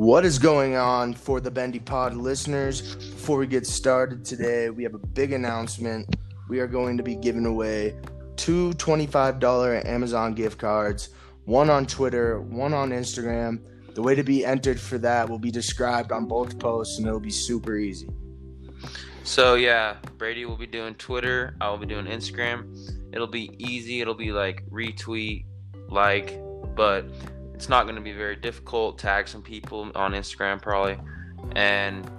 What 0.00 0.24
is 0.24 0.38
going 0.38 0.76
on 0.76 1.12
for 1.12 1.42
the 1.42 1.50
Bendy 1.50 1.78
Pod 1.78 2.14
listeners? 2.14 2.96
Before 2.96 3.36
we 3.36 3.46
get 3.46 3.66
started 3.66 4.24
today, 4.24 4.70
we 4.70 4.82
have 4.82 4.94
a 4.94 4.98
big 4.98 5.34
announcement. 5.34 6.16
We 6.48 6.60
are 6.60 6.66
going 6.66 6.96
to 6.96 7.02
be 7.02 7.14
giving 7.14 7.44
away 7.44 7.94
two 8.34 8.70
$25 8.70 9.84
Amazon 9.84 10.32
gift 10.32 10.56
cards, 10.56 11.10
one 11.44 11.68
on 11.68 11.84
Twitter, 11.84 12.40
one 12.40 12.72
on 12.72 12.92
Instagram. 12.92 13.60
The 13.92 14.00
way 14.00 14.14
to 14.14 14.22
be 14.22 14.42
entered 14.42 14.80
for 14.80 14.96
that 14.96 15.28
will 15.28 15.38
be 15.38 15.50
described 15.50 16.12
on 16.12 16.24
both 16.24 16.58
posts 16.58 16.96
and 16.96 17.06
it'll 17.06 17.20
be 17.20 17.28
super 17.28 17.76
easy. 17.76 18.08
So 19.24 19.56
yeah, 19.56 19.96
Brady 20.16 20.46
will 20.46 20.56
be 20.56 20.66
doing 20.66 20.94
Twitter. 20.94 21.56
I 21.60 21.68
will 21.68 21.76
be 21.76 21.84
doing 21.84 22.06
Instagram. 22.06 22.74
It'll 23.12 23.26
be 23.26 23.50
easy. 23.58 24.00
It'll 24.00 24.14
be 24.14 24.32
like 24.32 24.64
retweet, 24.70 25.44
like, 25.90 26.40
but 26.74 27.04
it's 27.60 27.68
not 27.68 27.82
going 27.82 27.94
to 27.94 28.00
be 28.00 28.12
very 28.12 28.36
difficult. 28.36 28.98
Tag 28.98 29.28
some 29.28 29.42
people 29.42 29.92
on 29.94 30.12
Instagram 30.12 30.62
probably, 30.62 30.96
and 31.56 32.10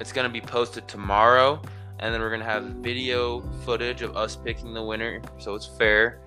it's 0.00 0.10
going 0.10 0.26
to 0.26 0.32
be 0.32 0.40
posted 0.40 0.88
tomorrow. 0.88 1.60
And 1.98 2.14
then 2.14 2.22
we're 2.22 2.30
going 2.30 2.40
to 2.40 2.46
have 2.46 2.64
video 2.80 3.42
footage 3.66 4.00
of 4.00 4.16
us 4.16 4.36
picking 4.36 4.72
the 4.72 4.82
winner, 4.82 5.20
so 5.36 5.54
it's 5.54 5.66
fair. 5.66 6.18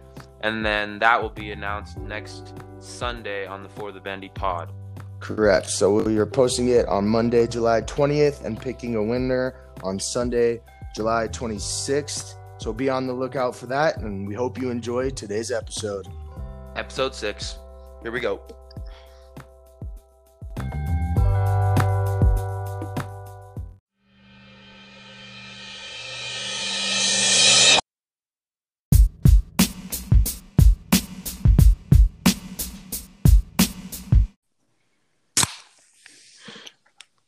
And 0.42 0.64
then 0.64 1.00
that 1.00 1.20
will 1.20 1.32
be 1.32 1.52
announced 1.52 1.98
next 1.98 2.54
Sunday 2.78 3.48
on 3.48 3.64
the 3.64 3.70
For 3.70 3.92
the 3.92 4.00
Bendy 4.00 4.30
Pod. 4.30 4.72
Correct. 5.20 5.68
So 5.72 6.04
we 6.04 6.20
are 6.20 6.28
posting 6.28 6.68
it 6.68 6.86
on 6.86 7.08
Monday, 7.08 7.48
July 7.48 7.82
20th, 7.82 8.46
and 8.46 8.62
picking 8.62 8.98
a 8.98 9.04
winner 9.04 9.56
on 9.82 10.00
Sunday, 10.00 10.62
July 10.96 11.28
26th. 11.28 12.36
So 12.60 12.72
be 12.72 12.88
on 12.88 13.08
the 13.08 13.14
lookout 13.14 13.56
for 13.56 13.66
that, 13.66 13.98
and 13.98 14.28
we 14.28 14.36
hope 14.36 14.62
you 14.62 14.70
enjoy 14.70 15.10
today's 15.10 15.50
episode. 15.50 16.08
Episode 16.76 17.16
six. 17.16 17.58
Here 18.04 18.12
we 18.12 18.20
go. 18.20 18.42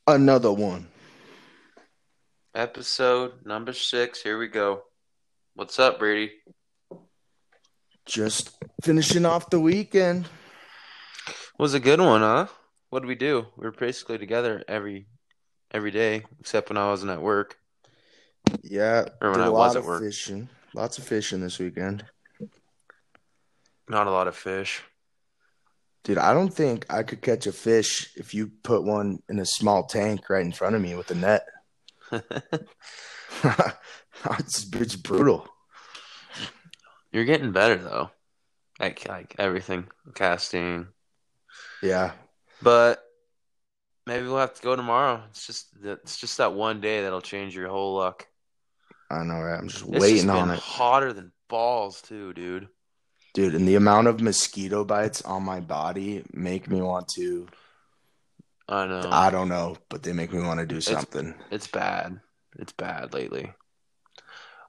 Another 0.06 0.52
one. 0.52 0.88
Episode 2.54 3.46
number 3.46 3.72
six. 3.72 4.22
Here 4.22 4.38
we 4.38 4.48
go. 4.48 4.84
What's 5.54 5.80
up, 5.80 6.00
Brady? 6.00 6.34
Just 8.06 8.52
finishing 8.84 9.26
off 9.26 9.50
the 9.50 9.60
weekend. 9.62 10.28
Was 11.58 11.74
a 11.74 11.80
good 11.80 12.00
one, 12.00 12.22
huh? 12.22 12.48
What 12.90 13.02
did 13.02 13.08
we 13.08 13.16
do? 13.16 13.48
We 13.58 13.66
were 13.66 13.72
basically 13.72 14.18
together 14.18 14.64
every 14.68 15.08
every 15.72 15.92
day, 15.92 16.24
except 16.40 16.70
when 16.70 16.78
I 16.78 16.88
wasn't 16.88 17.12
at 17.12 17.22
work. 17.22 17.58
Yeah, 18.62 19.06
Or 19.22 19.32
when 19.32 19.42
I 19.42 19.50
was 19.50 19.76
at 19.76 19.84
work. 19.84 20.04
fishing. 20.04 20.50
Lots 20.74 20.98
of 20.98 21.04
fishing 21.06 21.42
this 21.42 21.58
weekend. 21.60 22.06
Not 23.90 24.08
a 24.08 24.12
lot 24.12 24.28
of 24.28 24.36
fish. 24.36 24.82
Dude, 26.04 26.18
I 26.18 26.34
don't 26.34 26.54
think 26.54 26.86
I 26.90 27.04
could 27.04 27.22
catch 27.22 27.48
a 27.48 27.52
fish 27.52 28.12
if 28.16 28.34
you 28.34 28.52
put 28.64 28.84
one 28.84 29.20
in 29.30 29.40
a 29.40 29.46
small 29.46 29.86
tank 29.86 30.30
right 30.30 30.46
in 30.46 30.52
front 30.52 30.76
of 30.76 30.82
me 30.82 30.96
with 30.96 31.10
a 31.12 31.16
net. 31.16 31.46
it's, 34.40 34.68
it's 34.74 34.96
brutal. 34.96 35.48
You're 37.12 37.26
getting 37.26 37.52
better 37.52 37.78
though, 37.78 38.12
like 38.80 39.08
like 39.08 39.36
everything, 39.40 39.88
casting. 40.14 40.88
Yeah. 41.86 42.12
But 42.62 43.04
maybe 44.06 44.26
we'll 44.26 44.38
have 44.38 44.56
to 44.56 44.62
go 44.62 44.76
tomorrow. 44.76 45.22
It's 45.30 45.46
just 45.46 45.82
that 45.84 46.00
it's 46.04 46.18
just 46.18 46.38
that 46.38 46.54
one 46.54 46.82
day 46.82 47.02
that'll 47.02 47.22
change 47.22 47.56
your 47.56 47.70
whole 47.70 47.96
luck. 47.96 48.28
I 49.10 49.24
know, 49.24 49.40
right? 49.40 49.58
I'm 49.60 49.68
just 49.68 49.84
It's 49.84 50.00
waiting 50.00 50.16
just 50.28 50.30
on 50.30 50.50
it. 50.52 50.60
hotter 50.60 51.14
than 51.14 51.32
balls 51.48 52.02
too, 52.02 52.34
dude. 52.34 52.68
Dude, 53.34 53.54
and 53.54 53.68
the 53.68 53.76
amount 53.76 54.08
of 54.08 54.22
mosquito 54.22 54.86
bites 54.86 55.22
on 55.24 55.44
my 55.44 55.60
body 55.60 56.24
make 56.34 56.70
me 56.70 56.82
want 56.82 57.08
to 57.10 57.48
I 58.68 58.88
know. 58.88 59.10
I 59.12 59.30
don't 59.30 59.50
know, 59.50 59.78
but 59.90 60.02
they 60.02 60.14
make 60.14 60.34
me 60.34 60.42
want 60.42 60.60
to 60.60 60.66
do 60.66 60.82
something. 60.82 61.36
It's 61.52 61.68
bad. 61.68 62.20
It's 62.58 62.72
bad 62.72 63.14
lately. 63.14 63.54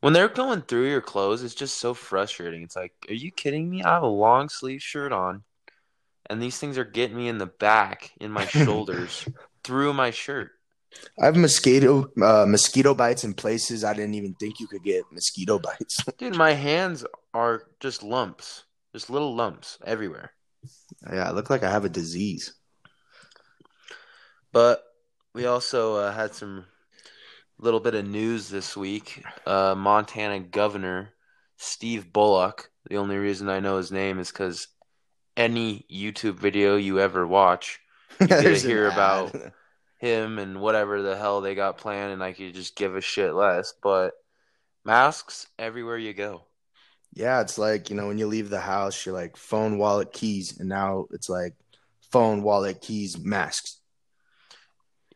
When 0.00 0.12
they're 0.12 0.28
going 0.28 0.62
through 0.62 0.90
your 0.90 1.00
clothes, 1.00 1.42
it's 1.42 1.54
just 1.54 1.78
so 1.78 1.94
frustrating. 1.94 2.62
It's 2.62 2.76
like, 2.76 2.92
are 3.08 3.14
you 3.14 3.30
kidding 3.30 3.70
me? 3.70 3.82
I 3.82 3.94
have 3.94 4.02
a 4.02 4.08
long 4.08 4.48
sleeve 4.50 4.82
shirt 4.82 5.12
on, 5.12 5.44
and 6.28 6.42
these 6.42 6.58
things 6.58 6.78
are 6.78 6.84
getting 6.84 7.16
me 7.16 7.28
in 7.28 7.38
the 7.38 7.46
back, 7.46 8.12
in 8.20 8.30
my 8.30 8.46
shoulders, 8.46 9.26
through 9.64 9.92
my 9.92 10.10
shirt. 10.10 10.52
I 11.20 11.26
have 11.26 11.36
mosquito 11.36 12.10
uh, 12.22 12.46
mosquito 12.46 12.94
bites 12.94 13.24
in 13.24 13.34
places 13.34 13.84
I 13.84 13.92
didn't 13.92 14.14
even 14.14 14.34
think 14.34 14.60
you 14.60 14.66
could 14.66 14.82
get 14.82 15.04
mosquito 15.12 15.58
bites. 15.58 16.02
Dude, 16.18 16.36
my 16.36 16.52
hands 16.52 17.04
are 17.34 17.64
just 17.80 18.02
lumps, 18.02 18.64
just 18.94 19.10
little 19.10 19.34
lumps 19.34 19.78
everywhere. 19.84 20.32
yeah, 21.12 21.28
I 21.28 21.32
look 21.32 21.50
like 21.50 21.62
I 21.62 21.70
have 21.70 21.84
a 21.84 21.90
disease. 21.90 22.54
But 24.52 24.82
we 25.34 25.44
also 25.44 25.96
uh, 25.96 26.12
had 26.12 26.34
some 26.34 26.64
little 27.58 27.80
bit 27.80 27.94
of 27.94 28.06
news 28.06 28.48
this 28.48 28.76
week. 28.76 29.22
Uh, 29.44 29.74
Montana 29.76 30.40
Governor 30.40 31.10
Steve 31.56 32.12
Bullock. 32.12 32.70
The 32.88 32.96
only 32.96 33.16
reason 33.16 33.48
I 33.48 33.60
know 33.60 33.76
his 33.76 33.92
name 33.92 34.18
is 34.18 34.30
because 34.30 34.68
any 35.36 35.84
YouTube 35.90 36.36
video 36.36 36.76
you 36.76 37.00
ever 37.00 37.26
watch, 37.26 37.80
you 38.20 38.26
get 38.26 38.42
to 38.42 38.54
hear 38.54 38.88
about 38.88 39.34
him 39.98 40.38
and 40.38 40.60
whatever 40.60 41.02
the 41.02 41.16
hell 41.16 41.40
they 41.40 41.54
got 41.54 41.78
planned, 41.78 42.12
and 42.12 42.22
I 42.22 42.32
could 42.32 42.54
just 42.54 42.76
give 42.76 42.96
a 42.96 43.00
shit 43.00 43.34
less. 43.34 43.74
But 43.82 44.14
masks 44.84 45.46
everywhere 45.58 45.98
you 45.98 46.14
go. 46.14 46.44
Yeah, 47.12 47.40
it's 47.40 47.56
like, 47.56 47.88
you 47.88 47.96
know, 47.96 48.08
when 48.08 48.18
you 48.18 48.26
leave 48.26 48.50
the 48.50 48.60
house, 48.60 49.06
you're 49.06 49.14
like 49.14 49.36
phone, 49.36 49.78
wallet, 49.78 50.12
keys, 50.12 50.58
and 50.58 50.68
now 50.68 51.06
it's 51.12 51.30
like 51.30 51.54
phone, 52.12 52.42
wallet, 52.42 52.80
keys, 52.80 53.18
masks. 53.18 53.78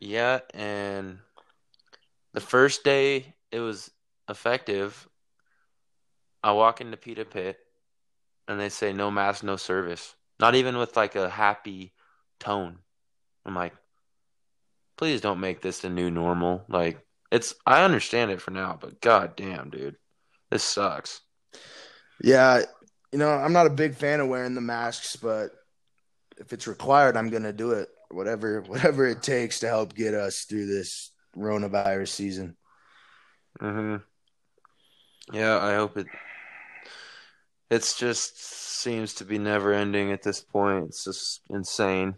Yeah, 0.00 0.40
and 0.54 1.18
the 2.32 2.40
first 2.40 2.84
day 2.84 3.34
it 3.52 3.60
was 3.60 3.90
effective, 4.28 5.08
I 6.42 6.52
walk 6.52 6.80
into 6.80 6.96
Pita 6.96 7.26
Pit 7.26 7.58
and 8.50 8.60
they 8.60 8.68
say 8.68 8.92
no 8.92 9.12
mask, 9.12 9.44
no 9.44 9.56
service. 9.56 10.16
Not 10.40 10.56
even 10.56 10.76
with 10.76 10.96
like 10.96 11.14
a 11.14 11.30
happy 11.30 11.94
tone. 12.40 12.78
I'm 13.46 13.54
like, 13.54 13.74
please 14.96 15.20
don't 15.20 15.38
make 15.38 15.60
this 15.62 15.78
the 15.78 15.88
new 15.88 16.10
normal. 16.10 16.64
Like 16.68 16.98
it's 17.30 17.54
I 17.64 17.84
understand 17.84 18.32
it 18.32 18.40
for 18.42 18.50
now, 18.50 18.76
but 18.80 19.00
god 19.00 19.36
damn, 19.36 19.70
dude. 19.70 19.96
This 20.50 20.64
sucks. 20.64 21.20
Yeah, 22.22 22.62
you 23.12 23.18
know, 23.20 23.30
I'm 23.30 23.52
not 23.52 23.66
a 23.66 23.70
big 23.70 23.94
fan 23.94 24.18
of 24.18 24.26
wearing 24.28 24.56
the 24.56 24.60
masks, 24.60 25.14
but 25.14 25.52
if 26.38 26.52
it's 26.52 26.66
required, 26.66 27.16
I'm 27.16 27.30
gonna 27.30 27.52
do 27.52 27.70
it. 27.72 27.88
Whatever, 28.10 28.62
whatever 28.62 29.06
it 29.06 29.22
takes 29.22 29.60
to 29.60 29.68
help 29.68 29.94
get 29.94 30.12
us 30.14 30.40
through 30.44 30.66
this 30.66 31.12
coronavirus 31.36 32.08
season. 32.08 32.56
hmm 33.60 33.96
Yeah, 35.32 35.58
I 35.58 35.74
hope 35.74 35.96
it. 35.96 36.08
It's 37.70 37.96
just 37.96 38.42
seems 38.42 39.14
to 39.14 39.24
be 39.24 39.38
never 39.38 39.72
ending 39.72 40.10
at 40.10 40.22
this 40.22 40.40
point. 40.40 40.86
It's 40.86 41.04
just 41.04 41.40
insane. 41.48 42.16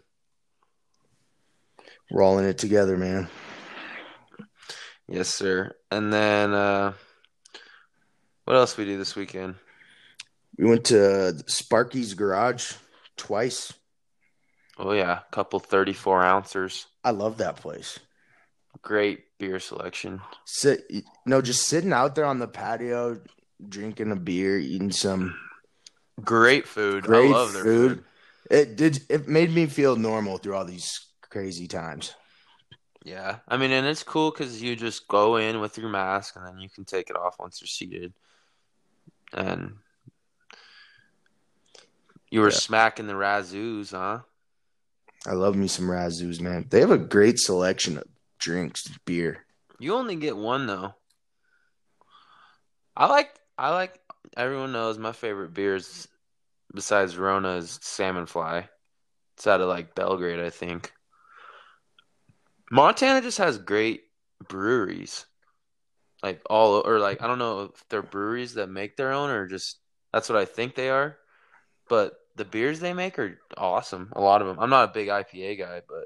We're 2.09 2.23
all 2.23 2.39
in 2.39 2.45
it 2.45 2.57
together, 2.57 2.97
man. 2.97 3.27
Yes, 5.07 5.29
sir. 5.29 5.75
And 5.91 6.11
then, 6.11 6.53
uh, 6.53 6.93
what 8.45 8.55
else 8.55 8.77
we 8.77 8.85
do 8.85 8.97
this 8.97 9.15
weekend? 9.15 9.55
We 10.57 10.65
went 10.65 10.85
to 10.85 11.43
Sparky's 11.47 12.13
Garage 12.13 12.73
twice. 13.15 13.73
Oh 14.77 14.91
yeah, 14.91 15.19
a 15.19 15.31
couple 15.31 15.59
thirty-four 15.59 16.23
ounces. 16.23 16.87
I 17.03 17.11
love 17.11 17.37
that 17.37 17.57
place. 17.57 17.99
Great 18.81 19.25
beer 19.37 19.59
selection. 19.59 20.21
Sit, 20.45 20.91
know, 21.25 21.41
just 21.41 21.67
sitting 21.67 21.93
out 21.93 22.15
there 22.15 22.25
on 22.25 22.39
the 22.39 22.47
patio, 22.47 23.21
drinking 23.69 24.11
a 24.11 24.15
beer, 24.15 24.57
eating 24.57 24.91
some 24.91 25.35
Great 26.21 26.67
food. 26.67 27.03
Great 27.05 27.29
I 27.29 27.33
love 27.33 27.53
their 27.53 27.63
food. 27.63 27.89
food. 27.97 28.03
It 28.51 28.75
did. 28.75 28.99
It 29.09 29.27
made 29.27 29.51
me 29.51 29.65
feel 29.65 29.95
normal 29.95 30.37
through 30.37 30.55
all 30.55 30.65
these 30.65 31.07
crazy 31.29 31.67
times. 31.67 32.13
Yeah, 33.03 33.39
I 33.47 33.57
mean, 33.57 33.71
and 33.71 33.85
it's 33.85 34.03
cool 34.03 34.31
because 34.31 34.61
you 34.61 34.75
just 34.75 35.07
go 35.07 35.35
in 35.35 35.59
with 35.59 35.77
your 35.77 35.89
mask 35.89 36.35
and 36.35 36.45
then 36.47 36.59
you 36.59 36.69
can 36.69 36.85
take 36.85 37.09
it 37.09 37.17
off 37.17 37.35
once 37.39 37.59
you're 37.59 37.67
seated. 37.67 38.13
And 39.33 39.73
you 42.29 42.41
were 42.41 42.51
Yeah. 42.51 42.57
smacking 42.57 43.07
the 43.07 43.13
razzoos, 43.13 43.91
huh? 43.91 44.19
I 45.25 45.33
love 45.33 45.55
me 45.55 45.67
some 45.67 45.85
Razzoos, 45.85 46.41
man. 46.41 46.67
They 46.69 46.81
have 46.81 46.91
a 46.91 46.97
great 46.97 47.39
selection 47.39 47.97
of 47.97 48.03
drinks, 48.39 48.87
beer. 49.05 49.45
You 49.79 49.95
only 49.95 50.15
get 50.15 50.35
one 50.35 50.67
though. 50.67 50.95
I 52.95 53.07
like 53.07 53.33
I 53.57 53.71
like 53.71 53.99
everyone 54.37 54.71
knows 54.71 54.97
my 54.97 55.11
favorite 55.11 55.53
beers 55.53 56.07
besides 56.73 57.17
Rona 57.17 57.57
is 57.57 57.79
Salmon 57.81 58.25
Fly. 58.25 58.69
It's 59.35 59.47
out 59.47 59.61
of 59.61 59.67
like 59.67 59.95
Belgrade, 59.95 60.39
I 60.39 60.49
think. 60.49 60.91
Montana 62.71 63.21
just 63.21 63.37
has 63.37 63.57
great 63.57 64.03
breweries. 64.47 65.25
Like 66.21 66.41
all 66.49 66.81
or 66.85 66.99
like 66.99 67.21
I 67.21 67.27
don't 67.27 67.39
know 67.39 67.71
if 67.73 67.83
they're 67.89 68.01
breweries 68.01 68.53
that 68.55 68.69
make 68.69 68.95
their 68.95 69.11
own 69.11 69.29
or 69.29 69.47
just 69.47 69.79
that's 70.11 70.29
what 70.29 70.37
I 70.37 70.45
think 70.45 70.75
they 70.75 70.89
are. 70.89 71.17
But 71.89 72.13
the 72.35 72.45
beers 72.45 72.79
they 72.79 72.93
make 72.93 73.19
are 73.19 73.39
awesome. 73.57 74.11
A 74.15 74.21
lot 74.21 74.41
of 74.41 74.47
them. 74.47 74.57
I'm 74.59 74.69
not 74.69 74.89
a 74.89 74.93
big 74.93 75.09
IPA 75.09 75.59
guy, 75.59 75.81
but 75.87 76.05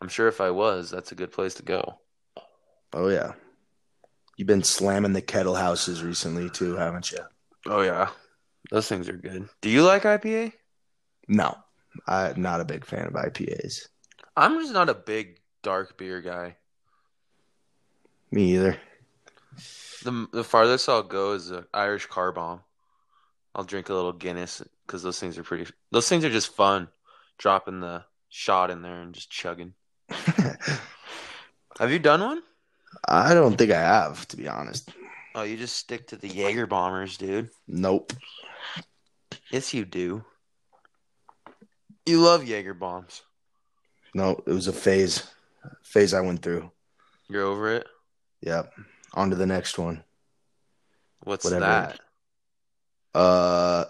I'm 0.00 0.08
sure 0.08 0.28
if 0.28 0.40
I 0.40 0.50
was, 0.50 0.90
that's 0.90 1.12
a 1.12 1.16
good 1.16 1.30
place 1.30 1.54
to 1.54 1.62
go. 1.62 2.00
Oh 2.92 3.08
yeah. 3.08 3.34
You've 4.40 4.46
been 4.46 4.64
slamming 4.64 5.12
the 5.12 5.20
kettle 5.20 5.54
houses 5.54 6.02
recently 6.02 6.48
too, 6.48 6.74
haven't 6.74 7.12
you? 7.12 7.18
Oh 7.66 7.82
yeah. 7.82 8.08
Those 8.70 8.88
things 8.88 9.06
are 9.06 9.18
good. 9.18 9.50
Do 9.60 9.68
you 9.68 9.82
like 9.82 10.04
IPA? 10.04 10.54
No. 11.28 11.58
I'm 12.06 12.40
not 12.40 12.62
a 12.62 12.64
big 12.64 12.86
fan 12.86 13.04
of 13.04 13.12
IPAs. 13.12 13.88
I'm 14.38 14.58
just 14.58 14.72
not 14.72 14.88
a 14.88 14.94
big 14.94 15.40
dark 15.62 15.98
beer 15.98 16.22
guy. 16.22 16.56
Me 18.30 18.54
either. 18.54 18.78
The 20.04 20.26
the 20.32 20.44
farthest 20.44 20.88
I'll 20.88 21.02
go 21.02 21.32
is 21.32 21.50
an 21.50 21.66
Irish 21.74 22.06
car 22.06 22.32
bomb. 22.32 22.60
I'll 23.54 23.64
drink 23.64 23.90
a 23.90 23.94
little 23.94 24.14
Guinness 24.14 24.62
because 24.86 25.02
those 25.02 25.20
things 25.20 25.36
are 25.36 25.42
pretty. 25.42 25.70
Those 25.90 26.08
things 26.08 26.24
are 26.24 26.30
just 26.30 26.56
fun. 26.56 26.88
Dropping 27.36 27.80
the 27.80 28.06
shot 28.30 28.70
in 28.70 28.80
there 28.80 29.02
and 29.02 29.12
just 29.12 29.30
chugging. 29.30 29.74
Have 30.08 31.90
you 31.90 31.98
done 31.98 32.22
one? 32.22 32.42
I 33.06 33.34
don't 33.34 33.56
think 33.56 33.70
I 33.70 33.80
have, 33.80 34.26
to 34.28 34.36
be 34.36 34.48
honest. 34.48 34.90
Oh, 35.34 35.42
you 35.42 35.56
just 35.56 35.76
stick 35.76 36.08
to 36.08 36.16
the 36.16 36.28
Jaeger 36.28 36.66
bombers, 36.66 37.16
dude. 37.16 37.50
Nope. 37.68 38.12
Yes, 39.50 39.72
you 39.72 39.84
do. 39.84 40.24
You 42.06 42.20
love 42.20 42.44
Jaeger 42.44 42.74
bombs. 42.74 43.22
No, 44.14 44.42
it 44.46 44.52
was 44.52 44.66
a 44.66 44.72
phase. 44.72 45.22
Phase 45.82 46.14
I 46.14 46.20
went 46.20 46.42
through. 46.42 46.70
You're 47.28 47.44
over 47.44 47.74
it. 47.74 47.86
Yep. 48.42 48.72
On 49.14 49.30
to 49.30 49.36
the 49.36 49.46
next 49.46 49.78
one. 49.78 50.02
What's 51.22 51.44
Whatever. 51.44 51.64
that? 51.64 52.00
Uh 53.14 53.84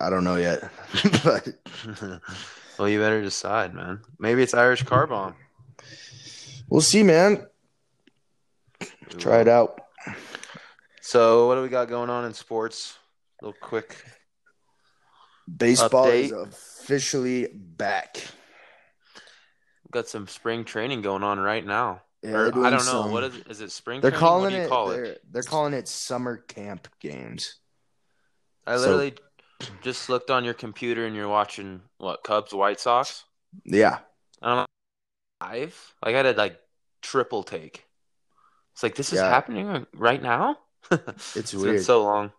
I 0.00 0.10
don't 0.10 0.24
know 0.24 0.36
yet. 0.36 0.70
but 1.24 1.48
well, 2.78 2.88
you 2.88 2.98
better 2.98 3.22
decide, 3.22 3.74
man. 3.74 4.00
Maybe 4.18 4.42
it's 4.42 4.54
Irish 4.54 4.82
car 4.82 5.06
bomb. 5.06 5.34
We'll 6.70 6.80
see, 6.80 7.02
man. 7.02 7.46
Try 9.18 9.40
it 9.40 9.48
out. 9.48 9.80
So, 11.02 11.48
what 11.48 11.56
do 11.56 11.62
we 11.62 11.68
got 11.68 11.88
going 11.88 12.08
on 12.08 12.24
in 12.24 12.32
sports? 12.32 12.96
A 13.42 13.46
little 13.46 13.58
quick. 13.60 13.96
Baseball 15.54 16.06
is 16.06 16.30
officially 16.30 17.48
back. 17.52 18.16
Got 19.90 20.08
some 20.08 20.28
spring 20.28 20.64
training 20.64 21.02
going 21.02 21.24
on 21.24 21.40
right 21.40 21.66
now. 21.66 22.02
Yeah, 22.22 22.32
Or, 22.32 22.64
I 22.64 22.70
don't 22.70 22.84
know. 22.86 23.08
What 23.08 23.24
is 23.24 23.36
is 23.48 23.60
it? 23.60 23.72
Spring? 23.72 24.00
They're 24.00 24.10
training? 24.10 24.22
What 24.22 24.28
calling 24.28 24.54
it, 24.54 24.68
call 24.68 24.88
they're, 24.88 25.04
it? 25.04 25.22
they're 25.30 25.42
calling 25.42 25.74
it 25.74 25.88
summer 25.88 26.36
camp 26.36 26.86
games. 27.00 27.56
I 28.66 28.76
so- 28.76 28.82
literally 28.82 29.14
just 29.82 30.08
looked 30.08 30.30
on 30.30 30.44
your 30.44 30.54
computer 30.54 31.06
and 31.06 31.16
you're 31.16 31.28
watching 31.28 31.80
what 31.98 32.22
Cubs 32.22 32.54
White 32.54 32.78
Sox. 32.78 33.24
Yeah. 33.64 33.98
I'm 34.40 34.58
like, 34.58 34.66
live. 35.50 35.94
Like 36.04 36.14
I 36.16 36.22
did 36.22 36.36
like 36.36 36.58
triple 37.02 37.42
take. 37.42 37.84
It's 38.72 38.82
like 38.82 38.94
this 38.94 39.12
is 39.12 39.18
Yeah. 39.18 39.28
happening 39.28 39.86
right 39.94 40.22
now. 40.22 40.58
It's 40.90 41.36
It's 41.36 41.52
been 41.52 41.60
weird. 41.62 41.84
so 41.84 42.02
long. 42.04 42.32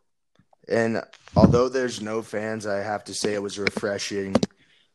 And 0.67 1.01
although 1.35 1.69
there's 1.69 2.01
no 2.01 2.21
fans, 2.21 2.65
I 2.67 2.77
have 2.77 3.03
to 3.05 3.13
say 3.13 3.33
it 3.33 3.41
was 3.41 3.57
refreshing 3.59 4.35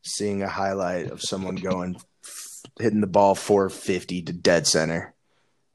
seeing 0.02 0.42
a 0.42 0.48
highlight 0.48 1.10
of 1.10 1.20
someone 1.20 1.56
going 1.56 1.96
hitting 2.78 3.00
the 3.00 3.06
ball 3.08 3.34
450 3.34 4.22
to 4.22 4.32
dead 4.32 4.66
center. 4.66 5.14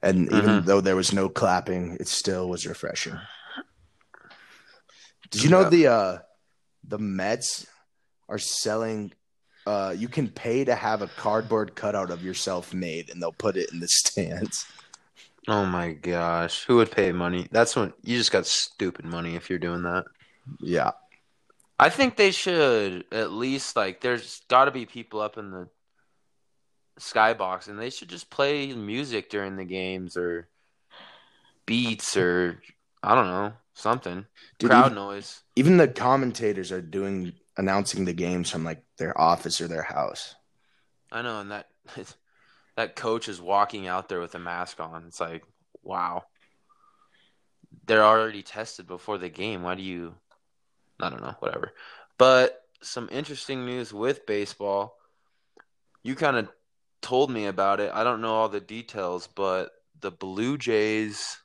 And 0.01 0.31
even 0.31 0.62
Mhm. 0.62 0.66
though 0.66 0.81
there 0.81 0.95
was 0.95 1.13
no 1.13 1.30
clapping, 1.30 1.98
it 2.00 2.07
still 2.07 2.48
was 2.50 2.66
refreshing. 2.66 3.19
Did 5.30 5.44
you 5.44 5.50
know 5.50 5.62
Yeah. 5.63 5.69
the 5.69 5.88
uh 5.88 6.18
the 6.83 6.98
Mets 6.98 7.68
are 8.28 8.39
selling 8.39 9.13
uh 9.65 9.93
you 9.97 10.07
can 10.07 10.27
pay 10.29 10.63
to 10.65 10.73
have 10.75 11.01
a 11.01 11.07
cardboard 11.07 11.75
cutout 11.75 12.09
of 12.09 12.23
yourself 12.23 12.73
made 12.73 13.09
and 13.09 13.21
they'll 13.21 13.31
put 13.31 13.57
it 13.57 13.71
in 13.71 13.79
the 13.79 13.87
stands. 13.87 14.65
Oh 15.47 15.65
my 15.65 15.93
gosh, 15.93 16.65
who 16.65 16.77
would 16.77 16.91
pay 16.91 17.11
money? 17.11 17.47
That's 17.51 17.75
when 17.75 17.93
you 18.03 18.17
just 18.17 18.31
got 18.31 18.45
stupid 18.45 19.05
money 19.05 19.35
if 19.35 19.49
you're 19.49 19.59
doing 19.59 19.83
that. 19.83 20.05
Yeah. 20.59 20.91
I 21.79 21.89
think 21.89 22.15
they 22.15 22.29
should 22.31 23.05
at 23.11 23.31
least 23.31 23.75
like 23.75 24.01
there's 24.01 24.41
got 24.49 24.65
to 24.65 24.71
be 24.71 24.85
people 24.85 25.19
up 25.19 25.37
in 25.39 25.49
the 25.49 25.67
skybox 26.99 27.67
and 27.67 27.79
they 27.79 27.89
should 27.89 28.09
just 28.09 28.29
play 28.29 28.73
music 28.73 29.29
during 29.29 29.55
the 29.55 29.65
games 29.65 30.15
or 30.15 30.47
beats 31.65 32.15
or 32.17 32.61
I 33.01 33.15
don't 33.15 33.27
know 33.27 33.53
something 33.73 34.25
Dude, 34.59 34.69
crowd 34.69 34.85
even- 34.87 34.95
noise. 34.95 35.41
even 35.55 35.77
the 35.77 35.87
commentators 35.87 36.71
are 36.71 36.81
doing 36.81 37.33
announcing 37.57 38.06
the 38.06 38.13
games 38.13 38.50
from 38.50 38.63
like 38.63 38.83
their 38.98 39.19
office 39.19 39.62
or 39.62 39.68
their 39.68 39.83
house. 39.83 40.36
I 41.12 41.21
know, 41.21 41.39
and 41.39 41.51
that 41.51 41.68
that 42.75 42.95
coach 42.95 43.27
is 43.27 43.42
walking 43.42 43.88
out 43.88 44.09
there 44.09 44.19
with 44.19 44.36
a 44.36 44.39
mask 44.39 44.80
on. 44.80 45.06
It's 45.07 45.19
like 45.19 45.44
wow, 45.83 46.24
they're 47.86 48.06
already 48.06 48.44
tested 48.44 48.88
before 48.88 49.18
the 49.18 49.30
game. 49.30 49.63
Why 49.63 49.75
do 49.75 49.83
you? 49.83 50.15
I 51.00 51.09
don't 51.09 51.21
know, 51.21 51.36
whatever. 51.39 51.74
But 52.18 52.62
some 52.81 53.09
interesting 53.12 53.65
news 53.65 53.94
with 53.94 54.25
baseball. 54.25 54.97
You 56.04 56.15
kind 56.15 56.38
of 56.38 56.50
told 57.01 57.30
me 57.30 57.45
about 57.45 57.80
it. 57.80 57.92
I 57.94 58.04
don't 58.04 58.21
know 58.21 58.33
all 58.33 58.50
the 58.50 58.59
details, 58.59 59.27
but 59.27 59.71
the 60.00 60.12
Blue 60.12 60.57
Jays 60.57 61.38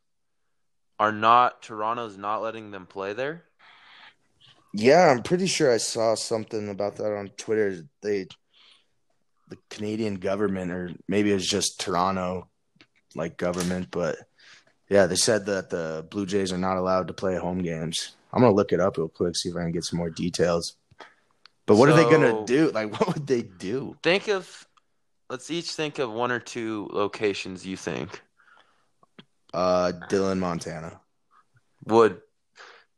are 0.98 1.12
not 1.12 1.62
Toronto's 1.62 2.16
not 2.16 2.42
letting 2.42 2.70
them 2.70 2.86
play 2.86 3.12
there. 3.12 3.44
Yeah, 4.78 5.10
I'm 5.10 5.22
pretty 5.22 5.46
sure 5.46 5.72
I 5.72 5.78
saw 5.78 6.14
something 6.14 6.68
about 6.68 6.96
that 6.96 7.16
on 7.16 7.30
Twitter. 7.38 7.82
They, 8.02 8.26
the 9.48 9.56
Canadian 9.70 10.16
government, 10.16 10.70
or 10.70 10.90
maybe 11.08 11.30
it 11.30 11.34
was 11.34 11.48
just 11.48 11.80
Toronto, 11.80 12.48
like 13.14 13.38
government, 13.38 13.88
but 13.90 14.18
yeah, 14.90 15.06
they 15.06 15.16
said 15.16 15.46
that 15.46 15.70
the 15.70 16.06
Blue 16.10 16.26
Jays 16.26 16.52
are 16.52 16.58
not 16.58 16.76
allowed 16.76 17.08
to 17.08 17.14
play 17.14 17.36
home 17.38 17.62
games. 17.62 18.16
I'm 18.34 18.42
gonna 18.42 18.54
look 18.54 18.70
it 18.72 18.80
up 18.80 18.98
real 18.98 19.08
quick, 19.08 19.34
see 19.34 19.48
if 19.48 19.56
I 19.56 19.62
can 19.62 19.72
get 19.72 19.84
some 19.84 19.98
more 19.98 20.10
details. 20.10 20.76
But 21.64 21.76
what 21.76 21.88
are 21.88 21.96
they 21.96 22.04
gonna 22.04 22.44
do? 22.44 22.70
Like, 22.70 22.92
what 23.00 23.14
would 23.14 23.26
they 23.26 23.42
do? 23.42 23.96
Think 24.02 24.28
of 24.28 24.66
let's 25.30 25.50
each 25.50 25.70
think 25.72 25.98
of 25.98 26.12
one 26.12 26.30
or 26.30 26.38
two 26.38 26.90
locations 26.92 27.64
you 27.64 27.78
think 27.78 28.20
Uh, 29.54 29.92
Dillon, 30.10 30.38
Montana. 30.38 31.00
would 31.86 32.20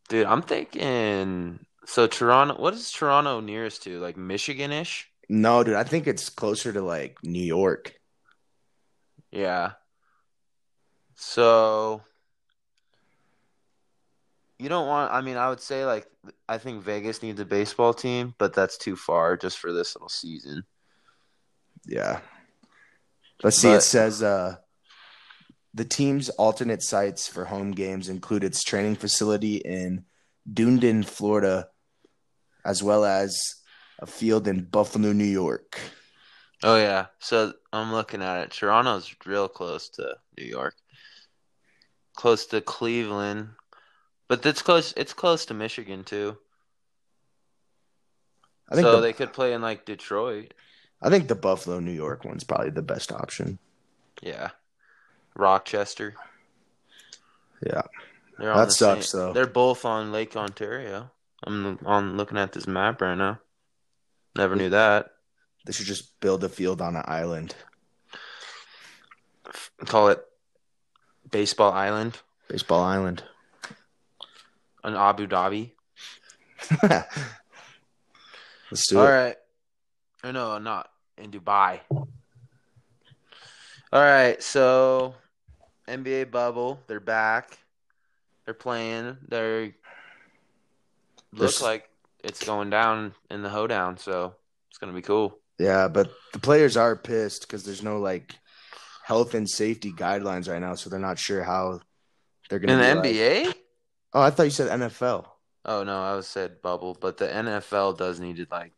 dude 0.08 0.26
i'm 0.26 0.42
thinking 0.42 1.58
so 1.90 2.06
toronto 2.06 2.54
what 2.60 2.74
is 2.74 2.92
toronto 2.92 3.40
nearest 3.40 3.82
to 3.84 3.98
like 4.00 4.16
michigan-ish 4.16 5.08
No, 5.30 5.64
dude, 5.64 5.74
I 5.74 5.84
think 5.84 6.06
it's 6.06 6.28
closer 6.28 6.72
to 6.72 6.82
like 6.82 7.16
New 7.22 7.42
York. 7.44 7.94
yeah 9.32 9.72
so 11.14 12.02
you 14.58 14.68
don't 14.68 14.86
want 14.86 15.12
i 15.12 15.20
mean 15.20 15.36
i 15.36 15.48
would 15.48 15.60
say 15.60 15.84
like 15.84 16.06
i 16.48 16.58
think 16.58 16.82
vegas 16.82 17.22
needs 17.22 17.40
a 17.40 17.44
baseball 17.44 17.92
team 17.94 18.34
but 18.38 18.52
that's 18.54 18.76
too 18.78 18.96
far 18.96 19.36
just 19.36 19.58
for 19.58 19.72
this 19.72 19.94
little 19.96 20.08
season 20.08 20.64
Yeah. 21.86 22.20
Let's 23.42 23.56
see. 23.58 23.68
But- 23.68 23.76
it 23.78 23.82
says 23.82 24.20
uh, 24.22 24.56
the 25.74 25.84
team's 25.84 26.28
alternate 26.30 26.82
sites 26.82 27.28
for 27.28 27.44
home 27.46 27.70
games 27.70 28.08
include 28.08 28.42
its 28.44 28.62
training 28.64 28.96
facility 28.96 29.56
in 29.58 30.04
Dunedin, 30.52 31.04
Florida, 31.04 31.68
as 32.68 32.82
well 32.82 33.04
as 33.04 33.54
a 33.98 34.06
field 34.06 34.46
in 34.46 34.64
Buffalo, 34.64 35.12
New 35.12 35.24
York. 35.24 35.80
oh 36.62 36.76
yeah 36.76 37.06
so 37.20 37.52
i'm 37.72 37.92
looking 37.92 38.20
at 38.20 38.42
it 38.42 38.50
toronto's 38.50 39.14
real 39.24 39.48
close 39.48 39.88
to 39.88 40.16
new 40.36 40.44
york 40.44 40.74
close 42.16 42.46
to 42.46 42.60
cleveland 42.60 43.48
but 44.26 44.44
it's 44.44 44.60
close 44.60 44.92
it's 44.96 45.14
close 45.14 45.46
to 45.46 45.54
michigan 45.54 46.02
too 46.02 46.36
I 48.70 48.74
think 48.74 48.86
so 48.86 48.96
the, 48.96 49.00
they 49.02 49.12
could 49.12 49.32
play 49.32 49.52
in 49.54 49.62
like 49.62 49.86
Detroit. 49.86 50.52
I 51.00 51.08
think 51.08 51.28
the 51.28 51.34
Buffalo, 51.34 51.80
New 51.80 51.92
York 51.92 52.24
one's 52.24 52.44
probably 52.44 52.70
the 52.70 52.82
best 52.82 53.12
option. 53.12 53.58
Yeah. 54.20 54.50
Rochester. 55.34 56.14
Yeah. 57.64 57.82
That 58.38 58.72
sucks, 58.72 59.10
same- 59.10 59.20
though. 59.20 59.32
They're 59.32 59.46
both 59.46 59.86
on 59.86 60.12
Lake 60.12 60.36
Ontario. 60.36 61.10
I'm 61.44 61.78
on 61.86 62.16
looking 62.16 62.38
at 62.38 62.52
this 62.52 62.66
map 62.66 63.00
right 63.00 63.16
now. 63.16 63.38
Never 64.36 64.56
knew 64.56 64.70
that. 64.70 65.10
They 65.64 65.72
should 65.72 65.86
just 65.86 66.18
build 66.20 66.42
a 66.44 66.48
field 66.48 66.80
on 66.80 66.96
an 66.96 67.04
island. 67.06 67.54
Call 69.86 70.08
it 70.08 70.20
Baseball 71.30 71.72
Island 71.72 72.18
Baseball 72.48 72.82
Island. 72.82 73.22
in 74.84 74.94
Abu 74.94 75.26
Dhabi. 75.26 75.70
Let's 78.70 78.86
do 78.88 78.98
All 78.98 79.06
it. 79.06 79.10
right. 79.10 79.36
Or 80.24 80.32
no, 80.32 80.50
I'm 80.52 80.64
not 80.64 80.90
in 81.16 81.30
Dubai. 81.30 81.80
All 83.90 84.02
right, 84.02 84.42
so 84.42 85.14
NBA 85.86 86.30
bubble, 86.30 86.80
they're 86.86 87.00
back. 87.00 87.58
They're 88.44 88.52
playing. 88.54 89.16
They 89.28 89.74
look 91.32 91.60
like 91.62 91.88
it's 92.24 92.44
going 92.44 92.70
down 92.70 93.14
in 93.30 93.42
the 93.42 93.48
hoedown, 93.48 93.96
so 93.98 94.34
it's 94.70 94.78
gonna 94.78 94.92
be 94.92 95.02
cool. 95.02 95.38
Yeah, 95.58 95.88
but 95.88 96.12
the 96.32 96.38
players 96.38 96.76
are 96.76 96.96
pissed 96.96 97.42
because 97.42 97.64
there's 97.64 97.82
no 97.82 97.98
like 97.98 98.34
health 99.04 99.34
and 99.34 99.48
safety 99.48 99.92
guidelines 99.92 100.48
right 100.50 100.60
now, 100.60 100.74
so 100.74 100.88
they're 100.90 100.98
not 101.00 101.18
sure 101.18 101.42
how 101.42 101.80
they're 102.48 102.58
gonna. 102.58 102.74
In 102.82 102.96
the 102.96 103.02
be 103.02 103.08
like- 103.08 103.46
NBA? 103.46 103.54
oh, 104.14 104.22
I 104.22 104.30
thought 104.30 104.44
you 104.44 104.50
said 104.50 104.68
NFL. 104.80 105.26
Oh 105.64 105.82
no, 105.84 106.00
I 106.02 106.14
was 106.14 106.26
said 106.26 106.62
bubble, 106.62 106.96
but 106.98 107.16
the 107.18 107.26
NFL 107.26 107.98
does 107.98 108.20
need 108.20 108.36
to 108.36 108.46
like. 108.50 108.72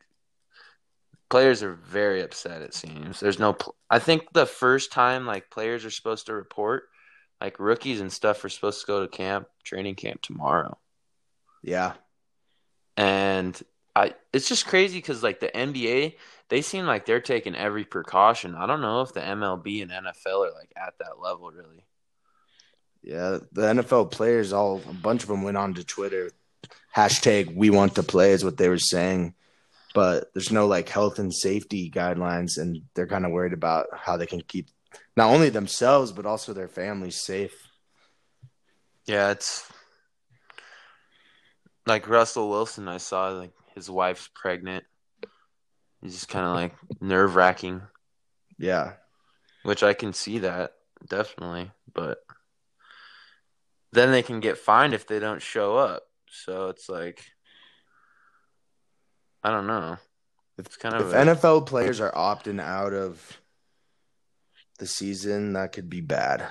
Players 1.28 1.62
are 1.62 1.74
very 1.74 2.22
upset. 2.22 2.62
It 2.62 2.74
seems 2.74 3.20
there's 3.20 3.38
no. 3.38 3.52
pl- 3.52 3.76
I 3.88 4.00
think 4.00 4.32
the 4.32 4.46
first 4.46 4.90
time 4.90 5.26
like 5.26 5.50
players 5.50 5.84
are 5.84 5.90
supposed 5.90 6.26
to 6.26 6.34
report, 6.34 6.88
like 7.40 7.60
rookies 7.60 8.00
and 8.00 8.12
stuff 8.12 8.44
are 8.44 8.48
supposed 8.48 8.80
to 8.80 8.86
go 8.86 9.02
to 9.02 9.08
camp, 9.08 9.46
training 9.62 9.94
camp 9.94 10.22
tomorrow, 10.22 10.76
Yeah, 11.62 11.92
and 13.00 13.58
I 13.96 14.14
it's 14.34 14.46
just 14.46 14.66
crazy 14.66 14.98
because 14.98 15.22
like 15.22 15.40
the 15.40 15.48
NBA, 15.48 16.16
they 16.50 16.60
seem 16.60 16.84
like 16.84 17.06
they're 17.06 17.20
taking 17.20 17.56
every 17.56 17.84
precaution. 17.84 18.54
I 18.54 18.66
don't 18.66 18.82
know 18.82 19.00
if 19.00 19.14
the 19.14 19.20
MLB 19.20 19.80
and 19.82 19.90
NFL 19.90 20.46
are 20.46 20.52
like 20.52 20.70
at 20.76 20.98
that 20.98 21.18
level 21.18 21.50
really. 21.50 21.86
yeah. 23.02 23.38
The 23.52 23.62
NFL 23.62 24.10
players, 24.10 24.52
all 24.52 24.82
a 24.86 24.92
bunch 24.92 25.22
of 25.22 25.30
them 25.30 25.42
went 25.42 25.56
on 25.56 25.72
to 25.74 25.84
Twitter. 25.84 26.30
Hashtag 26.94 27.54
We 27.54 27.70
Want 27.70 27.94
to 27.94 28.02
Play 28.02 28.32
is 28.32 28.44
what 28.44 28.58
they 28.58 28.68
were 28.68 28.78
saying, 28.78 29.34
but 29.94 30.30
there's 30.34 30.52
no 30.52 30.66
like 30.66 30.90
health 30.90 31.18
and 31.18 31.32
safety 31.32 31.90
guidelines, 31.90 32.58
and 32.58 32.82
they're 32.94 33.06
kind 33.06 33.24
of 33.24 33.32
worried 33.32 33.54
about 33.54 33.86
how 33.94 34.18
they 34.18 34.26
can 34.26 34.42
keep 34.42 34.68
not 35.16 35.32
only 35.32 35.48
themselves 35.48 36.12
but 36.12 36.26
also 36.26 36.52
their 36.52 36.68
families 36.68 37.16
safe. 37.16 37.54
Yeah, 39.06 39.30
it's 39.30 39.66
like 41.86 42.08
Russell 42.08 42.50
Wilson. 42.50 42.88
I 42.88 42.98
saw 42.98 43.28
like 43.28 43.52
his 43.74 43.90
wife's 43.90 44.28
pregnant. 44.34 44.84
It's 46.02 46.14
just 46.14 46.28
kind 46.28 46.46
of 46.46 46.54
like 46.54 46.74
nerve 47.00 47.36
wracking, 47.36 47.82
Yeah, 48.58 48.92
which 49.64 49.82
I 49.82 49.92
can 49.92 50.12
see 50.12 50.38
that 50.38 50.72
definitely. 51.08 51.70
But 51.92 52.18
then 53.92 54.10
they 54.12 54.22
can 54.22 54.40
get 54.40 54.58
fined 54.58 54.94
if 54.94 55.06
they 55.06 55.18
don't 55.18 55.42
show 55.42 55.76
up. 55.76 56.04
So 56.30 56.68
it's 56.68 56.88
like, 56.88 57.24
I 59.42 59.50
don't 59.50 59.66
know. 59.66 59.98
It's 60.58 60.76
kind 60.76 60.94
of 60.94 61.12
if 61.12 61.14
NFL 61.14 61.66
players 61.66 62.00
are 62.00 62.12
opting 62.12 62.60
out 62.60 62.92
of 62.92 63.38
the 64.78 64.86
season, 64.86 65.54
that 65.54 65.72
could 65.72 65.90
be 65.90 66.00
bad. 66.00 66.46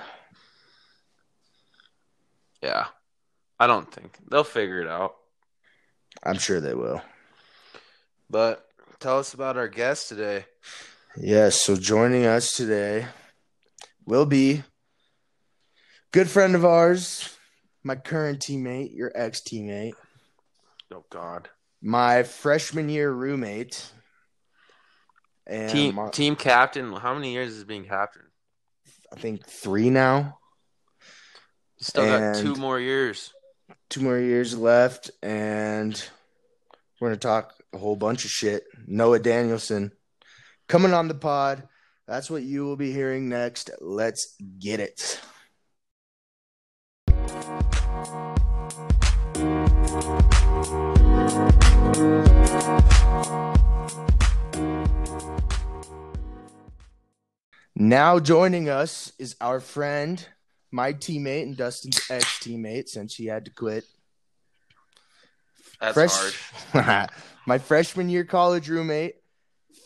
yeah. 2.62 2.86
I 3.58 3.66
don't 3.66 3.92
think 3.92 4.16
they'll 4.30 4.42
figure 4.42 4.80
it 4.80 4.88
out. 4.88 5.16
I'm 6.22 6.38
sure 6.38 6.60
they 6.60 6.74
will. 6.74 7.02
But 8.28 8.64
tell 9.00 9.18
us 9.18 9.34
about 9.34 9.56
our 9.56 9.68
guest 9.68 10.08
today. 10.08 10.44
Yes, 11.16 11.60
so 11.60 11.76
joining 11.76 12.24
us 12.26 12.52
today 12.56 13.06
will 14.06 14.26
be 14.26 14.62
good 16.12 16.28
friend 16.30 16.54
of 16.54 16.64
ours, 16.64 17.36
my 17.82 17.96
current 17.96 18.40
teammate, 18.40 18.94
your 18.94 19.10
ex 19.14 19.40
teammate, 19.40 19.94
Oh 20.92 21.04
God. 21.10 21.48
my 21.82 22.22
freshman 22.22 22.88
year 22.88 23.10
roommate, 23.10 23.90
and 25.46 25.70
Team 25.70 25.94
my- 25.96 26.10
team 26.10 26.36
captain. 26.36 26.92
How 26.92 27.14
many 27.14 27.32
years 27.32 27.54
is 27.54 27.64
being 27.64 27.84
captain? 27.86 28.22
I 29.12 29.16
think 29.16 29.44
three 29.46 29.90
now, 29.90 30.38
Still 31.80 32.06
got 32.06 32.36
two 32.36 32.54
more 32.56 32.78
years. 32.78 33.32
Two 33.90 34.00
more 34.00 34.18
years 34.18 34.56
left, 34.56 35.10
and 35.20 36.08
we're 37.00 37.08
gonna 37.08 37.18
talk 37.18 37.54
a 37.72 37.78
whole 37.78 37.96
bunch 37.96 38.24
of 38.24 38.30
shit. 38.30 38.64
Noah 38.86 39.18
Danielson 39.18 39.90
coming 40.68 40.94
on 40.94 41.08
the 41.08 41.14
pod. 41.14 41.68
That's 42.06 42.30
what 42.30 42.44
you 42.44 42.64
will 42.64 42.76
be 42.76 42.92
hearing 42.92 43.28
next. 43.28 43.70
Let's 43.80 44.36
get 44.58 44.78
it. 44.78 45.20
Now 57.74 58.20
joining 58.20 58.68
us 58.68 59.12
is 59.18 59.34
our 59.40 59.58
friend, 59.58 60.24
my 60.70 60.92
teammate, 60.92 61.42
and 61.42 61.56
Dustin's 61.56 62.00
ex 62.10 62.24
teammate 62.38 62.88
since 62.88 63.14
he 63.14 63.26
had 63.26 63.44
to 63.44 63.50
quit. 63.50 63.84
That's 65.80 65.94
Fresh- 65.94 66.36
hard. 66.72 67.10
my 67.46 67.58
freshman 67.58 68.08
year 68.08 68.24
college 68.24 68.68
roommate, 68.68 69.16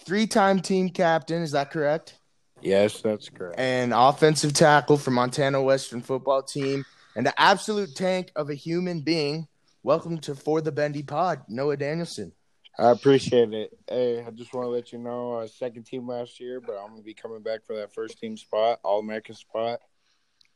three 0.05 0.27
time 0.27 0.61
team 0.61 0.89
captain, 0.91 1.43
is 1.43 1.53
that 1.53 1.71
correct? 1.71 2.19
Yes, 2.61 3.01
that's 3.01 3.29
correct. 3.29 3.59
And 3.59 3.93
offensive 3.95 4.55
tackle 4.55 4.97
for 4.97 5.11
Montana 5.11 5.63
Western 5.63 6.01
football 6.01 6.43
team, 6.43 6.85
and 7.15 7.27
the 7.27 7.41
absolute 7.41 7.95
tank 7.95 8.33
of 8.37 8.51
a 8.51 8.55
human 8.55 9.01
being. 9.01 9.49
Welcome 9.83 10.17
to 10.21 10.35
For 10.35 10.63
the 10.63 10.73
Bendy 10.73 11.03
Pod, 11.03 11.43
Noah 11.47 11.77
Danielson. 11.77 12.33
I 12.79 12.91
appreciate 12.91 13.53
it. 13.53 13.79
Hey, 13.87 14.25
I 14.27 14.31
just 14.31 14.55
want 14.55 14.65
to 14.65 14.71
let 14.71 14.93
you 14.93 14.99
know, 14.99 15.35
uh, 15.35 15.47
second 15.47 15.85
team 15.85 16.09
last 16.09 16.41
year, 16.41 16.61
but 16.61 16.73
I'm 16.77 16.89
gonna 16.89 17.03
be 17.03 17.15
coming 17.15 17.43
back 17.43 17.65
for 17.67 17.77
that 17.77 17.95
first 17.95 18.19
team 18.19 18.37
spot, 18.37 18.81
All 18.83 18.99
American 18.99 19.35
spot. 19.35 19.81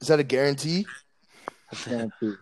Is 0.01 0.09
that 0.09 0.21
a 0.21 0.25
guarantee? 0.25 0.87
Guarantee. 1.85 2.35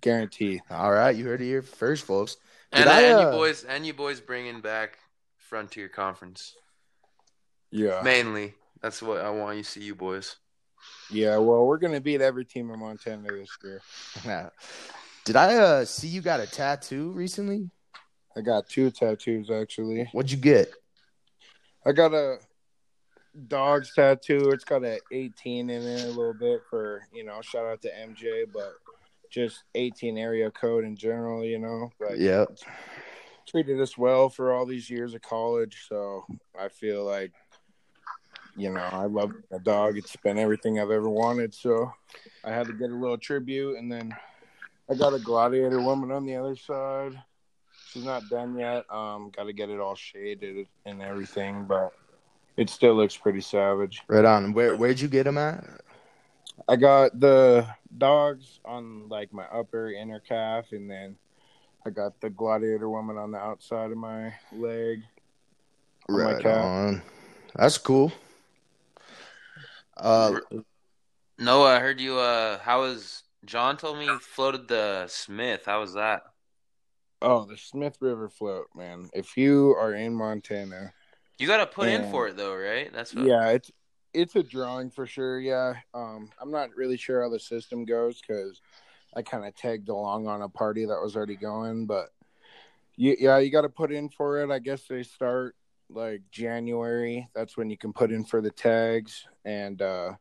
Guarantee. 0.00 0.60
All 0.70 0.92
right, 0.92 1.16
you 1.16 1.24
heard 1.24 1.40
it 1.40 1.46
here 1.46 1.62
first, 1.62 2.04
folks. 2.04 2.36
And, 2.72 2.84
Did 2.84 2.90
I, 2.90 3.02
and 3.02 3.18
uh, 3.18 3.30
you 3.30 3.36
boys, 3.36 3.64
and 3.64 3.86
you 3.86 3.94
boys 3.94 4.20
bringing 4.20 4.60
back 4.60 4.98
Frontier 5.36 5.88
Conference 5.88 6.54
Yeah. 7.70 8.02
mainly. 8.02 8.54
That's 8.82 9.02
what 9.02 9.20
I 9.20 9.30
want 9.30 9.56
you 9.56 9.62
to 9.64 9.68
see, 9.68 9.82
you 9.82 9.94
boys. 9.94 10.36
Yeah. 11.10 11.38
Well, 11.38 11.66
we're 11.66 11.78
gonna 11.78 12.00
beat 12.00 12.20
every 12.20 12.44
team 12.44 12.70
in 12.70 12.78
Montana 12.78 13.26
this 13.28 13.48
year. 13.64 13.82
Did 15.24 15.36
I 15.36 15.56
uh, 15.56 15.84
see 15.84 16.08
you 16.08 16.20
got 16.20 16.40
a 16.40 16.46
tattoo 16.46 17.10
recently? 17.10 17.70
I 18.36 18.40
got 18.40 18.68
two 18.68 18.90
tattoos 18.90 19.50
actually. 19.50 20.08
What'd 20.12 20.30
you 20.30 20.36
get? 20.38 20.72
I 21.84 21.92
got 21.92 22.14
a 22.14 22.38
dog's 23.46 23.92
tattoo. 23.94 24.50
It's 24.50 24.64
got 24.64 24.84
a 24.84 25.00
18 25.10 25.70
in 25.70 25.82
it 25.82 26.04
a 26.04 26.08
little 26.08 26.34
bit 26.34 26.62
for 26.68 27.02
you 27.12 27.24
know. 27.24 27.40
Shout 27.42 27.66
out 27.66 27.82
to 27.82 27.90
MJ, 27.90 28.44
but 28.52 28.74
just 29.30 29.64
18 29.74 30.16
area 30.18 30.50
code 30.50 30.84
in 30.84 30.96
general. 30.96 31.44
You 31.44 31.58
know, 31.58 31.90
like 32.00 32.18
Yeah. 32.18 32.46
treated 33.46 33.80
us 33.80 33.96
well 33.96 34.28
for 34.28 34.52
all 34.52 34.66
these 34.66 34.90
years 34.90 35.14
of 35.14 35.22
college. 35.22 35.86
So 35.88 36.24
I 36.58 36.68
feel 36.68 37.04
like, 37.04 37.32
you 38.56 38.70
know, 38.70 38.80
I 38.80 39.06
love 39.06 39.32
a 39.50 39.58
dog. 39.58 39.96
It's 39.96 40.16
been 40.16 40.38
everything 40.38 40.78
I've 40.78 40.90
ever 40.90 41.08
wanted. 41.08 41.54
So 41.54 41.90
I 42.44 42.50
had 42.50 42.66
to 42.66 42.72
get 42.74 42.90
a 42.90 42.94
little 42.94 43.18
tribute. 43.18 43.78
And 43.78 43.90
then 43.90 44.14
I 44.90 44.94
got 44.94 45.14
a 45.14 45.18
gladiator 45.18 45.80
woman 45.80 46.10
on 46.10 46.26
the 46.26 46.36
other 46.36 46.56
side. 46.56 47.22
She's 47.86 48.04
not 48.04 48.28
done 48.28 48.58
yet. 48.58 48.84
Um, 48.92 49.30
got 49.30 49.44
to 49.44 49.52
get 49.54 49.70
it 49.70 49.80
all 49.80 49.94
shaded 49.94 50.66
and 50.84 51.00
everything, 51.00 51.64
but 51.64 51.94
it 52.58 52.68
still 52.68 52.94
looks 52.94 53.16
pretty 53.16 53.40
savage. 53.40 54.02
Right 54.08 54.24
on. 54.24 54.52
Where 54.52 54.76
where'd 54.76 55.00
you 55.00 55.08
get 55.08 55.24
them 55.24 55.38
at? 55.38 55.64
I 56.68 56.76
got 56.76 57.18
the 57.18 57.66
dogs 57.96 58.60
on 58.64 59.08
like 59.08 59.32
my 59.32 59.44
upper 59.44 59.92
inner 59.92 60.20
calf, 60.20 60.72
and 60.72 60.90
then 60.90 61.16
I 61.86 61.90
got 61.90 62.20
the 62.20 62.28
gladiator 62.30 62.90
woman 62.90 63.16
on 63.16 63.30
the 63.30 63.38
outside 63.38 63.92
of 63.92 63.96
my 63.96 64.34
leg. 64.52 65.02
on 66.08 66.16
my 66.18 66.32
Right 66.34 66.42
calf. 66.42 66.64
on. 66.64 67.02
That's 67.54 67.78
cool. 67.78 68.12
Uh, 69.96 70.34
No, 71.38 71.62
I 71.64 71.78
heard 71.78 72.00
you. 72.00 72.18
Uh, 72.18 72.58
how 72.58 72.82
was 72.82 73.22
John? 73.44 73.76
Told 73.76 73.98
me 73.98 74.06
you 74.06 74.18
floated 74.18 74.66
the 74.66 75.06
Smith. 75.06 75.62
How 75.66 75.80
was 75.80 75.94
that? 75.94 76.22
Oh, 77.22 77.44
the 77.44 77.56
Smith 77.56 77.96
River 78.00 78.28
float, 78.28 78.66
man. 78.76 79.08
If 79.12 79.36
you 79.36 79.70
are 79.78 79.94
in 79.94 80.14
Montana, 80.14 80.92
You 81.38 81.46
got 81.46 81.58
to 81.58 81.66
put 81.66 81.88
in 81.88 82.10
for 82.10 82.28
it 82.28 82.36
though, 82.36 82.54
right? 82.54 82.92
That's 82.92 83.14
what. 83.14 83.26
yeah, 83.26 83.50
it's 83.50 83.70
it's 84.12 84.36
a 84.36 84.42
drawing 84.42 84.90
for 84.90 85.06
sure. 85.06 85.38
Yeah, 85.38 85.74
um, 85.94 86.30
I'm 86.40 86.50
not 86.50 86.74
really 86.74 86.96
sure 86.96 87.22
how 87.22 87.28
the 87.28 87.38
system 87.38 87.84
goes 87.84 88.20
because 88.20 88.60
I 89.14 89.22
kind 89.22 89.44
of 89.44 89.54
tagged 89.54 89.88
along 89.88 90.26
on 90.26 90.42
a 90.42 90.48
party 90.48 90.84
that 90.86 91.00
was 91.00 91.16
already 91.16 91.36
going, 91.36 91.86
but 91.86 92.08
you, 92.96 93.16
yeah, 93.18 93.38
you 93.38 93.50
got 93.50 93.62
to 93.62 93.68
put 93.68 93.92
in 93.92 94.08
for 94.08 94.42
it. 94.42 94.50
I 94.50 94.58
guess 94.58 94.82
they 94.88 95.04
start 95.04 95.54
like 95.88 96.22
January. 96.30 97.28
That's 97.34 97.56
when 97.56 97.70
you 97.70 97.78
can 97.78 97.92
put 97.92 98.10
in 98.10 98.24
for 98.24 98.40
the 98.40 98.50
tags, 98.50 99.24
and 99.44 99.80
uh, 99.80 100.14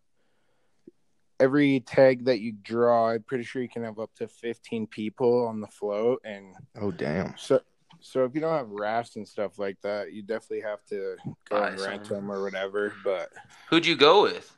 every 1.40 1.80
tag 1.82 2.26
that 2.26 2.40
you 2.40 2.52
draw, 2.52 3.10
I'm 3.10 3.24
pretty 3.24 3.44
sure 3.44 3.62
you 3.62 3.70
can 3.70 3.84
have 3.84 4.00
up 4.00 4.14
to 4.18 4.28
15 4.28 4.88
people 4.88 5.48
on 5.48 5.62
the 5.62 5.68
float, 5.68 6.22
and 6.24 6.54
oh 6.80 6.92
damn. 6.92 7.34
So 7.38 7.62
So 8.02 8.24
if 8.26 8.36
you 8.36 8.42
don't 8.42 8.56
have 8.56 8.70
rafts 8.70 9.16
and 9.16 9.28
stuff 9.28 9.60
like 9.60 9.80
that, 9.82 10.14
you 10.14 10.22
definitely 10.22 10.62
have 10.62 10.84
to 10.86 11.16
go 11.50 11.60
Buy 11.62 11.70
and 11.70 11.80
rent 11.82 12.08
some. 12.08 12.16
them 12.18 12.32
or 12.32 12.44
whatever. 12.44 12.94
But 13.04 13.30
Who'd 13.70 13.86
you 13.86 13.96
go 13.96 14.24
with? 14.24 14.56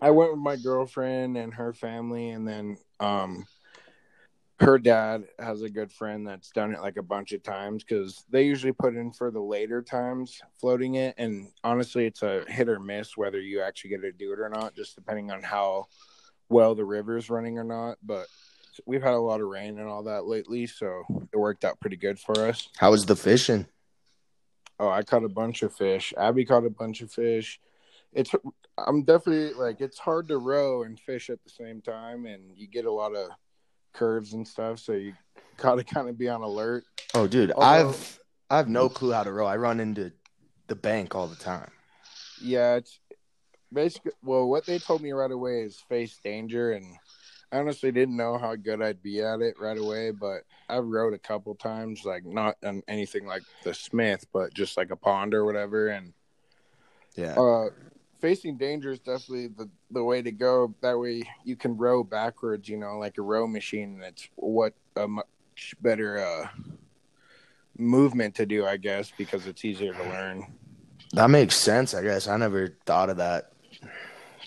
I 0.00 0.10
went 0.10 0.30
with 0.32 0.40
my 0.40 0.56
girlfriend 0.56 1.36
and 1.36 1.54
her 1.54 1.72
family, 1.72 2.30
and 2.30 2.46
then 2.46 2.76
um, 3.00 3.46
her 4.60 4.78
dad 4.78 5.24
has 5.38 5.62
a 5.62 5.70
good 5.70 5.90
friend 5.90 6.26
that's 6.26 6.50
done 6.50 6.74
it 6.74 6.80
like 6.80 6.96
a 6.98 7.02
bunch 7.02 7.32
of 7.32 7.42
times 7.42 7.82
because 7.82 8.24
they 8.30 8.42
usually 8.44 8.72
put 8.72 8.94
in 8.94 9.12
for 9.12 9.30
the 9.30 9.40
later 9.40 9.82
times 9.82 10.40
floating 10.60 10.96
it, 10.96 11.14
and 11.18 11.48
honestly, 11.64 12.06
it's 12.06 12.22
a 12.22 12.44
hit 12.48 12.68
or 12.68 12.78
miss 12.78 13.16
whether 13.16 13.40
you 13.40 13.60
actually 13.62 13.90
get 13.90 14.02
to 14.02 14.12
do 14.12 14.32
it 14.32 14.38
or 14.40 14.48
not, 14.50 14.74
just 14.74 14.94
depending 14.96 15.30
on 15.30 15.42
how 15.42 15.86
well 16.48 16.74
the 16.74 16.84
river 16.84 17.16
is 17.16 17.30
running 17.30 17.58
or 17.58 17.64
not. 17.64 17.96
But 18.02 18.26
we've 18.86 19.02
had 19.02 19.14
a 19.14 19.18
lot 19.18 19.40
of 19.40 19.48
rain 19.48 19.78
and 19.78 19.88
all 19.88 20.02
that 20.04 20.26
lately, 20.26 20.66
so 20.66 21.02
it 21.32 21.36
worked 21.36 21.64
out 21.64 21.80
pretty 21.80 21.96
good 21.96 22.18
for 22.18 22.46
us. 22.46 22.68
How 22.76 22.90
was 22.90 23.06
the 23.06 23.16
fishing? 23.16 23.66
Oh, 24.78 24.88
I 24.88 25.02
caught 25.02 25.24
a 25.24 25.28
bunch 25.28 25.62
of 25.62 25.74
fish. 25.74 26.12
Abby 26.18 26.44
caught 26.44 26.66
a 26.66 26.70
bunch 26.70 27.00
of 27.00 27.10
fish. 27.10 27.60
It's 28.12 28.32
I'm 28.78 29.04
definitely 29.04 29.54
like 29.54 29.80
it's 29.80 29.98
hard 29.98 30.28
to 30.28 30.38
row 30.38 30.82
and 30.82 30.98
fish 31.00 31.30
at 31.30 31.42
the 31.42 31.50
same 31.50 31.80
time, 31.80 32.26
and 32.26 32.42
you 32.54 32.66
get 32.68 32.84
a 32.84 32.92
lot 32.92 33.14
of 33.14 33.30
curves 33.94 34.34
and 34.34 34.46
stuff, 34.46 34.78
so 34.78 34.92
you 34.92 35.14
gotta 35.56 35.82
kind 35.84 36.08
of 36.08 36.18
be 36.18 36.28
on 36.28 36.42
alert. 36.42 36.84
Oh, 37.14 37.26
dude, 37.26 37.52
Although- 37.52 37.90
I've 37.90 38.20
I 38.50 38.58
have 38.58 38.68
no 38.68 38.88
clue 38.88 39.12
how 39.12 39.24
to 39.24 39.32
row. 39.32 39.46
I 39.46 39.56
run 39.56 39.80
into 39.80 40.12
the 40.68 40.76
bank 40.76 41.14
all 41.14 41.26
the 41.26 41.36
time. 41.36 41.70
Yeah, 42.40 42.74
it's 42.76 43.00
basically 43.72 44.12
well, 44.22 44.46
what 44.48 44.66
they 44.66 44.78
told 44.78 45.02
me 45.02 45.12
right 45.12 45.30
away 45.30 45.62
is 45.62 45.82
face 45.88 46.18
danger, 46.22 46.72
and 46.72 46.84
I 47.52 47.58
honestly 47.58 47.92
didn't 47.92 48.16
know 48.16 48.38
how 48.38 48.56
good 48.56 48.82
I'd 48.82 49.02
be 49.02 49.22
at 49.22 49.40
it 49.40 49.58
right 49.60 49.78
away, 49.78 50.10
but 50.10 50.42
I've 50.68 50.84
rowed 50.84 51.14
a 51.14 51.18
couple 51.18 51.54
times, 51.54 52.04
like 52.04 52.24
not 52.24 52.56
on 52.64 52.82
anything 52.88 53.26
like 53.26 53.42
the 53.62 53.72
Smith, 53.72 54.26
but 54.32 54.52
just 54.52 54.76
like 54.76 54.90
a 54.90 54.96
pond 54.96 55.32
or 55.34 55.44
whatever, 55.44 55.88
and 55.88 56.12
Yeah. 57.14 57.38
uh 57.38 57.66
facing 58.20 58.56
danger 58.56 58.90
is 58.92 58.98
definitely 58.98 59.46
the 59.48 59.68
the 59.90 60.02
way 60.02 60.22
to 60.22 60.32
go 60.32 60.74
that 60.80 60.98
way 60.98 61.22
you 61.44 61.54
can 61.54 61.76
row 61.76 62.02
backwards 62.02 62.68
you 62.68 62.76
know 62.76 62.98
like 62.98 63.18
a 63.18 63.22
row 63.22 63.46
machine 63.46 63.94
and 63.94 64.02
it's 64.04 64.28
what 64.36 64.74
a 64.96 65.06
much 65.06 65.74
better 65.80 66.18
uh 66.18 66.48
movement 67.78 68.34
to 68.34 68.46
do 68.46 68.66
i 68.66 68.76
guess 68.76 69.12
because 69.18 69.46
it's 69.46 69.64
easier 69.64 69.92
to 69.92 70.02
learn 70.04 70.46
That 71.12 71.30
makes 71.30 71.56
sense, 71.56 71.94
I 71.94 72.02
guess. 72.02 72.26
I 72.28 72.36
never 72.36 72.76
thought 72.84 73.10
of 73.10 73.18
that. 73.18 73.52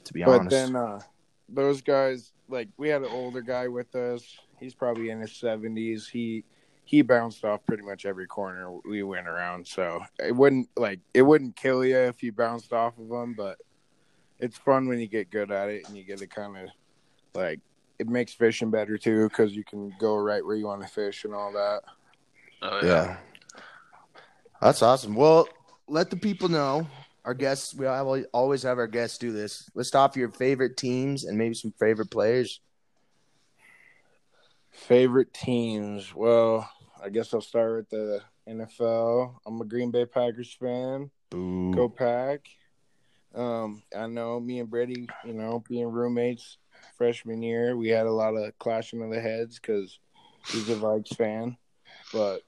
To 0.03 0.13
be 0.13 0.23
but 0.23 0.39
honest. 0.39 0.51
then 0.51 0.75
uh 0.75 0.99
those 1.47 1.81
guys 1.81 2.31
like 2.49 2.67
we 2.77 2.89
had 2.89 3.01
an 3.01 3.09
older 3.11 3.41
guy 3.41 3.67
with 3.67 3.93
us 3.95 4.37
he's 4.59 4.73
probably 4.73 5.09
in 5.09 5.19
his 5.19 5.31
70s 5.31 6.09
he 6.09 6.43
he 6.83 7.01
bounced 7.01 7.45
off 7.45 7.63
pretty 7.67 7.83
much 7.83 8.05
every 8.05 8.25
corner 8.25 8.71
we 8.85 9.03
went 9.03 9.27
around 9.27 9.65
so 9.65 10.01
it 10.17 10.35
wouldn't 10.35 10.67
like 10.75 10.99
it 11.13 11.21
wouldn't 11.21 11.55
kill 11.55 11.85
you 11.85 11.97
if 11.97 12.23
you 12.23 12.31
bounced 12.31 12.73
off 12.73 12.97
of 12.97 13.07
them 13.09 13.33
but 13.37 13.57
it's 14.39 14.57
fun 14.57 14.87
when 14.87 14.99
you 14.99 15.07
get 15.07 15.29
good 15.29 15.51
at 15.51 15.69
it 15.69 15.87
and 15.87 15.95
you 15.95 16.03
get 16.03 16.17
to 16.17 16.27
kind 16.27 16.57
of 16.57 16.69
like 17.35 17.59
it 17.99 18.07
makes 18.07 18.33
fishing 18.33 18.71
better 18.71 18.97
too 18.97 19.29
because 19.29 19.55
you 19.55 19.63
can 19.63 19.93
go 19.99 20.15
right 20.15 20.43
where 20.43 20.55
you 20.55 20.65
want 20.65 20.81
to 20.81 20.87
fish 20.87 21.25
and 21.25 21.33
all 21.33 21.51
that 21.51 21.81
Oh 22.61 22.79
yeah. 22.83 23.17
That's 24.61 24.81
awesome. 24.81 25.15
Well, 25.15 25.47
let 25.87 26.09
the 26.09 26.17
people 26.17 26.49
know. 26.49 26.87
Our 27.29 27.35
guests, 27.35 27.75
we 27.75 27.85
always 27.85 28.63
have 28.63 28.79
our 28.79 28.87
guests 28.87 29.19
do 29.19 29.31
this. 29.31 29.69
List 29.75 29.95
off 29.95 30.17
your 30.17 30.31
favorite 30.31 30.77
teams 30.77 31.25
and 31.25 31.37
maybe 31.37 31.53
some 31.53 31.71
favorite 31.79 32.09
players. 32.09 32.59
favorite 34.71 35.33
teams 35.33 36.15
well 36.15 36.67
i 37.03 37.09
guess 37.09 37.33
i'll 37.33 37.41
start 37.41 37.75
with 37.75 37.89
the 37.89 38.21
nfl 38.47 39.35
i'm 39.45 39.59
a 39.59 39.65
green 39.65 39.91
bay 39.91 40.05
packers 40.05 40.53
fan 40.53 41.09
Boo. 41.29 41.73
Go 41.75 41.89
Pack. 41.89 42.47
Um, 43.35 43.83
I 43.95 44.07
know 44.07 44.39
me 44.39 44.59
and 44.59 44.69
Brady, 44.69 45.07
you 45.23 45.33
know, 45.33 45.63
being 45.67 45.87
roommates 45.87 46.57
freshman 46.97 47.43
year, 47.43 47.77
we 47.77 47.89
had 47.89 48.07
a 48.07 48.11
lot 48.11 48.35
of 48.35 48.57
clashing 48.57 49.03
of 49.03 49.11
the 49.11 49.21
heads 49.21 49.59
because 49.59 49.99
he's 50.47 50.69
a 50.69 50.75
Vikes 50.75 51.15
fan. 51.15 51.57
But 52.11 52.41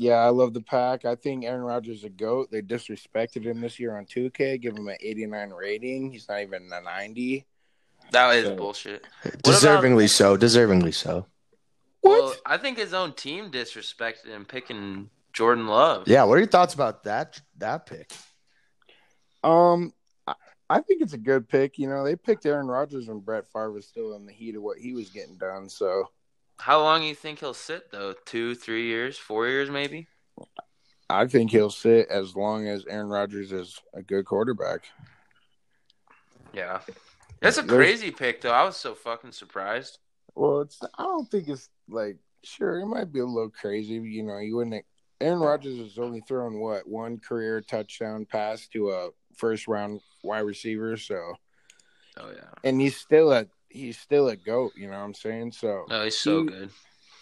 yeah, 0.00 0.14
I 0.14 0.30
love 0.30 0.54
the 0.54 0.62
pack. 0.62 1.04
I 1.04 1.14
think 1.14 1.44
Aaron 1.44 1.60
Rodgers 1.60 1.98
is 1.98 2.04
a 2.04 2.08
goat. 2.08 2.50
They 2.50 2.62
disrespected 2.62 3.44
him 3.44 3.60
this 3.60 3.78
year 3.78 3.98
on 3.98 4.06
2K, 4.06 4.58
give 4.58 4.74
him 4.74 4.88
an 4.88 4.96
89 4.98 5.50
rating. 5.50 6.10
He's 6.10 6.26
not 6.26 6.40
even 6.40 6.70
a 6.72 6.80
90. 6.80 7.44
That 8.10 8.34
is 8.36 8.46
So- 8.46 8.56
bullshit. 8.56 9.06
Deservingly 9.44 10.08
so. 10.08 10.38
Deservingly 10.38 10.94
so. 10.94 11.26
Well, 12.02 12.34
I 12.46 12.56
think 12.56 12.78
his 12.78 12.94
own 12.94 13.12
team 13.12 13.50
disrespected 13.50 14.28
him 14.28 14.46
picking 14.46 15.10
Jordan 15.34 15.66
Love. 15.66 16.08
Yeah. 16.08 16.24
What 16.24 16.36
are 16.36 16.38
your 16.38 16.48
thoughts 16.48 16.72
about 16.72 17.04
that 17.04 17.38
that 17.58 17.84
pick? 17.84 18.10
Um, 19.44 19.92
I, 20.26 20.34
I 20.70 20.80
think 20.80 21.02
it's 21.02 21.12
a 21.12 21.18
good 21.18 21.46
pick. 21.46 21.78
You 21.78 21.90
know, 21.90 22.02
they 22.04 22.16
picked 22.16 22.46
Aaron 22.46 22.68
Rodgers 22.68 23.06
when 23.06 23.18
Brett 23.20 23.44
Favre 23.52 23.70
was 23.72 23.86
still 23.86 24.14
in 24.14 24.24
the 24.24 24.32
heat 24.32 24.56
of 24.56 24.62
what 24.62 24.78
he 24.78 24.94
was 24.94 25.10
getting 25.10 25.36
done. 25.36 25.68
So 25.68 26.08
How 26.60 26.80
long 26.80 27.00
do 27.00 27.06
you 27.06 27.14
think 27.14 27.40
he'll 27.40 27.54
sit 27.54 27.90
though? 27.90 28.14
Two, 28.26 28.54
three 28.54 28.86
years, 28.86 29.16
four 29.16 29.46
years, 29.48 29.70
maybe. 29.70 30.06
I 31.08 31.26
think 31.26 31.50
he'll 31.50 31.70
sit 31.70 32.08
as 32.08 32.36
long 32.36 32.68
as 32.68 32.84
Aaron 32.86 33.08
Rodgers 33.08 33.50
is 33.52 33.80
a 33.94 34.02
good 34.02 34.24
quarterback. 34.26 34.84
Yeah, 36.52 36.80
that's 37.40 37.58
a 37.58 37.62
There's- 37.62 37.76
crazy 37.76 38.10
pick 38.10 38.40
though. 38.40 38.52
I 38.52 38.64
was 38.64 38.76
so 38.76 38.94
fucking 38.94 39.32
surprised. 39.32 39.98
Well, 40.34 40.60
it's 40.62 40.80
I 40.98 41.02
don't 41.02 41.30
think 41.30 41.48
it's 41.48 41.68
like 41.88 42.18
sure 42.44 42.80
it 42.80 42.86
might 42.86 43.12
be 43.12 43.20
a 43.20 43.26
little 43.26 43.50
crazy. 43.50 43.94
You 43.94 44.22
know, 44.22 44.38
you 44.38 44.56
wouldn't. 44.56 44.84
Aaron 45.20 45.40
Rodgers 45.40 45.78
has 45.78 45.98
only 45.98 46.22
thrown 46.26 46.58
what 46.60 46.88
one 46.88 47.18
career 47.18 47.60
touchdown 47.60 48.24
pass 48.24 48.66
to 48.68 48.90
a 48.90 49.10
first 49.36 49.68
round 49.68 50.00
wide 50.24 50.40
receiver. 50.40 50.96
So, 50.96 51.34
Oh 52.16 52.30
yeah. 52.34 52.48
and 52.64 52.80
he's 52.80 52.96
still 52.96 53.32
a 53.32 53.46
he's 53.70 53.98
still 53.98 54.28
a 54.28 54.36
goat. 54.36 54.72
You 54.76 54.86
know 54.88 54.98
what 54.98 55.04
I'm 55.04 55.14
saying? 55.14 55.52
So 55.52 55.86
No, 55.88 56.04
he's 56.04 56.18
so 56.18 56.42
He- 56.42 56.48
good. 56.48 56.70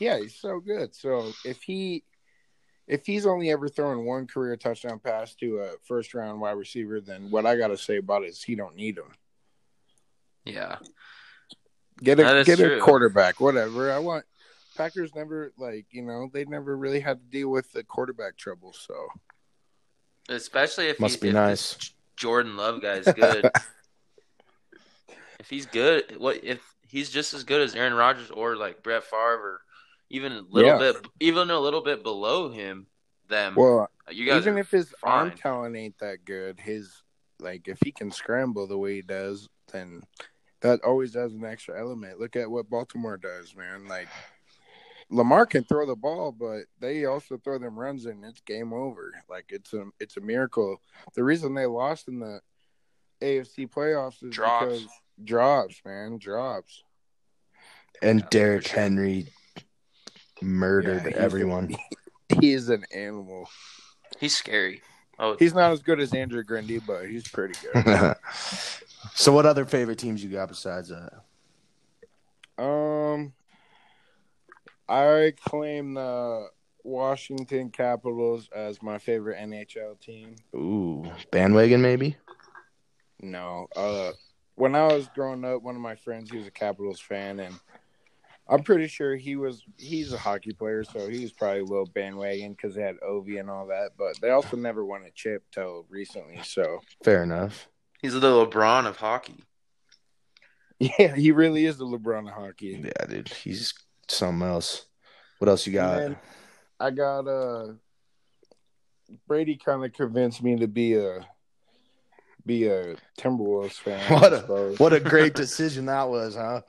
yeah, 0.01 0.19
he's 0.19 0.35
so 0.35 0.59
good. 0.61 0.95
So 0.95 1.33
if 1.45 1.63
he 1.63 2.05
if 2.87 3.05
he's 3.05 3.27
only 3.27 3.51
ever 3.51 3.69
thrown 3.69 4.07
one 4.07 4.27
career 4.27 4.57
touchdown 4.57 4.99
pass 4.99 5.35
to 5.35 5.59
a 5.59 5.73
first 5.85 6.15
round 6.15 6.41
wide 6.41 6.53
receiver, 6.53 7.01
then 7.03 7.31
what 7.31 7.45
I 7.45 7.57
got 7.57 7.69
to 7.69 7.77
say 7.77 7.99
about 7.99 8.23
it 8.25 8.29
is 8.29 8.43
he 8.43 8.55
don't 8.55 8.77
need 8.77 8.97
him. 8.97 9.13
Yeah. 10.47 10.79
Get 12.03 12.19
a 12.21 12.45
get 12.47 12.59
true. 12.59 12.79
a 12.79 12.81
quarterback, 12.81 13.41
whatever. 13.41 13.93
I 13.93 13.99
want 13.99 14.25
Packers 14.77 15.15
never 15.15 15.53
like 15.59 15.87
you 15.91 16.03
know 16.03 16.31
they 16.33 16.45
never 16.45 16.77
really 16.77 17.01
had 17.01 17.19
to 17.21 17.27
deal 17.27 17.49
with 17.51 17.71
the 17.73 17.83
quarterback 17.85 18.37
trouble. 18.37 18.73
So 18.73 19.09
Especially 20.31 20.89
if 20.89 21.01
Must 21.01 21.15
he, 21.17 21.21
be 21.21 21.29
if 21.29 21.35
nice. 21.35 21.75
this 21.75 21.93
Jordan 22.17 22.57
Love 22.57 22.81
guy's 22.83 23.11
good. 23.13 23.51
if 25.39 25.49
he's 25.51 25.67
good, 25.67 26.17
what 26.19 26.43
if 26.43 26.61
he's 26.89 27.11
just 27.11 27.35
as 27.35 27.45
good 27.45 27.61
as 27.61 27.75
Aaron 27.75 27.95
Rodgers 27.95 28.31
or 28.31 28.57
like 28.57 28.83
Brett 28.83 29.05
Favre 29.05 29.21
or 29.43 29.61
even 30.11 30.33
a 30.33 30.41
little 30.41 30.73
Yeah. 30.73 30.79
bit, 30.79 30.97
even 31.21 31.51
a 31.51 31.59
little 31.59 31.83
bit 31.83 32.03
below 32.03 32.49
him, 32.51 32.87
them. 33.29 33.55
well, 33.57 33.91
you 34.11 34.27
guys 34.27 34.43
even 34.43 34.59
if 34.59 34.71
his 34.71 34.95
arm 35.03 35.33
talent 35.33 35.77
ain't 35.77 35.99
that 35.99 36.25
good, 36.25 36.59
his 36.59 37.03
like 37.41 37.69
if 37.69 37.79
he 37.85 37.93
can 37.93 38.11
scramble 38.11 38.67
the 38.67 38.79
way 38.79 38.95
he 38.97 39.03
does, 39.03 39.49
then 39.73 40.03
that 40.61 40.81
always 40.85 41.15
adds 41.15 41.35
an 41.35 41.45
extra 41.45 41.79
element. 41.79 42.19
Look 42.19 42.35
at 42.37 42.51
what 42.51 42.69
Baltimore 42.71 43.17
does, 43.17 43.55
man. 43.55 43.87
Like 43.87 44.09
Lamar 45.11 45.47
can 45.47 45.65
throw 45.65 45.87
the 45.87 45.95
ball, 45.95 46.33
but 46.33 46.63
they 46.81 47.05
also 47.05 47.37
throw 47.39 47.59
them 47.59 47.79
runs 47.79 48.07
and 48.07 48.25
it's 48.25 48.41
game 48.41 48.73
over. 48.73 49.13
Like 49.29 49.47
it's 49.51 49.73
a 49.73 49.85
it's 50.01 50.17
a 50.17 50.21
miracle. 50.21 50.81
The 51.15 51.23
reason 51.25 51.55
they 51.55 51.67
lost 51.67 52.09
in 52.09 52.19
the 52.19 52.41
AFC 53.21 53.69
playoffs 53.69 54.23
is 54.23 54.31
Drops. 54.35 54.65
because 54.65 54.89
drops, 55.25 55.81
man, 55.85 56.19
drops. 56.19 56.83
And 58.03 58.21
Yeah, 58.21 58.27
Derrick 58.31 58.67
sure. 58.69 58.81
Henry 58.81 59.27
murdered 60.41 61.03
Yeah, 61.05 61.11
he's- 61.11 61.17
everyone. 61.17 61.77
He's 62.41 62.69
an 62.69 62.85
animal. 62.95 63.49
he's 64.21 64.37
scary. 64.37 64.83
Oh, 65.19 65.35
He's 65.39 65.55
not 65.55 65.73
as 65.73 65.81
good 65.81 65.99
as 65.99 66.13
Andrew 66.15 66.45
Grundy, 66.45 66.79
but 66.79 67.07
he's 67.09 67.27
pretty 67.27 67.55
good. 67.73 68.15
so, 69.15 69.33
what 69.33 69.47
other 69.47 69.65
favorite 69.65 69.99
teams 69.99 70.23
you 70.23 70.31
got 70.31 70.49
besides 70.49 70.91
that? 70.91 72.63
Um, 72.63 73.33
I 74.89 75.33
claim 75.45 75.95
the 75.95 76.49
Washington 76.85 77.71
Capitals 77.71 78.49
as 78.55 78.81
my 78.83 78.99
favorite 78.99 79.39
NHL 79.41 79.99
team. 80.01 80.37
Ooh, 80.55 81.11
bandwagon 81.33 81.81
maybe. 81.83 82.17
No, 83.21 83.67
uh, 83.75 84.13
when 84.59 84.75
I 84.75 84.93
was 84.93 85.09
growing 85.15 85.45
up, 85.45 85.63
one 85.63 85.77
of 85.77 85.81
my 85.81 85.95
friends 85.95 86.31
he 86.31 86.37
was 86.37 86.47
a 86.47 86.51
Capitals 86.51 87.01
fan, 87.01 87.39
and 87.41 87.55
I'm 88.49 88.63
pretty 88.63 88.89
sure 88.89 89.15
he 89.17 89.37
was. 89.37 89.63
He's 89.77 90.13
a 90.13 90.19
hockey 90.19 90.53
player, 90.53 90.85
so 90.85 91.09
he 91.09 91.23
was 91.23 91.33
probably 91.33 91.61
a 91.61 91.65
little 91.65 91.87
bandwagon 91.87 92.53
because 92.53 92.75
they 92.75 92.83
had 92.83 92.97
Ovi 93.01 93.39
and 93.39 93.49
all 93.49 93.67
that. 93.69 93.91
But 93.97 94.21
they 94.21 94.31
also 94.31 94.57
never 94.57 94.85
won 94.85 95.05
a 95.05 95.11
chip 95.11 95.45
till 95.53 95.87
recently. 95.89 96.41
So 96.43 96.81
Fair 97.05 97.23
enough. 97.23 97.69
he's 98.03 98.15
the 98.15 98.21
LeBron 98.21 98.87
of 98.87 98.97
hockey. 98.97 99.45
yeah, 100.79 101.15
he 101.15 101.31
really 101.31 101.65
is 101.65 101.79
the 101.79 101.87
LeBron 101.87 102.29
of 102.29 102.35
hockey. 102.35 102.83
Yeah, 102.85 103.07
dude, 103.07 103.29
he's 103.29 103.73
something 104.09 104.47
else. 104.47 104.87
What 105.39 105.49
else 105.49 105.67
you 105.67 105.73
got? 105.73 106.03
And 106.03 106.17
I 106.81 106.91
got 106.91 107.29
uh 107.29 107.75
Brady 109.27 109.57
kind 109.57 109.85
of 109.85 109.93
convinced 109.93 110.43
me 110.43 110.57
to 110.57 110.69
be 110.69 110.95
a 110.95 111.27
be 112.49 112.67
a 112.67 112.97
Timberwolves 113.21 113.75
fan. 113.75 114.01
What 114.21 114.33
a 114.33 114.75
what 114.79 114.93
a 114.93 115.01
great 115.01 115.35
decision 115.45 115.87
that 115.87 116.09
was, 116.09 116.35
huh? 116.35 116.63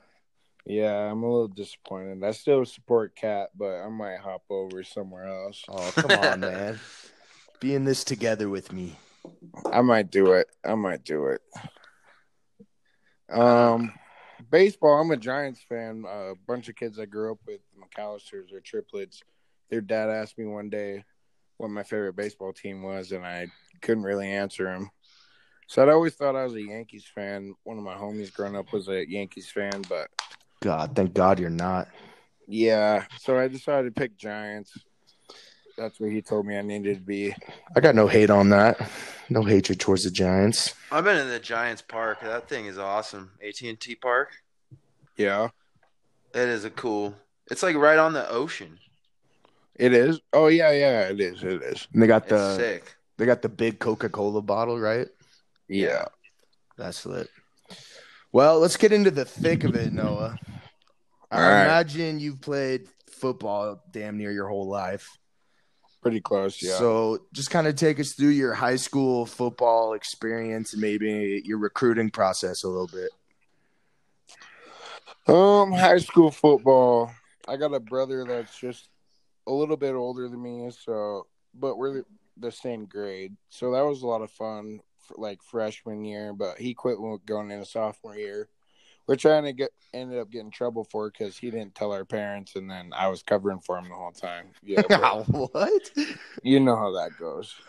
Yeah, 0.65 0.93
I'm 0.93 1.23
a 1.23 1.31
little 1.31 1.47
disappointed. 1.47 2.23
I 2.23 2.31
still 2.31 2.63
support 2.65 3.15
Cat, 3.15 3.49
but 3.57 3.79
I 3.79 3.87
might 3.87 4.19
hop 4.19 4.43
over 4.51 4.83
somewhere 4.83 5.25
else. 5.25 5.63
Oh, 5.67 5.91
come 5.95 6.11
on, 6.11 6.39
man. 6.41 6.79
Be 7.59 7.73
in 7.73 7.85
this 7.85 8.03
together 8.03 8.49
with 8.49 8.71
me. 8.71 8.95
I 9.71 9.81
might 9.81 10.11
do 10.11 10.33
it. 10.33 10.47
I 10.63 10.75
might 10.75 11.03
do 11.03 11.27
it. 11.27 11.41
Um, 13.31 13.93
baseball. 14.51 15.01
I'm 15.01 15.11
a 15.11 15.17
Giants 15.17 15.61
fan. 15.67 16.03
a 16.07 16.33
bunch 16.45 16.69
of 16.69 16.75
kids 16.75 16.99
I 16.99 17.05
grew 17.05 17.31
up 17.31 17.39
with, 17.47 17.61
McAllisters 17.79 18.53
or 18.53 18.59
triplets. 18.59 19.23
Their 19.69 19.81
dad 19.81 20.09
asked 20.09 20.37
me 20.37 20.45
one 20.45 20.69
day 20.69 21.03
what 21.57 21.69
my 21.69 21.83
favorite 21.83 22.15
baseball 22.15 22.53
team 22.53 22.83
was, 22.83 23.11
and 23.11 23.25
I 23.25 23.47
couldn't 23.81 24.03
really 24.03 24.29
answer 24.29 24.71
him. 24.71 24.91
So 25.69 25.83
I'd 25.83 25.89
always 25.89 26.15
thought 26.15 26.35
I 26.35 26.45
was 26.45 26.55
a 26.55 26.61
Yankees 26.63 27.05
fan. 27.13 27.53
One 27.63 27.77
of 27.77 27.83
my 27.83 27.93
homies 27.93 28.33
growing 28.33 28.55
up 28.55 28.73
was 28.73 28.87
a 28.89 29.07
Yankees 29.07 29.51
fan, 29.51 29.83
but 29.87 30.07
God, 30.61 30.95
thank 30.95 31.13
God 31.13 31.37
you're 31.39 31.51
not. 31.51 31.87
yeah. 32.47 33.05
So 33.19 33.37
I 33.37 33.47
decided 33.47 33.93
to 33.93 34.01
pick 34.01 34.17
Giants. 34.17 34.73
That's 35.77 35.99
what 35.99 36.09
he 36.11 36.23
told 36.23 36.47
me 36.47 36.57
I 36.57 36.63
needed 36.63 36.95
to 36.95 37.01
be. 37.01 37.35
I 37.75 37.81
got 37.81 37.93
no 37.93 38.07
hate 38.07 38.31
on 38.31 38.49
that. 38.49 38.89
No 39.29 39.43
hatred 39.43 39.79
towards 39.79 40.05
the 40.05 40.09
Giants. 40.09 40.73
I've 40.91 41.03
been 41.03 41.17
in 41.17 41.29
the 41.29 41.39
Giants 41.39 41.83
Park. 41.83 42.21
That 42.21 42.49
thing 42.49 42.65
is 42.65 42.79
awesome. 42.79 43.29
AT 43.47 43.61
and 43.61 43.79
T 43.79 43.93
Park. 43.93 44.31
Yeah, 45.17 45.49
It 46.33 46.47
is 46.49 46.65
a 46.65 46.71
cool. 46.71 47.13
It's 47.51 47.61
like 47.61 47.75
right 47.75 47.99
on 47.99 48.13
the 48.13 48.27
ocean. 48.27 48.79
it 49.75 49.93
is. 49.93 50.19
Oh 50.33 50.47
yeah, 50.47 50.71
yeah, 50.71 51.01
it 51.09 51.19
is. 51.21 51.43
It 51.43 51.61
is. 51.61 51.87
And 51.93 52.01
they 52.01 52.07
got 52.07 52.23
It's 52.23 52.31
the 52.31 52.55
sick. 52.57 52.95
they 53.19 53.27
got 53.27 53.43
the 53.43 53.49
big 53.49 53.77
Coca-Cola 53.77 54.41
bottle, 54.41 54.79
right? 54.79 55.07
Yeah. 55.69 56.05
That's 56.77 57.05
lit. 57.05 57.29
Well, 58.31 58.59
let's 58.59 58.77
get 58.77 58.91
into 58.91 59.11
the 59.11 59.25
thick 59.25 59.63
of 59.63 59.75
it, 59.75 59.93
Noah. 59.93 60.37
I 61.31 61.35
All 61.35 61.41
right. 61.41 61.63
imagine 61.63 62.19
you've 62.19 62.41
played 62.41 62.87
football 63.09 63.81
damn 63.91 64.17
near 64.17 64.31
your 64.31 64.47
whole 64.47 64.67
life. 64.67 65.17
Pretty 66.01 66.21
close, 66.21 66.61
yeah. 66.61 66.77
So 66.77 67.25
just 67.33 67.51
kind 67.51 67.67
of 67.67 67.75
take 67.75 67.99
us 67.99 68.13
through 68.13 68.29
your 68.29 68.53
high 68.53 68.77
school 68.77 69.25
football 69.25 69.93
experience 69.93 70.73
and 70.73 70.81
maybe 70.81 71.41
your 71.43 71.57
recruiting 71.57 72.09
process 72.09 72.63
a 72.63 72.69
little 72.69 72.87
bit. 72.87 73.09
Um, 75.27 75.71
high 75.73 75.97
school 75.97 76.31
football. 76.31 77.11
I 77.47 77.57
got 77.57 77.73
a 77.73 77.79
brother 77.79 78.23
that's 78.25 78.57
just 78.57 78.89
a 79.45 79.51
little 79.51 79.77
bit 79.77 79.93
older 79.93 80.29
than 80.29 80.41
me, 80.41 80.71
so 80.71 81.27
but 81.53 81.77
we're 81.77 82.03
the 82.37 82.51
same 82.51 82.85
grade. 82.85 83.35
So 83.49 83.71
that 83.71 83.81
was 83.81 84.01
a 84.01 84.07
lot 84.07 84.21
of 84.21 84.31
fun, 84.31 84.79
for 84.79 84.88
like 85.15 85.41
freshman 85.43 86.03
year. 86.05 86.33
But 86.33 86.57
he 86.57 86.73
quit 86.73 86.99
when- 86.99 87.19
going 87.25 87.51
into 87.51 87.65
sophomore 87.65 88.15
year, 88.15 88.49
which 89.05 89.25
I 89.25 89.37
ended, 89.37 89.57
get, 89.57 89.71
ended 89.93 90.19
up 90.19 90.29
getting 90.29 90.51
trouble 90.51 90.83
for 90.83 91.09
because 91.09 91.37
he 91.37 91.49
didn't 91.51 91.75
tell 91.75 91.91
our 91.91 92.05
parents, 92.05 92.55
and 92.55 92.69
then 92.69 92.91
I 92.95 93.07
was 93.07 93.23
covering 93.23 93.59
for 93.59 93.77
him 93.77 93.89
the 93.89 93.95
whole 93.95 94.11
time. 94.11 94.47
Yeah, 94.63 94.81
what? 95.27 95.91
you 96.43 96.59
know 96.59 96.75
how 96.75 96.91
that 96.93 97.11
goes. 97.17 97.55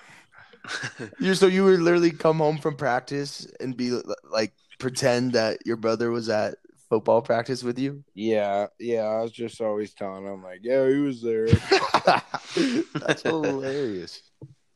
You 1.18 1.35
so 1.35 1.46
you 1.46 1.64
would 1.64 1.81
literally 1.81 2.11
come 2.11 2.37
home 2.37 2.59
from 2.59 2.76
practice 2.76 3.46
and 3.61 3.74
be 3.74 3.98
like 4.31 4.53
pretend 4.79 5.33
that 5.33 5.64
your 5.64 5.76
brother 5.76 6.11
was 6.11 6.29
at 6.29 6.57
football 6.90 7.22
practice 7.22 7.62
with 7.62 7.79
you? 7.79 8.05
Yeah, 8.14 8.66
yeah. 8.79 9.03
I 9.03 9.22
was 9.22 9.31
just 9.31 9.61
always 9.61 9.94
telling 9.94 10.26
him 10.26 10.42
like, 10.42 10.61
yeah, 10.62 10.87
he 10.88 10.96
was 10.96 11.22
there. 11.22 11.46
That's 12.94 13.22
hilarious. 13.22 14.30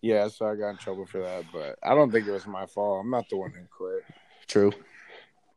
Yeah, 0.05 0.29
so 0.29 0.45
I 0.45 0.55
got 0.55 0.69
in 0.69 0.77
trouble 0.77 1.07
for 1.07 1.21
that, 1.21 1.47
but 1.51 1.79
I 1.83 1.95
don't 1.95 2.13
think 2.13 2.27
it 2.27 2.31
was 2.31 2.47
my 2.47 2.67
fault. 2.67 3.01
I'm 3.01 3.11
not 3.11 3.27
the 3.31 3.39
one 3.39 3.53
who 3.53 3.65
quit. 3.75 4.05
True. 4.47 4.71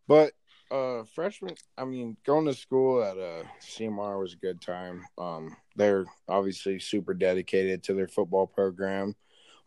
But 0.08 0.32
uh 0.72 1.04
freshman 1.16 1.56
I 1.78 1.86
mean 1.86 2.16
going 2.26 2.46
to 2.46 2.54
school 2.54 3.04
at 3.04 3.18
uh 3.18 3.44
CMR 3.62 4.18
was 4.22 4.34
a 4.34 4.38
good 4.38 4.62
time. 4.62 5.04
Um 5.18 5.58
they're 5.76 6.06
obviously 6.30 6.80
super 6.80 7.14
dedicated 7.14 7.84
to 7.84 7.94
their 7.94 8.08
football 8.08 8.48
program. 8.48 9.16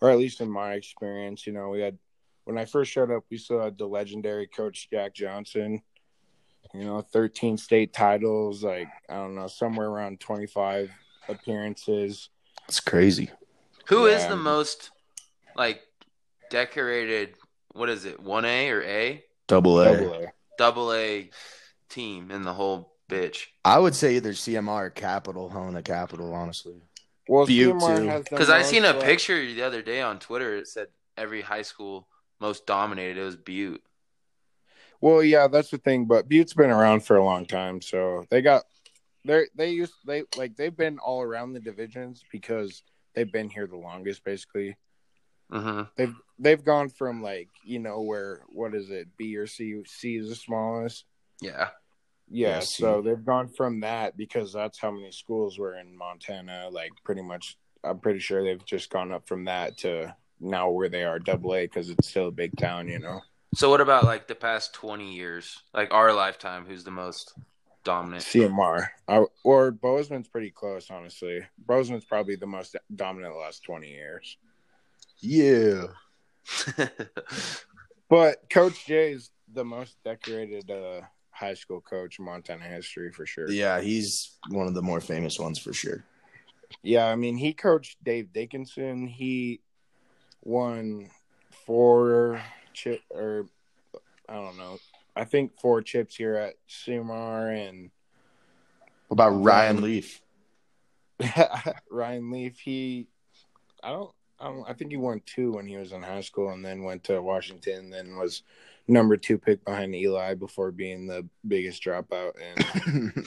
Or 0.00 0.08
at 0.08 0.16
least 0.16 0.40
in 0.40 0.50
my 0.50 0.72
experience, 0.72 1.46
you 1.46 1.52
know, 1.52 1.68
we 1.68 1.80
had 1.80 1.98
when 2.44 2.56
I 2.56 2.64
first 2.64 2.90
showed 2.90 3.10
up 3.10 3.24
we 3.30 3.36
still 3.36 3.60
had 3.60 3.76
the 3.76 3.86
legendary 3.86 4.46
coach 4.46 4.88
Jack 4.90 5.14
Johnson. 5.14 5.82
You 6.72 6.84
know, 6.84 7.02
13 7.02 7.58
state 7.58 7.92
titles, 7.92 8.64
like 8.64 8.88
I 9.10 9.16
don't 9.16 9.34
know, 9.34 9.46
somewhere 9.46 9.88
around 9.88 10.20
25 10.20 10.90
appearances. 11.28 12.30
It's 12.66 12.80
crazy. 12.80 13.30
Who 13.88 14.06
is 14.06 14.22
Yeah. 14.22 14.28
the 14.30 14.36
most 14.36 14.90
like 15.56 15.82
decorated? 16.50 17.34
What 17.72 17.88
is 17.88 18.04
it? 18.04 18.20
One 18.20 18.44
A 18.44 18.70
or 18.70 18.82
A? 18.82 19.24
Double 19.46 19.80
A. 19.80 19.84
Double 19.96 20.14
A. 20.14 20.32
Double 20.58 20.92
A 20.92 21.30
team 21.88 22.30
in 22.30 22.42
the 22.42 22.52
whole 22.54 22.94
bitch. 23.08 23.46
I 23.64 23.78
would 23.78 23.94
say 23.94 24.16
either 24.16 24.32
CMR 24.32 24.86
or 24.86 24.90
Capital, 24.90 25.48
Helena 25.48 25.82
Capital, 25.82 26.32
honestly. 26.32 26.80
Well, 27.28 27.46
Butte, 27.46 27.74
CMR 27.76 27.96
too. 27.98 28.08
has 28.08 28.24
the 28.24 28.30
Because 28.30 28.50
I 28.50 28.62
seen 28.62 28.84
a 28.84 28.88
uh, 28.88 29.00
picture 29.00 29.36
the 29.36 29.62
other 29.62 29.82
day 29.82 30.02
on 30.02 30.18
Twitter. 30.18 30.56
It 30.56 30.68
said 30.68 30.88
every 31.16 31.42
high 31.42 31.62
school 31.62 32.08
most 32.40 32.66
dominated. 32.66 33.20
It 33.20 33.24
was 33.24 33.36
Butte. 33.36 33.82
Well, 35.00 35.22
yeah, 35.22 35.48
that's 35.48 35.70
the 35.70 35.78
thing. 35.78 36.06
But 36.06 36.28
Butte's 36.28 36.54
been 36.54 36.70
around 36.70 37.04
for 37.04 37.16
a 37.16 37.24
long 37.24 37.46
time, 37.46 37.80
so 37.80 38.24
they 38.30 38.42
got 38.42 38.64
they 39.24 39.46
they 39.54 39.70
used 39.70 39.94
they 40.06 40.24
like 40.36 40.56
they've 40.56 40.76
been 40.76 40.98
all 40.98 41.22
around 41.22 41.52
the 41.52 41.60
divisions 41.60 42.22
because 42.30 42.82
they've 43.14 43.30
been 43.30 43.48
here 43.50 43.66
the 43.66 43.76
longest. 43.76 44.24
Basically, 44.24 44.76
hmm 45.50 45.82
they've 45.96 46.14
they've 46.38 46.64
gone 46.64 46.88
from 46.88 47.22
like 47.22 47.48
you 47.64 47.78
know 47.78 48.00
where 48.02 48.42
what 48.48 48.74
is 48.74 48.90
it 48.90 49.08
B 49.16 49.36
or 49.36 49.46
C 49.46 49.82
C 49.86 50.16
is 50.16 50.28
the 50.28 50.34
smallest. 50.36 51.04
Yeah. 51.40 51.70
Yeah, 52.32 52.48
Yeah, 52.48 52.60
so 52.60 53.02
they've 53.02 53.24
gone 53.24 53.48
from 53.48 53.80
that 53.80 54.16
because 54.16 54.52
that's 54.52 54.78
how 54.78 54.92
many 54.92 55.10
schools 55.10 55.58
were 55.58 55.74
in 55.74 55.96
Montana. 55.96 56.68
Like 56.70 56.92
pretty 57.04 57.22
much, 57.22 57.56
I'm 57.82 57.98
pretty 57.98 58.20
sure 58.20 58.44
they've 58.44 58.64
just 58.64 58.88
gone 58.88 59.10
up 59.10 59.26
from 59.26 59.46
that 59.46 59.78
to 59.78 60.14
now 60.38 60.70
where 60.70 60.88
they 60.88 61.02
are 61.02 61.18
double 61.18 61.56
A 61.56 61.64
because 61.64 61.90
it's 61.90 62.08
still 62.08 62.28
a 62.28 62.32
big 62.32 62.56
town, 62.56 62.86
you 62.86 63.00
know. 63.00 63.20
So 63.56 63.68
what 63.68 63.80
about 63.80 64.04
like 64.04 64.28
the 64.28 64.36
past 64.36 64.74
twenty 64.74 65.12
years, 65.12 65.60
like 65.74 65.92
our 65.92 66.12
lifetime? 66.12 66.66
Who's 66.66 66.84
the 66.84 66.92
most 66.92 67.34
dominant? 67.84 68.22
CMR 68.22 68.88
I, 69.08 69.24
or 69.44 69.70
Bozeman's 69.70 70.28
pretty 70.28 70.50
close, 70.50 70.90
honestly. 70.90 71.42
Bozeman's 71.58 72.04
probably 72.04 72.36
the 72.36 72.46
most 72.46 72.76
dominant 72.94 73.34
the 73.34 73.38
last 73.38 73.64
twenty 73.64 73.90
years. 73.90 74.36
Yeah. 75.20 75.86
But 78.10 78.50
Coach 78.50 78.86
Jay 78.86 79.12
is 79.12 79.30
the 79.54 79.64
most 79.64 79.96
decorated 80.04 80.68
uh, 80.68 81.02
high 81.30 81.54
school 81.54 81.80
coach 81.80 82.18
in 82.18 82.24
Montana 82.24 82.64
history 82.64 83.12
for 83.12 83.24
sure. 83.24 83.48
Yeah, 83.48 83.80
he's 83.80 84.36
one 84.48 84.66
of 84.66 84.74
the 84.74 84.82
more 84.82 85.00
famous 85.00 85.38
ones 85.38 85.60
for 85.60 85.72
sure. 85.72 86.04
Yeah, 86.82 87.06
I 87.06 87.14
mean 87.14 87.36
he 87.36 87.52
coached 87.52 88.02
Dave 88.02 88.32
Dickenson. 88.32 89.06
He 89.06 89.60
won 90.42 91.08
four 91.66 92.42
chip 92.72 93.00
or 93.10 93.46
I 94.28 94.34
don't 94.34 94.58
know. 94.58 94.78
I 95.20 95.24
think 95.24 95.60
four 95.60 95.82
chips 95.82 96.16
here 96.16 96.34
at 96.36 96.54
CMR 96.66 97.68
and 97.68 97.90
What 99.08 99.16
about 99.16 99.42
Ryan 99.44 99.76
Um, 99.76 99.82
Leaf? 99.82 100.22
Ryan 101.90 102.30
Leaf, 102.30 102.58
he, 102.58 103.06
I 103.82 103.90
don't, 103.90 104.10
I 104.38 104.44
don't, 104.46 104.64
I 104.66 104.72
think 104.72 104.90
he 104.92 104.96
won 104.96 105.20
two 105.26 105.52
when 105.52 105.66
he 105.66 105.76
was 105.76 105.92
in 105.92 106.02
high 106.02 106.22
school, 106.22 106.48
and 106.50 106.64
then 106.64 106.84
went 106.84 107.04
to 107.04 107.20
Washington, 107.20 107.90
then 107.90 108.16
was 108.16 108.42
number 108.88 109.18
two 109.18 109.36
pick 109.36 109.62
behind 109.66 109.94
Eli 109.94 110.32
before 110.34 110.70
being 110.70 111.06
the 111.06 111.28
biggest 111.46 111.82
dropout 111.84 112.32
in 112.40 113.24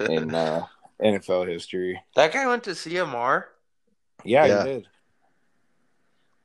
in 0.12 0.34
uh, 0.34 0.66
NFL 1.02 1.48
history. 1.48 1.98
that 2.16 2.32
guy 2.34 2.46
went 2.46 2.64
to 2.64 2.70
CMR. 2.72 3.44
Yeah, 4.24 4.44
Yeah. 4.44 4.64
he 4.64 4.68
did. 4.72 4.88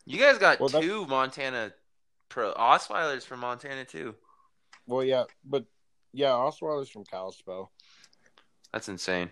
You 0.06 0.19
guys 0.19 0.38
got 0.38 0.62
Well, 0.62 0.69
that's- 0.69 0.89
two 0.89 1.06
Montana 1.08 1.73
pro 2.30 2.54
Osweiler's 2.54 3.26
from 3.26 3.41
Montana 3.41 3.84
too. 3.84 4.15
Well, 4.88 5.04
yeah, 5.04 5.24
but 5.46 5.65
yeah, 6.12 6.30
Osweiler's 6.30 6.89
from 6.89 7.06
Kalispell. 7.06 7.72
That's 8.72 8.89
insane. 8.89 9.30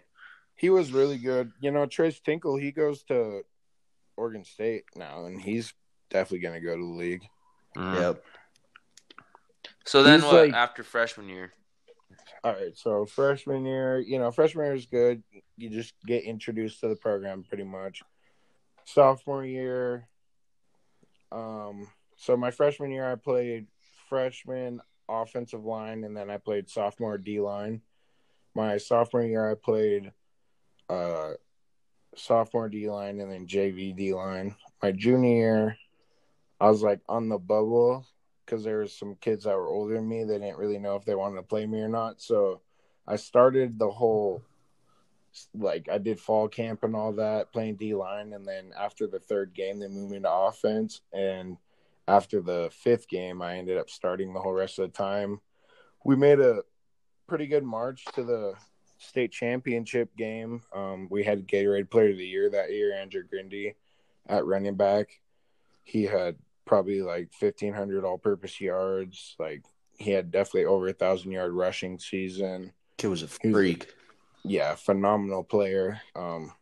He 0.56 0.70
was 0.70 0.92
really 0.92 1.18
good. 1.18 1.52
You 1.60 1.72
know, 1.72 1.86
Trace 1.86 2.20
Tinkle, 2.20 2.58
he 2.58 2.72
goes 2.72 3.04
to 3.04 3.42
Oregon 4.16 4.44
State 4.46 4.84
now, 4.96 5.26
and 5.26 5.42
he's 5.42 5.74
definitely 6.10 6.40
going 6.40 6.60
to 6.60 6.66
go 6.66 6.76
to 6.76 6.82
the 6.82 6.90
league. 7.00 7.24
Mhm. 7.76 8.00
yep. 8.00 8.24
So 9.86 10.04
then 10.04 10.20
He's 10.22 10.24
what 10.32 10.48
like- 10.48 10.54
after 10.54 10.84
freshman 10.84 11.30
year? 11.30 11.54
All 12.44 12.54
right, 12.54 12.76
so 12.76 13.06
freshman 13.06 13.66
year, 13.66 14.00
you 14.00 14.18
know, 14.18 14.32
freshman 14.32 14.66
year 14.66 14.74
is 14.74 14.88
good. 14.88 15.22
You 15.58 15.70
just 15.70 15.94
get 16.06 16.24
introduced 16.24 16.80
to 16.80 16.88
the 16.88 16.96
program 16.96 17.44
pretty 17.44 17.64
much. 17.64 18.02
Sophomore 18.86 19.46
year, 19.46 20.08
um, 21.32 21.88
so 22.18 22.36
my 22.36 22.50
freshman 22.52 22.92
year 22.92 23.10
I 23.10 23.16
played 23.16 23.68
freshman 24.10 24.82
offensive 25.12 25.66
line, 25.66 26.04
and 26.04 26.16
then 26.16 26.30
I 26.30 26.38
played 26.38 26.70
sophomore 26.70 27.18
D 27.18 27.40
line. 27.40 27.82
My 28.56 28.78
sophomore 28.78 29.24
year 29.24 29.50
I 29.50 29.56
played 29.56 30.12
uh 30.90 31.32
sophomore 32.16 32.70
D 32.70 32.90
line, 32.90 33.20
and 33.20 33.32
then 33.32 33.48
JV 33.48 33.96
D 33.96 34.14
line. 34.14 34.56
My 34.82 34.92
junior 34.92 35.36
year, 35.36 35.78
I 36.60 36.70
was 36.70 36.82
like 36.82 37.02
on 37.08 37.30
the 37.30 37.38
bubble 37.38 38.06
because 38.46 38.64
there 38.64 38.80
was 38.80 38.94
some 38.94 39.16
kids 39.16 39.46
that 39.46 39.56
were 39.56 39.70
older 39.70 39.96
than 39.96 40.08
me. 40.08 40.24
They 40.24 40.40
didn't 40.40 40.58
really 40.58 40.80
know 40.80 40.96
if 40.96 41.06
they 41.06 41.16
wanted 41.16 41.38
to 41.38 41.44
play 41.44 41.66
me 41.66 41.80
or 41.80 41.88
not. 41.88 42.22
So 42.22 42.62
I 43.08 43.16
started 43.16 43.80
the 43.80 43.90
whole 43.90 44.44
like 45.54 45.88
I 45.90 45.98
did 45.98 46.20
fall 46.20 46.48
camp 46.48 46.84
and 46.84 46.96
all 46.96 47.14
that, 47.14 47.54
playing 47.54 47.76
D 47.76 47.94
line, 47.96 48.34
and 48.34 48.46
then 48.46 48.72
after 48.78 49.08
the 49.08 49.20
third 49.20 49.54
game, 49.54 49.80
they 49.80 49.88
moved 49.88 50.12
me 50.12 50.20
to 50.20 50.32
offense. 50.32 51.02
And 51.14 51.58
after 52.08 52.42
the 52.42 52.70
fifth 52.72 53.08
game, 53.08 53.42
I 53.42 53.58
ended 53.58 53.78
up 53.78 53.90
starting 53.90 54.34
the 54.34 54.40
whole 54.40 54.54
rest 54.54 54.80
of 54.80 54.92
the 54.92 54.98
time. 54.98 55.40
We 56.04 56.16
made 56.16 56.40
a 56.40 56.62
pretty 57.28 57.48
good 57.48 57.64
march 57.64 58.06
to 58.16 58.24
the 58.24 58.54
state 58.98 59.32
championship 59.32 60.16
game. 60.18 60.62
Um, 60.76 61.08
we 61.10 61.24
had 61.24 61.48
Gatorade 61.48 61.90
Player 61.90 62.12
of 62.12 62.18
the 62.18 62.26
Year 62.26 62.50
that 62.50 62.72
year, 62.72 62.94
Andrew 62.94 63.24
Grindy, 63.24 63.76
at 64.28 64.46
running 64.46 64.76
back. 64.76 65.10
He 65.84 66.04
had 66.04 66.36
probably 66.66 67.02
like 67.02 67.34
fifteen 67.34 67.74
hundred 67.74 68.04
all-purpose 68.06 68.62
yards. 68.62 69.36
Like 69.40 69.64
he 69.98 70.12
had 70.12 70.32
definitely 70.32 70.66
over 70.66 70.88
a 70.88 70.94
thousand 70.94 71.32
yard 71.32 71.52
rushing 71.54 72.00
season. 72.00 72.74
Kid 72.98 73.08
was 73.08 73.24
a 73.24 73.28
He 73.42 73.48
was- 73.50 73.54
freak. 73.56 73.94
Yeah, 74.44 74.74
phenomenal 74.74 75.44
player. 75.44 76.02
Um, 76.16 76.54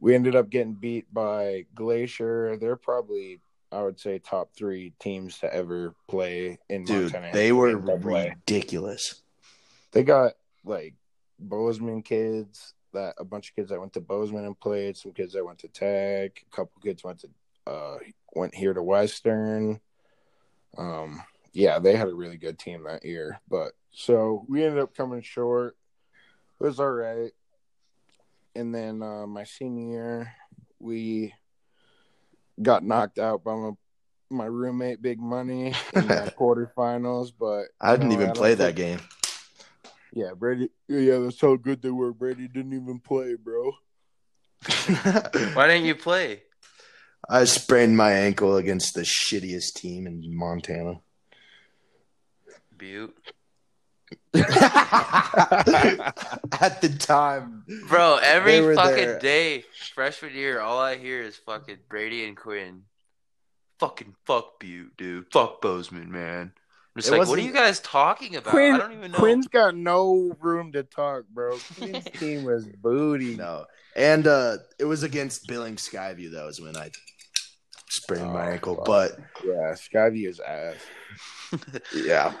we 0.00 0.14
ended 0.16 0.34
up 0.34 0.50
getting 0.50 0.74
beat 0.74 1.12
by 1.14 1.66
Glacier. 1.74 2.56
They're 2.56 2.74
probably, 2.76 3.40
I 3.72 3.82
would 3.82 3.98
say, 3.98 4.18
top 4.18 4.50
three 4.56 4.92
teams 5.00 5.38
to 5.40 5.52
ever 5.52 5.94
play 6.08 6.58
in 6.68 6.84
Dude, 6.84 7.12
Montana. 7.12 7.32
they 7.32 7.52
were 7.52 7.76
ridiculous. 7.76 9.22
They 9.92 10.02
got 10.04 10.34
like 10.64 10.94
Bozeman 11.38 12.02
kids 12.02 12.74
that 12.92 13.14
a 13.18 13.24
bunch 13.24 13.50
of 13.50 13.56
kids 13.56 13.70
that 13.70 13.80
went 13.80 13.92
to 13.94 14.00
Bozeman 14.00 14.44
and 14.44 14.58
played, 14.58 14.96
some 14.96 15.12
kids 15.12 15.32
that 15.34 15.44
went 15.44 15.58
to 15.60 15.68
Tech, 15.68 16.44
a 16.50 16.56
couple 16.56 16.80
kids 16.82 17.04
went 17.04 17.20
to 17.20 17.28
uh 17.66 17.98
went 18.34 18.54
here 18.54 18.72
to 18.72 18.82
Western. 18.82 19.80
Um 20.78 21.22
yeah, 21.52 21.78
they 21.78 21.96
had 21.96 22.08
a 22.08 22.14
really 22.14 22.36
good 22.36 22.58
team 22.58 22.84
that 22.84 23.04
year. 23.04 23.40
But 23.48 23.72
so 23.90 24.44
we 24.48 24.62
ended 24.64 24.82
up 24.82 24.94
coming 24.94 25.22
short. 25.22 25.76
It 26.60 26.64
was 26.64 26.80
all 26.80 26.90
right. 26.90 27.32
And 28.54 28.74
then 28.74 29.02
uh 29.02 29.26
my 29.26 29.44
senior 29.44 29.90
year 29.92 30.32
we 30.78 31.34
got 32.62 32.84
knocked 32.84 33.18
out 33.18 33.44
by 33.44 33.54
my 33.54 33.70
my 34.28 34.44
roommate 34.46 35.00
Big 35.00 35.20
Money 35.20 35.66
in 35.94 36.08
the 36.08 36.34
quarterfinals, 36.38 37.30
but 37.38 37.66
I 37.80 37.92
didn't 37.92 38.08
know, 38.08 38.14
even 38.14 38.26
don't 38.28 38.36
play 38.36 38.56
think- 38.56 38.58
that 38.58 38.74
game. 38.74 39.00
yeah, 40.12 40.32
Brady. 40.36 40.70
Yeah, 40.88 41.18
that's 41.18 41.40
how 41.40 41.54
good 41.56 41.80
they 41.82 41.90
were. 41.90 42.12
Brady 42.12 42.48
didn't 42.48 42.72
even 42.72 42.98
play, 42.98 43.34
bro. 43.36 43.72
Why 45.54 45.68
didn't 45.68 45.84
you 45.84 45.94
play? 45.94 46.42
I 47.28 47.44
sprained 47.44 47.96
my 47.96 48.12
ankle 48.12 48.56
against 48.56 48.94
the 48.94 49.02
shittiest 49.02 49.74
team 49.74 50.06
in 50.06 50.22
Montana. 50.36 51.00
Butte. 52.76 53.16
At 56.60 56.80
the 56.80 56.88
time, 56.98 57.64
Bro, 57.88 58.18
every 58.22 58.74
fucking 58.74 58.96
there. 58.96 59.18
day, 59.18 59.64
freshman 59.94 60.34
year, 60.34 60.60
all 60.60 60.78
I 60.78 60.96
hear 60.96 61.20
is 61.22 61.36
fucking 61.36 61.78
Brady 61.88 62.24
and 62.26 62.36
Quinn. 62.36 62.82
Fucking 63.80 64.14
fuck 64.26 64.58
Butte, 64.58 64.96
dude. 64.96 65.26
Fuck 65.32 65.60
Bozeman, 65.60 66.10
man. 66.10 66.52
I'm 66.96 67.02
just 67.02 67.08
It 67.12 67.18
like, 67.18 67.28
what 67.28 67.38
are 67.38 67.42
you 67.42 67.52
guys 67.52 67.80
talking 67.80 68.36
about? 68.36 68.50
Quinn, 68.50 68.74
I 68.74 68.78
don't 68.78 68.92
even 68.94 69.12
know. 69.12 69.18
Quinn's 69.18 69.48
got 69.48 69.76
no 69.76 70.34
room 70.40 70.72
to 70.72 70.82
talk, 70.82 71.24
bro. 71.32 71.58
Quinn's 71.76 72.04
team 72.14 72.44
was 72.44 72.66
booty. 72.66 73.36
no, 73.36 73.66
and 73.94 74.26
uh, 74.26 74.56
it 74.78 74.84
was 74.86 75.02
against 75.02 75.46
Billings 75.46 75.86
Skyview. 75.86 76.32
That 76.32 76.44
was 76.46 76.60
when 76.60 76.74
I 76.76 76.90
sprained 77.90 78.32
my 78.32 78.46
Oh, 78.48 78.52
ankle. 78.52 78.76
fuck. 78.76 78.86
But 78.86 79.18
Yeah, 79.44 79.74
Skyview's 79.74 80.40
ass. 80.40 80.76
yeah, 81.94 82.32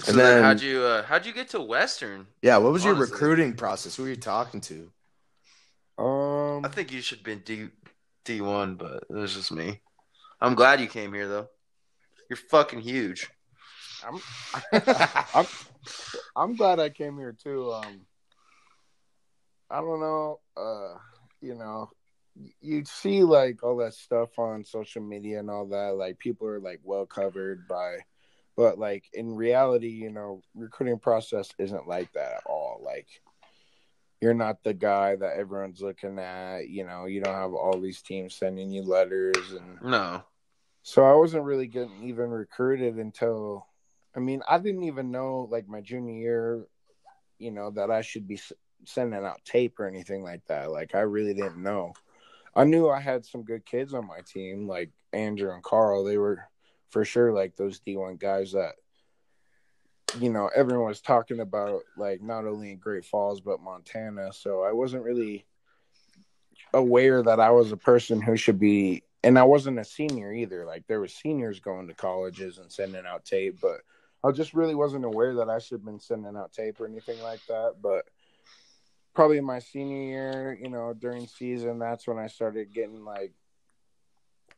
so 0.00 0.10
and 0.10 0.18
then, 0.18 0.34
then- 0.34 0.42
how'd 0.44 0.60
you 0.60 0.82
uh, 0.82 1.02
how'd 1.04 1.24
you 1.26 1.32
get 1.32 1.48
to 1.50 1.60
Western? 1.60 2.26
yeah. 2.42 2.56
What 2.56 2.72
was 2.72 2.84
your 2.84 2.94
recruiting 2.94 3.54
process? 3.54 3.96
Who 3.96 4.02
were 4.04 4.08
you 4.08 4.16
talking 4.16 4.60
to? 4.62 4.90
Um, 5.96 6.64
I 6.64 6.68
think 6.68 6.92
you 6.92 7.00
should 7.00 7.18
have 7.18 7.24
been 7.24 7.42
D 7.44 7.68
D 8.24 8.40
one, 8.40 8.74
but 8.74 9.04
it 9.08 9.12
was 9.14 9.34
just 9.34 9.52
me. 9.52 9.80
I'm 10.40 10.54
glad 10.54 10.80
you 10.80 10.88
came 10.88 11.12
here 11.14 11.28
though. 11.28 11.48
You're 12.28 12.36
fucking 12.36 12.80
huge. 12.80 13.30
I'm, 14.06 14.20
I'm, 15.34 15.46
I'm 16.34 16.56
glad 16.56 16.80
I 16.80 16.88
came 16.90 17.16
here 17.16 17.32
too. 17.32 17.72
Um, 17.72 18.00
I 19.70 19.80
don't 19.80 20.00
know. 20.00 20.40
Uh, 20.56 20.98
you 21.40 21.54
know, 21.54 21.90
you 22.60 22.84
see 22.84 23.22
like 23.22 23.62
all 23.62 23.76
that 23.78 23.94
stuff 23.94 24.38
on 24.38 24.64
social 24.64 25.02
media 25.02 25.38
and 25.38 25.48
all 25.50 25.66
that. 25.68 25.94
Like 25.96 26.18
people 26.18 26.48
are 26.48 26.60
like 26.60 26.80
well 26.82 27.06
covered 27.06 27.68
by, 27.68 27.98
but 28.56 28.78
like 28.78 29.04
in 29.12 29.34
reality, 29.34 29.88
you 29.88 30.10
know, 30.10 30.42
recruiting 30.54 30.98
process 30.98 31.50
isn't 31.58 31.88
like 31.88 32.12
that 32.12 32.32
at 32.34 32.42
all. 32.46 32.80
Like 32.84 33.08
you're 34.20 34.34
not 34.34 34.62
the 34.62 34.74
guy 34.74 35.16
that 35.16 35.36
everyone's 35.36 35.82
looking 35.82 36.18
at. 36.18 36.68
You 36.68 36.86
know, 36.86 37.06
you 37.06 37.20
don't 37.20 37.34
have 37.34 37.52
all 37.52 37.78
these 37.80 38.00
teams 38.02 38.34
sending 38.34 38.70
you 38.70 38.82
letters 38.82 39.52
and 39.52 39.82
No. 39.82 40.22
so 40.82 41.04
I 41.04 41.14
wasn't 41.14 41.44
really 41.44 41.66
getting 41.66 42.04
even 42.04 42.30
recruited 42.30 42.96
until, 42.96 43.66
I 44.16 44.20
mean, 44.20 44.42
I 44.48 44.58
didn't 44.58 44.84
even 44.84 45.10
know 45.10 45.48
like 45.50 45.68
my 45.68 45.80
junior 45.80 46.14
year, 46.14 46.66
you 47.38 47.50
know, 47.50 47.70
that 47.72 47.90
I 47.90 48.00
should 48.02 48.26
be 48.28 48.40
sending 48.86 49.24
out 49.24 49.44
tape 49.44 49.80
or 49.80 49.86
anything 49.86 50.22
like 50.22 50.44
that. 50.46 50.70
Like 50.70 50.94
I 50.94 51.00
really 51.00 51.34
didn't 51.34 51.62
know. 51.62 51.92
I 52.54 52.64
knew 52.64 52.88
I 52.88 53.00
had 53.00 53.24
some 53.26 53.42
good 53.42 53.66
kids 53.66 53.94
on 53.94 54.06
my 54.06 54.20
team, 54.24 54.68
like 54.68 54.90
Andrew 55.12 55.52
and 55.52 55.62
Carl. 55.62 56.04
They 56.04 56.18
were 56.18 56.44
for 56.94 57.04
sure 57.04 57.32
like 57.32 57.56
those 57.56 57.80
D1 57.80 58.20
guys 58.20 58.52
that, 58.52 58.76
you 60.20 60.30
know, 60.30 60.48
everyone 60.54 60.86
was 60.86 61.00
talking 61.00 61.40
about, 61.40 61.82
like 61.96 62.22
not 62.22 62.46
only 62.46 62.70
in 62.70 62.78
Great 62.78 63.04
Falls, 63.04 63.40
but 63.40 63.60
Montana. 63.60 64.32
So 64.32 64.62
I 64.62 64.70
wasn't 64.70 65.02
really 65.02 65.44
aware 66.72 67.20
that 67.20 67.40
I 67.40 67.50
was 67.50 67.72
a 67.72 67.76
person 67.76 68.22
who 68.22 68.36
should 68.36 68.60
be 68.60 69.02
and 69.24 69.36
I 69.36 69.42
wasn't 69.42 69.80
a 69.80 69.84
senior 69.84 70.32
either. 70.32 70.64
Like 70.64 70.86
there 70.86 71.00
was 71.00 71.12
seniors 71.12 71.58
going 71.58 71.88
to 71.88 71.94
colleges 71.94 72.58
and 72.58 72.70
sending 72.70 73.06
out 73.06 73.24
tape, 73.24 73.58
but 73.60 73.80
I 74.22 74.30
just 74.30 74.54
really 74.54 74.76
wasn't 74.76 75.04
aware 75.04 75.34
that 75.34 75.50
I 75.50 75.58
should 75.58 75.80
have 75.80 75.84
been 75.84 75.98
sending 75.98 76.36
out 76.36 76.52
tape 76.52 76.80
or 76.80 76.86
anything 76.86 77.20
like 77.24 77.44
that. 77.48 77.78
But 77.82 78.04
probably 79.14 79.40
my 79.40 79.58
senior 79.58 80.04
year, 80.04 80.58
you 80.62 80.70
know, 80.70 80.94
during 80.96 81.26
season, 81.26 81.80
that's 81.80 82.06
when 82.06 82.18
I 82.18 82.28
started 82.28 82.72
getting 82.72 83.04
like 83.04 83.32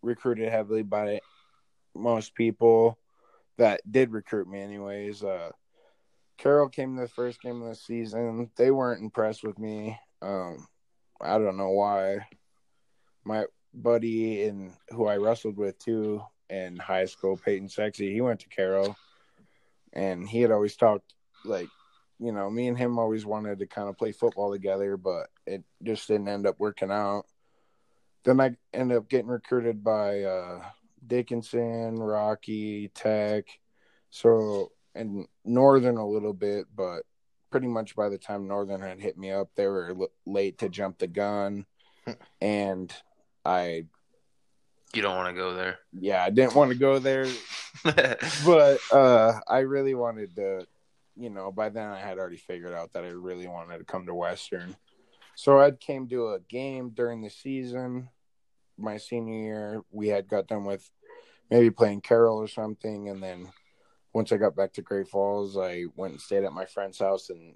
recruited 0.03 0.51
heavily 0.51 0.83
by 0.83 1.21
most 1.99 2.35
people 2.35 2.99
that 3.59 3.81
did 3.91 4.13
recruit 4.13 4.49
me 4.49 4.61
anyways. 4.61 5.23
Uh 5.23 5.51
Carroll 6.39 6.69
came 6.69 6.97
to 6.97 7.03
the 7.03 7.09
first 7.09 7.41
game 7.41 7.63
of 7.63 7.69
the 7.69 7.75
season. 7.75 8.51
They 8.57 8.71
weren't 8.71 9.03
impressed 9.03 9.43
with 9.43 9.59
me. 9.59 9.99
Um 10.23 10.67
I 11.21 11.39
don't 11.39 11.57
know 11.57 11.71
why. 11.71 12.27
My 13.25 13.47
buddy 13.73 14.45
and 14.45 14.73
who 14.91 15.07
I 15.07 15.17
wrestled 15.17 15.57
with 15.57 15.79
too 15.79 16.23
in 16.49 16.77
high 16.77 17.07
school, 17.07 17.37
Peyton 17.37 17.69
Sexy, 17.69 18.13
he 18.13 18.21
went 18.21 18.41
to 18.41 18.49
Carroll 18.49 18.97
and 19.93 20.29
he 20.29 20.43
had 20.43 20.53
always 20.53 20.77
talked 20.77 21.15
like, 21.45 21.69
you 22.19 22.33
know, 22.33 22.51
me 22.51 22.69
and 22.69 22.79
him 22.79 22.99
always 22.99 23.27
wanted 23.27 23.59
to 23.59 23.67
kind 23.67 23.89
of 23.89 23.97
play 23.97 24.13
football 24.13 24.53
together, 24.53 24.97
but 24.97 25.29
it 25.47 25.65
just 25.83 26.07
didn't 26.09 26.29
end 26.29 26.47
up 26.47 26.57
working 26.59 26.91
out. 26.91 27.25
Then 28.25 28.41
I 28.41 28.57
ended 28.73 28.99
up 28.99 29.09
getting 29.09 29.29
recruited 29.29 29.83
by 29.83 30.23
uh 30.23 30.63
Dickinson, 31.07 31.99
Rocky, 31.99 32.89
Tech, 32.89 33.47
so 34.11 34.73
and 34.95 35.27
Northern 35.45 35.97
a 35.99 36.07
little 36.09 36.33
bit, 36.33 36.67
but 36.75 37.03
pretty 37.51 37.67
much 37.69 37.95
by 37.95 38.09
the 38.09 38.19
time 38.19 38.49
Northern 38.49 38.81
had 38.81 39.01
hit 39.01 39.17
me 39.19 39.31
up, 39.31 39.49
they 39.55 39.67
were 39.67 39.91
l- 39.91 40.09
late 40.25 40.59
to 40.59 40.69
jump 40.69 40.99
the 40.99 41.07
gun, 41.07 41.67
and 42.41 42.93
I 43.45 43.85
You 44.95 45.03
don't 45.03 45.17
want 45.17 45.35
to 45.35 45.41
go 45.41 45.55
there. 45.55 45.79
yeah 45.93 46.25
I 46.25 46.31
didn't 46.31 46.55
want 46.55 46.71
to 46.73 46.79
go 46.79 46.99
there, 46.99 47.27
but 48.45 48.81
uh 48.93 49.41
I 49.47 49.59
really 49.61 49.95
wanted 49.95 50.35
to, 50.37 50.67
you 51.17 51.31
know. 51.31 51.53
By 51.53 51.69
then 51.69 51.89
I 51.89 51.99
had 52.01 52.19
already 52.19 52.37
figured 52.39 52.73
out 52.75 52.93
that 52.95 53.05
I 53.05 53.09
really 53.09 53.47
wanted 53.47 53.79
to 53.79 53.85
come 53.85 54.07
to 54.07 54.15
Western, 54.15 54.75
so 55.35 55.61
I 55.61 55.71
came 55.73 56.09
to 56.09 56.29
a 56.33 56.41
game 56.41 56.91
during 56.91 57.21
the 57.23 57.31
season. 57.31 58.09
My 58.79 58.97
senior 58.97 59.39
year, 59.39 59.83
we 59.91 60.09
had 60.09 60.29
got 60.29 60.47
done 60.47 60.65
with 60.65 60.89
maybe 61.51 61.71
playing 61.71 62.03
Carroll 62.03 62.39
or 62.39 62.49
something, 62.49 63.09
and 63.09 63.23
then 63.23 63.49
once 64.13 64.33
I 64.33 64.37
got 64.37 64.57
back 64.57 64.73
to 64.75 64.83
Great 64.83 65.09
Falls, 65.09 65.57
I 65.57 65.85
went 65.95 66.13
and 66.13 66.21
stayed 66.21 66.45
at 66.45 66.53
my 66.53 66.65
friend's 66.67 66.99
house, 66.99 67.31
and 67.31 67.55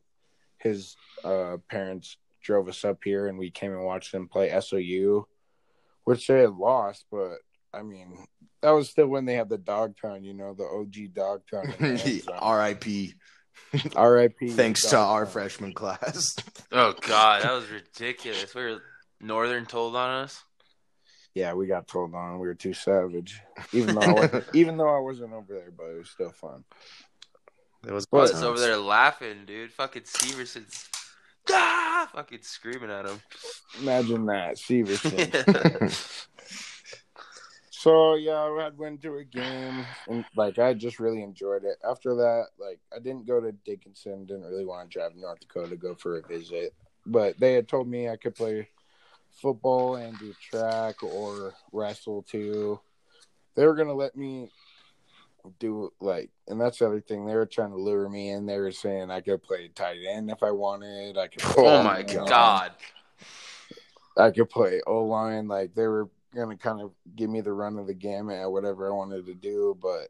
his 0.59 0.97
uh, 1.25 1.57
parents 1.69 2.17
drove 2.43 2.69
us 2.69 2.85
up 2.85 2.99
here, 3.05 3.27
and 3.27 3.39
we 3.39 3.51
came 3.51 3.73
and 3.73 3.85
watched 3.85 4.13
them 4.13 4.29
play 4.29 4.59
SOU, 4.61 5.27
which 6.05 6.27
they 6.27 6.41
had 6.41 6.53
lost, 6.53 7.05
but 7.11 7.39
I 7.73 7.83
mean, 7.83 8.27
that 8.63 8.71
was 8.71 8.91
still 8.91 9.07
when 9.07 9.25
they 9.25 9.35
had 9.35 9.49
the 9.49 9.59
dog 9.59 9.95
pound, 10.01 10.25
you 10.25 10.35
know, 10.35 10.55
the 10.55 10.65
OG 10.65 11.15
dog 11.15 11.43
pound. 11.51 11.75
in 11.79 11.97
the 11.97 12.03
end 12.03 12.23
zone. 12.23 12.35
R.I.P. 12.41 13.15
R.I.P. 13.95 14.49
Thanks 14.51 14.89
to 14.91 14.99
our 14.99 15.27
freshman 15.27 15.73
class. 15.73 16.35
Oh 16.73 16.95
god, 17.01 17.43
that 17.43 17.53
was 17.53 17.69
ridiculous. 17.71 18.55
We 18.55 18.63
were 18.63 18.83
Northern 19.21 19.67
told 19.67 19.97
on 19.97 20.25
us. 20.25 20.43
Yeah, 21.35 21.55
we 21.55 21.67
got 21.67 21.87
told 21.87 22.15
on. 22.15 22.41
We 22.41 22.49
were 22.49 22.55
too 22.55 22.75
savage. 22.75 23.41
Even 23.73 23.95
though 23.95 24.01
I 24.01 24.13
wasn't, 24.13 24.45
even 24.55 24.77
though 24.77 24.95
I 24.95 24.99
wasn't 24.99 25.33
over 25.33 25.55
there, 25.55 25.71
but 25.77 25.85
it 25.85 25.99
was 25.99 26.11
still 26.11 26.33
fun. 26.33 26.65
It 27.87 27.93
was 27.93 28.07
I 28.13 28.17
was 28.17 28.43
over 28.43 28.59
there 28.59 28.77
laughing, 28.77 29.45
dude. 29.47 29.73
Fucking 29.73 30.03
Severson's 30.03 30.89
ah! 31.51 32.11
fucking 32.13 32.43
screaming 32.43 32.91
at 32.91 33.07
him. 33.07 33.21
Imagine 33.81 34.27
that, 34.27 34.57
Severson. 34.57 36.27
So 37.81 38.15
yeah, 38.15 38.33
I 38.33 38.69
went 38.77 39.01
to 39.01 39.17
a 39.17 39.25
game 39.25 39.87
and 40.07 40.23
like 40.37 40.59
I 40.59 40.75
just 40.75 41.01
really 41.01 41.23
enjoyed 41.23 41.65
it. 41.65 41.79
After 41.83 42.15
that, 42.15 42.49
like 42.59 42.79
I 42.95 42.99
didn't 42.99 43.27
go 43.27 43.41
to 43.41 43.53
Dickinson, 43.53 44.27
didn't 44.27 44.43
really 44.43 44.67
want 44.67 44.91
to 44.91 44.99
drive 44.99 45.15
to 45.15 45.19
North 45.19 45.41
Dakota 45.41 45.71
to 45.71 45.77
go 45.77 45.95
for 45.95 46.19
a 46.19 46.29
visit. 46.29 46.75
But 47.07 47.41
they 47.41 47.55
had 47.55 47.69
told 47.69 47.89
me 47.89 48.11
I 48.11 48.17
could 48.17 48.35
play 48.35 48.69
football 49.31 49.97
and 49.97 50.19
do 50.19 50.35
track 50.41 51.03
or 51.03 51.55
wrestle 51.73 52.23
too. 52.23 52.81
They 53.55 53.67
were 53.67 53.75
gonna 53.75 53.95
let 53.95 54.17
me 54.17 54.51
do 55.59 55.91
like 56.01 56.31
and 56.49 56.61
that's 56.61 56.79
the 56.79 56.87
other 56.87 57.01
thing. 57.01 57.27
They 57.27 57.35
were 57.35 57.47
trying 57.47 57.71
to 57.71 57.77
lure 57.77 58.09
me 58.09 58.31
in. 58.31 58.47
They 58.47 58.59
were 58.59 58.73
saying 58.73 59.11
I 59.11 59.21
could 59.21 59.43
play 59.43 59.69
tight 59.75 59.99
end 60.09 60.31
if 60.31 60.43
I 60.43 60.51
wanted. 60.51 61.17
I 61.17 61.29
could 61.29 61.43
play 61.43 61.65
oh 61.67 61.83
my 61.83 62.03
O-line. 62.03 62.27
god. 62.29 62.73
I 64.17 64.31
could 64.31 64.51
play 64.51 64.81
O 64.87 65.05
line. 65.05 65.49
Like 65.49 65.75
they 65.75 65.87
were 65.87 66.09
gonna 66.35 66.57
kind 66.57 66.81
of 66.81 66.93
give 67.17 67.31
me 67.31 67.41
the 67.41 67.53
run 67.53 67.79
of 67.79 67.87
the 67.87 67.95
gamut 67.95 68.39
at 68.39 68.51
whatever 68.53 68.89
I 68.89 68.95
wanted 68.95 69.27
to 69.27 69.35
do, 69.35 69.77
but 69.81 70.09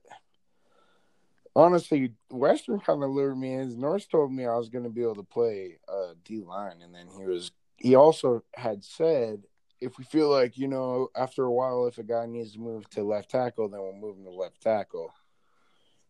honestly, 1.56 2.12
Western 2.30 2.80
kind 2.80 3.02
of 3.02 3.10
lured 3.10 3.38
me 3.38 3.54
in. 3.54 3.80
Norris 3.80 4.06
told 4.06 4.32
me 4.32 4.46
I 4.46 4.56
was 4.56 4.68
gonna 4.68 4.90
be 4.90 5.02
able 5.02 5.16
to 5.16 5.22
play 5.22 5.78
uh, 5.88 6.14
D 6.24 6.42
line, 6.42 6.82
and 6.82 6.94
then 6.94 7.06
he 7.18 7.24
was. 7.26 7.52
He 7.80 7.94
also 7.94 8.44
had 8.54 8.84
said 8.84 9.42
if 9.80 9.96
we 9.98 10.04
feel 10.04 10.28
like 10.30 10.58
you 10.58 10.68
know 10.68 11.08
after 11.16 11.44
a 11.44 11.52
while 11.52 11.86
if 11.86 11.98
a 11.98 12.02
guy 12.02 12.26
needs 12.26 12.52
to 12.52 12.60
move 12.60 12.88
to 12.90 13.02
left 13.02 13.30
tackle, 13.30 13.68
then 13.68 13.80
we'll 13.80 13.94
move 13.94 14.16
him 14.18 14.24
to 14.24 14.30
left 14.30 14.60
tackle. 14.60 15.12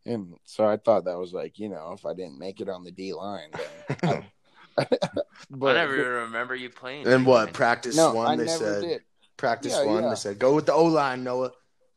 And 0.05 0.35
so 0.45 0.67
I 0.67 0.77
thought 0.77 1.05
that 1.05 1.19
was 1.19 1.33
like 1.33 1.59
you 1.59 1.69
know 1.69 1.93
if 1.93 2.05
I 2.05 2.13
didn't 2.15 2.39
make 2.39 2.61
it 2.61 2.69
on 2.69 2.85
the 2.85 2.91
D 2.91 3.13
line, 3.13 3.51
then. 3.53 4.25
I, 4.79 4.87
I 4.87 5.73
never 5.73 5.95
even 5.95 6.07
remember 6.13 6.55
you 6.55 6.71
playing. 6.71 7.07
and 7.07 7.27
what 7.27 7.41
D-line. 7.47 7.53
practice 7.55 7.97
no, 7.97 8.15
one? 8.15 8.29
I 8.29 8.37
they 8.37 8.45
never 8.47 8.59
said 8.65 8.83
did. 8.83 9.03
practice 9.37 9.73
Yeah, 9.73 9.85
one. 9.85 10.03
yeah. 10.05 10.09
They 10.11 10.15
said 10.17 10.39
go 10.39 10.55
with 10.55 10.67
the 10.67 10.73
O 10.73 10.85
line, 10.85 11.23
Noah. 11.25 11.53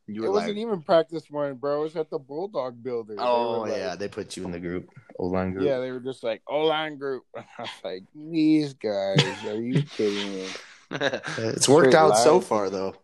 And 0.07 0.15
You 0.15 0.25
It 0.25 0.29
wasn't 0.29 0.57
like, 0.57 0.61
even 0.61 0.81
practice 0.81 1.29
one, 1.29 1.55
bro. 1.55 1.81
It 1.81 1.83
was 1.83 1.95
at 1.95 2.09
the 2.09 2.19
Bulldog 2.19 2.81
Builder. 2.83 3.15
They 3.15 3.21
oh 3.21 3.61
like- 3.61 3.71
yeah, 3.71 3.95
they 3.95 4.07
put 4.07 4.35
you 4.35 4.43
in 4.43 4.51
the 4.51 4.59
group, 4.59 4.89
O 5.17 5.27
line 5.27 5.53
group. 5.53 5.65
yeah. 5.65 5.79
They 5.79 5.91
were 5.91 5.99
just 5.99 6.23
like 6.23 6.41
O 6.47 6.65
line 6.65 6.97
group. 6.97 7.23
I 7.35 7.43
was 7.59 7.69
like, 7.83 8.03
these 8.13 8.73
guys, 8.73 9.21
are 9.45 9.61
you 9.61 9.81
kidding 9.97 10.33
me? 10.35 10.47
it's 10.91 11.67
worked 11.69 11.91
Straight 11.91 11.95
out 11.95 12.17
so 12.17 12.39
far 12.39 12.69
though. 12.69 12.95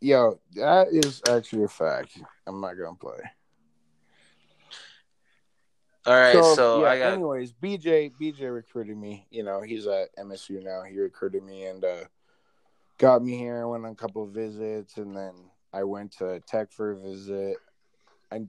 Yo, 0.00 0.38
that 0.54 0.88
is 0.90 1.22
actually 1.28 1.64
a 1.64 1.68
fact. 1.68 2.18
I'm 2.46 2.60
not 2.60 2.74
gonna 2.74 2.94
play. 2.96 3.22
All 6.06 6.12
right, 6.12 6.34
so, 6.54 6.82
yeah, 6.82 6.88
I 6.90 6.98
got 6.98 7.12
anyways, 7.14 7.54
BJ 7.54 8.12
BJ 8.20 8.52
recruited 8.52 8.98
me. 8.98 9.26
You 9.30 9.42
know, 9.42 9.62
he's 9.62 9.86
at 9.86 10.14
MSU 10.18 10.62
now. 10.62 10.82
He 10.82 10.98
recruited 10.98 11.42
me 11.42 11.64
and 11.64 11.82
uh 11.82 12.04
got 12.98 13.22
me 13.22 13.36
here. 13.36 13.60
I 13.60 13.64
went 13.64 13.84
on 13.84 13.92
a 13.92 13.96
couple 13.96 14.22
of 14.22 14.30
visits 14.30 14.96
and 14.96 15.16
then 15.16 15.32
I 15.72 15.84
went 15.84 16.12
to 16.18 16.40
Tech 16.46 16.72
for 16.72 16.92
a 16.92 16.96
visit. 16.96 17.56
I 18.30 18.42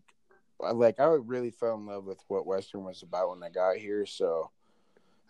I- 0.64 0.72
like 0.72 1.00
I 1.00 1.06
really 1.06 1.52
fell 1.52 1.76
in 1.76 1.86
love 1.86 2.06
with 2.06 2.24
what 2.28 2.46
Western 2.48 2.86
was 2.86 3.04
about 3.04 3.30
when 3.30 3.44
I 3.44 3.50
got 3.50 3.76
here, 3.76 4.06
so 4.06 4.52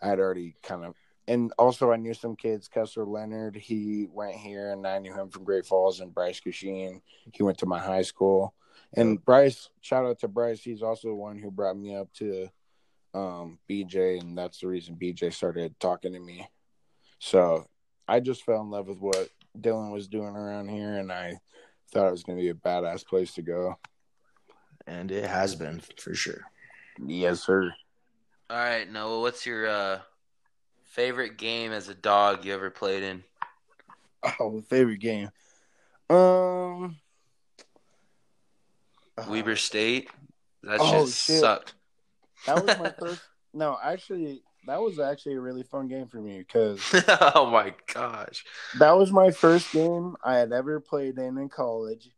I 0.00 0.08
had 0.08 0.20
already 0.20 0.54
kind 0.62 0.84
of 0.84 0.94
and 1.28 1.52
also 1.58 1.90
I 1.90 1.96
knew 1.96 2.14
some 2.14 2.36
kids, 2.36 2.68
Kessler 2.68 3.04
Leonard, 3.04 3.56
he 3.56 4.06
went 4.12 4.36
here 4.36 4.70
and 4.72 4.86
I 4.86 4.98
knew 5.00 5.12
him 5.12 5.28
from 5.28 5.42
Great 5.42 5.66
Falls 5.66 5.98
and 6.00 6.14
Bryce 6.14 6.38
Cushing. 6.38 7.02
He 7.32 7.42
went 7.42 7.58
to 7.58 7.66
my 7.66 7.80
high 7.80 8.02
school. 8.02 8.54
And 8.94 9.22
Bryce, 9.24 9.68
shout 9.80 10.06
out 10.06 10.20
to 10.20 10.28
Bryce. 10.28 10.62
He's 10.62 10.82
also 10.82 11.08
the 11.08 11.14
one 11.14 11.38
who 11.38 11.50
brought 11.50 11.76
me 11.76 11.96
up 11.96 12.12
to 12.14 12.48
um, 13.12 13.58
BJ, 13.68 14.20
and 14.20 14.38
that's 14.38 14.60
the 14.60 14.68
reason 14.68 14.94
BJ 14.94 15.32
started 15.32 15.74
talking 15.80 16.12
to 16.12 16.20
me. 16.20 16.48
So 17.18 17.66
I 18.08 18.20
just 18.20 18.44
fell 18.44 18.60
in 18.60 18.70
love 18.70 18.86
with 18.88 18.98
what 18.98 19.28
Dylan 19.58 19.90
was 19.92 20.08
doing 20.08 20.36
around 20.36 20.68
here, 20.68 20.98
and 20.98 21.10
I 21.12 21.38
thought 21.92 22.08
it 22.08 22.12
was 22.12 22.22
going 22.22 22.38
to 22.38 22.42
be 22.42 22.50
a 22.50 22.54
badass 22.54 23.06
place 23.06 23.34
to 23.34 23.42
go. 23.42 23.78
And 24.86 25.10
it 25.10 25.24
has 25.28 25.54
been 25.54 25.80
for 25.98 26.14
sure. 26.14 26.42
Yes, 27.04 27.44
sir. 27.44 27.74
All 28.48 28.56
right, 28.56 28.88
Noah, 28.90 29.20
what's 29.20 29.44
your 29.44 29.66
uh, 29.66 29.98
favorite 30.84 31.36
game 31.36 31.72
as 31.72 31.88
a 31.88 31.94
dog 31.94 32.44
you 32.44 32.54
ever 32.54 32.70
played 32.70 33.02
in? 33.02 33.24
Oh, 34.40 34.60
favorite 34.62 34.98
game. 34.98 35.30
Um, 36.10 36.96
Weber 39.28 39.54
State. 39.56 40.10
That 40.64 40.80
Oh, 40.80 41.06
shit 41.06 41.14
shit. 41.14 41.40
sucked. 41.40 41.74
that 42.46 42.64
was 42.64 42.76
my 42.78 42.90
first. 42.98 43.22
No, 43.54 43.78
actually, 43.80 44.42
that 44.66 44.80
was 44.80 44.98
actually 44.98 45.34
a 45.34 45.40
really 45.40 45.62
fun 45.62 45.88
game 45.88 46.06
for 46.06 46.18
me 46.18 46.38
because 46.38 46.80
oh 47.34 47.48
my 47.50 47.74
gosh. 47.92 48.44
that 48.78 48.96
was 48.96 49.12
my 49.12 49.30
first 49.30 49.72
game 49.72 50.16
I 50.22 50.36
had 50.36 50.52
ever 50.52 50.80
played 50.80 51.18
in 51.18 51.38
in 51.38 51.48
college. 51.48 52.10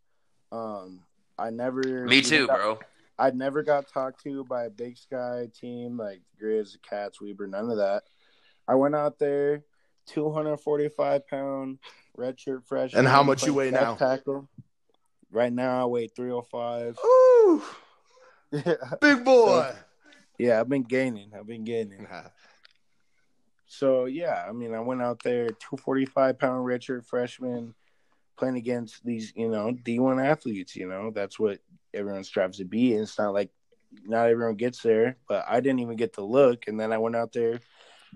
Um, 0.51 1.01
I 1.39 1.51
never. 1.51 2.07
Me 2.07 2.23
too, 2.23 2.47
got- 2.47 2.57
bro. 2.57 2.79
I'd 3.21 3.37
never 3.37 3.65
got 3.65 3.89
talked 3.89 4.23
to 4.23 4.45
by 4.45 4.65
a 4.65 4.71
Big 4.71 4.97
Sky 4.97 5.49
team 5.61 5.97
like 5.99 6.21
Grizz, 6.41 6.77
Cats, 6.89 7.21
Weber, 7.21 7.49
none 7.49 7.69
of 7.69 7.79
that. 7.79 8.05
I 8.69 8.77
went 8.77 8.95
out 8.95 9.19
there, 9.19 9.65
245 10.07 11.27
pound 11.27 11.79
redshirt 12.17 12.65
freshman. 12.65 13.01
And 13.01 13.09
how 13.09 13.25
much 13.25 13.45
you 13.45 13.55
weigh 13.55 13.73
now? 13.73 13.97
Tackle. 13.97 14.49
Right 15.33 15.53
now, 15.53 15.83
I 15.83 15.85
weigh 15.87 16.07
305. 16.07 16.97
Ooh, 17.05 17.63
yeah, 18.53 18.75
big 19.01 19.25
boy. 19.25 19.75
Yeah, 20.39 20.61
I've 20.61 20.69
been 20.69 20.85
gaining. 20.85 21.33
I've 21.37 21.47
been 21.47 21.65
gaining. 21.65 22.07
So 23.67 24.07
yeah, 24.07 24.47
I 24.49 24.53
mean, 24.53 24.75
I 24.75 24.81
went 24.81 25.03
out 25.03 25.23
there, 25.23 25.49
245 25.49 26.39
pound 26.39 26.65
redshirt 26.65 27.05
freshman, 27.05 27.75
playing 28.39 28.57
against 28.57 29.05
these, 29.05 29.33
you 29.37 29.49
know, 29.51 29.73
D1 29.85 30.25
athletes. 30.25 30.75
You 30.75 30.89
know, 30.89 31.11
that's 31.15 31.39
what 31.39 31.59
everyone 31.93 32.25
strives 32.25 32.59
to 32.59 32.65
be. 32.65 32.95
And 32.95 33.03
it's 33.03 33.19
not 33.19 33.35
like 33.35 33.51
not 34.05 34.29
everyone 34.29 34.55
gets 34.55 34.81
there, 34.81 35.17
but 35.29 35.45
I 35.47 35.61
didn't 35.61 35.81
even 35.81 35.97
get 35.97 36.15
to 36.15 36.23
look. 36.23 36.67
And 36.67 36.79
then 36.79 36.93
I 36.93 36.99
went 36.99 37.17
out 37.17 37.33
there, 37.33 37.61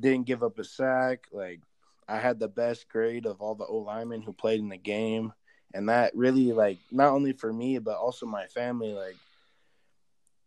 didn't 0.00 0.26
give 0.26 0.42
up 0.42 0.58
a 0.58 0.64
sack. 0.64 1.26
Like 1.32 1.60
I 2.08 2.18
had 2.18 2.38
the 2.38 2.48
best 2.48 2.88
grade 2.88 3.26
of 3.26 3.40
all 3.40 3.54
the 3.54 3.66
O 3.66 3.78
linemen 3.78 4.22
who 4.22 4.32
played 4.32 4.60
in 4.60 4.68
the 4.68 4.78
game, 4.78 5.32
and 5.74 5.88
that 5.88 6.14
really 6.14 6.52
like 6.52 6.78
not 6.90 7.12
only 7.12 7.32
for 7.32 7.52
me 7.52 7.78
but 7.78 7.96
also 7.96 8.26
my 8.26 8.46
family. 8.46 8.94
Like 8.94 9.16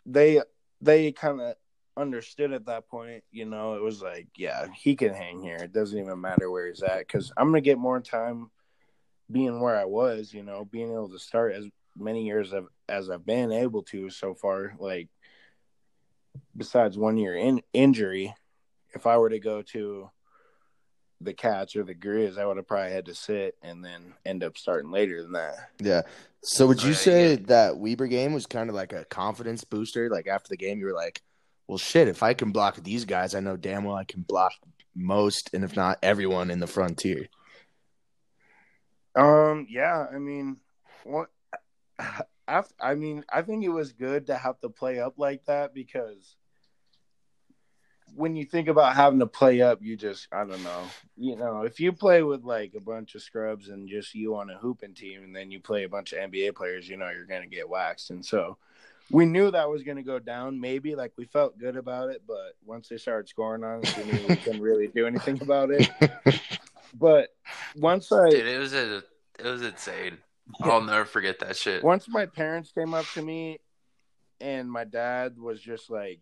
they 0.05 0.41
they 0.81 1.11
kind 1.11 1.41
of 1.41 1.55
understood 1.97 2.51
at 2.51 2.65
that 2.65 2.87
point. 2.87 3.23
You 3.31 3.45
know, 3.45 3.75
it 3.75 3.81
was 3.81 4.01
like, 4.01 4.27
yeah, 4.35 4.67
he 4.75 4.95
can 4.95 5.13
hang 5.13 5.41
here. 5.41 5.57
It 5.57 5.73
doesn't 5.73 5.97
even 5.97 6.21
matter 6.21 6.49
where 6.51 6.67
he's 6.67 6.83
at 6.83 6.99
because 6.99 7.31
I'm 7.37 7.47
gonna 7.47 7.61
get 7.61 7.77
more 7.77 7.99
time 7.99 8.49
being 9.31 9.59
where 9.59 9.77
I 9.77 9.85
was. 9.85 10.33
You 10.33 10.43
know, 10.43 10.65
being 10.65 10.91
able 10.91 11.09
to 11.09 11.19
start 11.19 11.53
as 11.53 11.65
many 11.97 12.25
years 12.25 12.53
of, 12.53 12.67
as 12.89 13.09
I've 13.09 13.25
been 13.25 13.51
able 13.51 13.83
to 13.83 14.09
so 14.09 14.33
far. 14.33 14.75
Like, 14.79 15.09
besides 16.55 16.97
one 16.97 17.17
year 17.17 17.35
in 17.35 17.61
injury, 17.73 18.33
if 18.93 19.07
I 19.07 19.17
were 19.17 19.29
to 19.29 19.39
go 19.39 19.61
to 19.61 20.09
the 21.21 21.33
Cats 21.33 21.75
or 21.75 21.83
the 21.83 21.95
Grizz, 21.95 22.37
I 22.37 22.45
would 22.45 22.57
have 22.57 22.67
probably 22.67 22.91
had 22.91 23.05
to 23.05 23.15
sit 23.15 23.55
and 23.61 23.83
then 23.83 24.13
end 24.25 24.43
up 24.43 24.57
starting 24.57 24.91
later 24.91 25.21
than 25.21 25.31
that. 25.31 25.69
Yeah. 25.79 26.01
So 26.43 26.67
would 26.67 26.83
you 26.83 26.93
say 26.93 27.37
that 27.37 27.77
Weber 27.77 28.07
game 28.07 28.33
was 28.33 28.45
kind 28.45 28.69
of 28.69 28.75
like 28.75 28.93
a 28.93 29.05
confidence 29.05 29.63
booster? 29.63 30.09
Like 30.09 30.27
after 30.27 30.49
the 30.49 30.57
game, 30.57 30.79
you 30.79 30.85
were 30.85 30.93
like, 30.93 31.21
"Well, 31.67 31.77
shit! 31.77 32.07
If 32.07 32.23
I 32.23 32.33
can 32.33 32.51
block 32.51 32.75
these 32.77 33.05
guys, 33.05 33.35
I 33.35 33.39
know 33.39 33.57
damn 33.57 33.83
well 33.83 33.95
I 33.95 34.03
can 34.03 34.21
block 34.21 34.53
most, 34.95 35.53
and 35.53 35.63
if 35.63 35.75
not 35.75 35.99
everyone 36.03 36.51
in 36.51 36.59
the 36.59 36.67
frontier." 36.67 37.27
Um, 39.15 39.67
yeah, 39.69 40.07
I 40.13 40.17
mean, 40.19 40.57
what? 41.03 41.29
After, 42.47 42.75
I 42.79 42.93
mean, 42.93 43.23
I 43.31 43.41
think 43.41 43.63
it 43.63 43.69
was 43.69 43.93
good 43.93 44.27
to 44.27 44.37
have 44.37 44.59
to 44.61 44.69
play 44.69 44.99
up 44.99 45.15
like 45.17 45.45
that 45.45 45.73
because 45.73 46.35
when 48.13 48.35
you 48.35 48.45
think 48.45 48.67
about 48.67 48.95
having 48.95 49.17
to 49.19 49.25
play 49.25 49.61
up, 49.61 49.81
you 49.81 49.97
just, 49.97 50.27
I 50.31 50.45
don't 50.45 50.63
know, 50.63 50.83
you 51.17 51.35
know, 51.35 51.63
if 51.63 51.79
you 51.79 51.91
play 51.91 52.21
with 52.21 52.43
like 52.43 52.73
a 52.75 52.79
bunch 52.79 53.15
of 53.15 53.23
scrubs 53.23 53.69
and 53.69 53.89
just 53.89 54.13
you 54.13 54.35
on 54.35 54.51
a 54.51 54.57
hooping 54.57 54.93
team, 54.93 55.23
and 55.23 55.35
then 55.35 55.49
you 55.49 55.59
play 55.59 55.85
a 55.85 55.89
bunch 55.89 56.13
of 56.13 56.19
NBA 56.19 56.53
players, 56.53 56.87
you 56.87 56.97
know, 56.97 57.09
you're 57.09 57.25
gonna 57.25 57.47
get 57.47 57.67
waxed, 57.67 58.11
and 58.11 58.23
so. 58.23 58.57
We 59.11 59.25
knew 59.25 59.51
that 59.51 59.69
was 59.69 59.83
going 59.83 59.97
to 59.97 60.03
go 60.03 60.19
down. 60.19 60.59
Maybe 60.59 60.95
like 60.95 61.13
we 61.17 61.25
felt 61.25 61.57
good 61.59 61.77
about 61.77 62.09
it, 62.09 62.23
but 62.27 62.55
once 62.65 62.89
they 62.89 62.97
started 62.97 63.29
scoring 63.29 63.63
on 63.63 63.85
us, 63.85 63.97
we 63.97 64.03
knew 64.05 64.27
we 64.27 64.35
couldn't 64.35 64.61
really 64.61 64.87
do 64.87 65.05
anything 65.05 65.41
about 65.41 65.69
it. 65.71 65.89
But 66.97 67.29
once 67.75 68.11
I 68.11 68.29
Dude, 68.29 68.47
it 68.47 68.57
was 68.57 68.73
a 68.73 69.03
it 69.37 69.45
was 69.45 69.61
insane. 69.61 70.17
I'll 70.61 70.81
never 70.81 71.05
forget 71.05 71.39
that 71.39 71.57
shit. 71.57 71.83
once 71.83 72.07
my 72.07 72.25
parents 72.25 72.71
came 72.71 72.93
up 72.93 73.05
to 73.15 73.21
me 73.21 73.59
and 74.39 74.71
my 74.71 74.85
dad 74.85 75.37
was 75.37 75.59
just 75.59 75.89
like, 75.89 76.19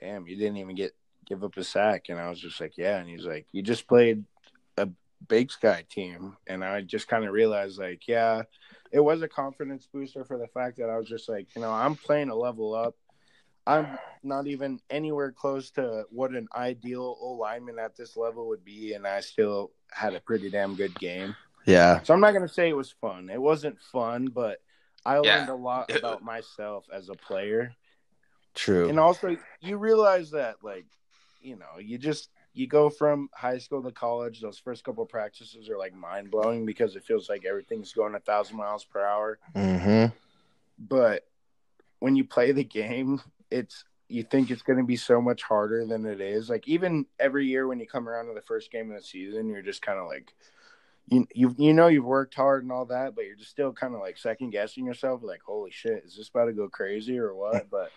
"Damn, 0.00 0.26
you 0.26 0.36
didn't 0.36 0.58
even 0.58 0.76
get 0.76 0.94
give 1.24 1.42
up 1.42 1.56
a 1.56 1.64
sack," 1.64 2.06
and 2.08 2.18
I 2.18 2.28
was 2.28 2.40
just 2.40 2.60
like, 2.60 2.76
"Yeah," 2.76 2.98
and 2.98 3.08
he's 3.08 3.24
like, 3.24 3.46
"You 3.52 3.62
just 3.62 3.88
played 3.88 4.24
a 4.76 4.88
Big 5.26 5.50
Sky 5.50 5.84
team," 5.88 6.36
and 6.46 6.64
I 6.64 6.82
just 6.82 7.08
kind 7.08 7.24
of 7.24 7.32
realized 7.32 7.78
like, 7.78 8.06
yeah, 8.06 8.42
it 8.92 9.00
was 9.00 9.22
a 9.22 9.28
confidence 9.28 9.88
booster 9.92 10.24
for 10.24 10.38
the 10.38 10.46
fact 10.48 10.76
that 10.78 10.88
I 10.90 10.96
was 10.96 11.08
just 11.08 11.28
like, 11.28 11.46
you 11.54 11.62
know, 11.62 11.70
I'm 11.70 11.96
playing 11.96 12.30
a 12.30 12.34
level 12.34 12.74
up. 12.74 12.94
I'm 13.66 13.98
not 14.22 14.46
even 14.46 14.80
anywhere 14.90 15.32
close 15.32 15.70
to 15.72 16.04
what 16.10 16.30
an 16.32 16.46
ideal 16.54 17.16
O 17.20 17.32
lineman 17.32 17.78
at 17.78 17.96
this 17.96 18.16
level 18.16 18.48
would 18.48 18.64
be, 18.64 18.94
and 18.94 19.06
I 19.06 19.20
still 19.20 19.72
had 19.90 20.14
a 20.14 20.20
pretty 20.20 20.50
damn 20.50 20.76
good 20.76 20.96
game. 20.98 21.34
Yeah. 21.66 22.00
So 22.02 22.14
I'm 22.14 22.20
not 22.20 22.32
gonna 22.32 22.46
say 22.48 22.68
it 22.68 22.76
was 22.76 22.92
fun. 23.00 23.28
It 23.28 23.40
wasn't 23.40 23.80
fun, 23.80 24.26
but 24.26 24.60
I 25.04 25.16
Yeah. 25.16 25.22
learned 25.22 25.48
a 25.48 25.54
lot 25.54 25.90
about 25.96 26.22
myself 26.22 26.86
as 26.92 27.08
a 27.08 27.14
player. 27.14 27.74
True. 28.54 28.88
And 28.88 29.00
also 29.00 29.36
you 29.60 29.76
realize 29.78 30.30
that 30.30 30.56
like, 30.62 30.86
you 31.40 31.56
know, 31.56 31.78
you 31.80 31.98
just 31.98 32.30
you 32.56 32.66
go 32.66 32.88
from 32.88 33.28
high 33.34 33.58
school 33.58 33.82
to 33.82 33.90
college, 33.90 34.40
those 34.40 34.58
first 34.58 34.84
couple 34.84 35.02
of 35.02 35.10
practices 35.10 35.68
are 35.68 35.78
like 35.78 35.94
mind 35.94 36.30
blowing 36.30 36.64
because 36.64 36.96
it 36.96 37.04
feels 37.04 37.28
like 37.28 37.44
everything's 37.44 37.92
going 37.92 38.14
a 38.14 38.20
thousand 38.20 38.56
miles 38.56 38.84
per 38.84 39.04
hour. 39.04 39.38
mm-hmm. 39.54 40.14
But 40.78 41.26
when 41.98 42.16
you 42.16 42.24
play 42.24 42.52
the 42.52 42.64
game, 42.64 43.20
it's 43.50 43.84
you 44.08 44.22
think 44.22 44.50
it's 44.50 44.62
going 44.62 44.78
to 44.78 44.84
be 44.84 44.96
so 44.96 45.20
much 45.20 45.42
harder 45.42 45.84
than 45.84 46.06
it 46.06 46.20
is. 46.20 46.48
Like 46.48 46.66
even 46.68 47.06
every 47.18 47.46
year 47.46 47.66
when 47.66 47.80
you 47.80 47.86
come 47.86 48.08
around 48.08 48.26
to 48.26 48.34
the 48.34 48.40
first 48.40 48.70
game 48.70 48.90
of 48.90 48.96
the 48.96 49.02
season, 49.02 49.48
you're 49.48 49.62
just 49.62 49.82
kind 49.82 49.98
of 49.98 50.06
like, 50.06 50.32
you 51.08 51.26
you 51.34 51.54
you 51.58 51.72
know 51.72 51.86
you've 51.86 52.04
worked 52.04 52.34
hard 52.34 52.62
and 52.62 52.72
all 52.72 52.86
that, 52.86 53.14
but 53.14 53.24
you're 53.24 53.36
just 53.36 53.50
still 53.50 53.72
kind 53.72 53.94
of 53.94 54.00
like 54.00 54.18
second 54.18 54.50
guessing 54.50 54.86
yourself, 54.86 55.22
like 55.22 55.42
holy 55.42 55.70
shit, 55.70 56.04
is 56.04 56.16
this 56.16 56.28
about 56.28 56.46
to 56.46 56.52
go 56.52 56.68
crazy 56.68 57.18
or 57.18 57.34
what? 57.34 57.70
But 57.70 57.90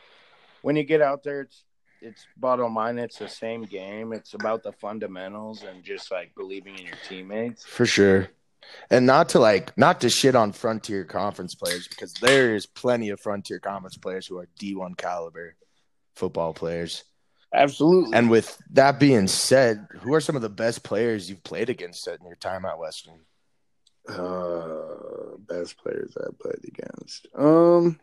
when 0.61 0.75
you 0.75 0.83
get 0.83 1.01
out 1.01 1.23
there, 1.23 1.41
it's 1.41 1.63
it's 2.01 2.25
bottom 2.37 2.75
line, 2.75 2.97
it's 2.97 3.17
the 3.17 3.27
same 3.27 3.63
game. 3.63 4.13
It's 4.13 4.33
about 4.33 4.63
the 4.63 4.71
fundamentals 4.71 5.63
and 5.63 5.83
just 5.83 6.11
like 6.11 6.33
believing 6.35 6.77
in 6.77 6.85
your 6.85 6.97
teammates. 7.07 7.65
For 7.65 7.85
sure. 7.85 8.29
And 8.89 9.05
not 9.05 9.29
to 9.29 9.39
like 9.39 9.75
not 9.77 10.01
to 10.01 10.09
shit 10.09 10.35
on 10.35 10.51
frontier 10.51 11.03
conference 11.03 11.55
players 11.55 11.87
because 11.87 12.13
there 12.13 12.55
is 12.55 12.65
plenty 12.65 13.09
of 13.09 13.19
frontier 13.19 13.59
conference 13.59 13.97
players 13.97 14.27
who 14.27 14.37
are 14.37 14.47
D1 14.59 14.97
caliber 14.97 15.55
football 16.15 16.53
players. 16.53 17.03
Absolutely. 17.53 18.15
And 18.15 18.29
with 18.29 18.61
that 18.71 18.99
being 18.99 19.27
said, 19.27 19.87
who 20.01 20.13
are 20.13 20.21
some 20.21 20.35
of 20.35 20.43
the 20.43 20.49
best 20.49 20.83
players 20.83 21.29
you've 21.29 21.43
played 21.43 21.69
against 21.69 22.07
in 22.07 22.17
your 22.27 22.35
time 22.35 22.63
at 22.65 22.77
Western? 22.77 23.21
uh, 24.09 25.37
best 25.47 25.77
players 25.77 26.15
I 26.17 26.29
played 26.39 26.63
against. 26.65 27.27
Um. 27.35 27.99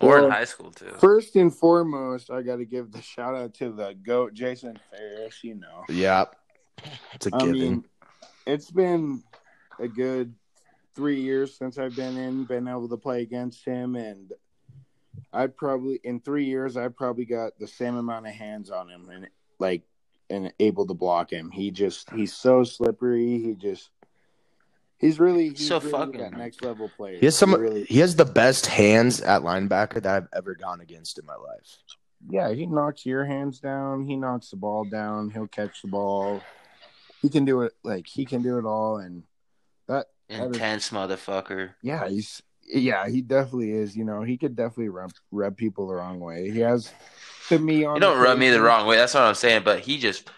Or 0.00 0.18
in 0.18 0.30
high 0.30 0.44
school 0.44 0.70
too. 0.70 0.92
First 0.98 1.36
and 1.36 1.54
foremost, 1.54 2.30
I 2.30 2.42
got 2.42 2.56
to 2.56 2.64
give 2.66 2.92
the 2.92 3.00
shout 3.00 3.34
out 3.34 3.54
to 3.54 3.70
the 3.70 3.94
goat, 3.94 4.34
Jason 4.34 4.78
Ferris. 4.90 5.42
You 5.42 5.54
know, 5.54 5.84
Yeah. 5.88 6.26
It's 7.14 7.26
a 7.26 7.30
I 7.34 7.38
given. 7.38 7.52
mean, 7.54 7.84
it's 8.46 8.70
been 8.70 9.22
a 9.78 9.88
good 9.88 10.34
three 10.94 11.20
years 11.20 11.56
since 11.56 11.78
I've 11.78 11.96
been 11.96 12.16
in, 12.16 12.44
been 12.44 12.68
able 12.68 12.88
to 12.88 12.96
play 12.98 13.22
against 13.22 13.64
him, 13.64 13.96
and 13.96 14.32
I 15.32 15.46
probably 15.46 16.00
in 16.04 16.20
three 16.20 16.44
years 16.44 16.76
I 16.76 16.88
probably 16.88 17.24
got 17.24 17.58
the 17.58 17.66
same 17.66 17.96
amount 17.96 18.26
of 18.26 18.32
hands 18.34 18.70
on 18.70 18.90
him 18.90 19.08
and 19.08 19.28
like 19.58 19.82
and 20.28 20.52
able 20.60 20.86
to 20.86 20.94
block 20.94 21.30
him. 21.30 21.50
He 21.50 21.70
just 21.70 22.10
he's 22.10 22.34
so 22.34 22.64
slippery. 22.64 23.38
He 23.38 23.54
just 23.54 23.90
he's 24.98 25.18
really 25.20 25.50
he's 25.50 25.68
So 25.68 25.78
really 25.78 25.90
fucking- 25.90 26.20
that 26.20 26.32
next 26.36 26.62
level 26.62 26.90
player. 26.96 27.18
he 27.18 27.26
has 27.26 27.36
some 27.36 27.54
really 27.54 27.84
he 27.84 27.98
has 28.00 28.16
the 28.16 28.24
best 28.24 28.66
hands 28.66 29.20
at 29.20 29.42
linebacker 29.42 30.02
that 30.02 30.06
I've 30.22 30.28
ever 30.34 30.54
gone 30.54 30.80
against 30.80 31.18
in 31.18 31.26
my 31.26 31.36
life. 31.36 31.76
yeah, 32.28 32.50
he 32.52 32.66
knocks 32.66 33.04
your 33.06 33.24
hands 33.24 33.60
down. 33.60 34.04
He 34.06 34.16
knocks 34.16 34.50
the 34.50 34.56
ball 34.56 34.84
down. 34.84 35.30
He'll 35.30 35.46
catch 35.48 35.82
the 35.82 35.88
ball. 35.88 36.40
He 37.22 37.28
can 37.28 37.44
do 37.44 37.62
it 37.62 37.72
like 37.82 38.06
he 38.06 38.24
can 38.24 38.42
do 38.42 38.58
it 38.58 38.64
all, 38.64 38.98
and 38.98 39.22
that 39.88 40.06
Intense 40.28 40.90
motherfucker. 40.90 41.70
yeah, 41.82 42.08
he's 42.08 42.42
yeah, 42.68 43.08
he 43.08 43.22
definitely 43.22 43.70
is. 43.72 43.96
You 43.96 44.04
know, 44.04 44.22
he 44.22 44.36
could 44.36 44.56
definitely 44.56 44.88
rub 44.88 45.12
rub 45.30 45.56
people 45.56 45.86
the 45.88 45.94
wrong 45.94 46.18
way. 46.20 46.50
He 46.50 46.58
has 46.60 46.92
to 47.48 47.58
me 47.58 47.84
on. 47.84 47.94
You 47.96 48.00
don't 48.00 48.18
rub 48.20 48.36
me 48.38 48.50
the 48.50 48.60
wrong 48.60 48.86
way. 48.88 48.96
That's 48.96 49.14
what 49.14 49.22
I'm 49.22 49.34
saying. 49.36 49.62
But 49.64 49.80
he 49.80 49.98
just, 49.98 50.28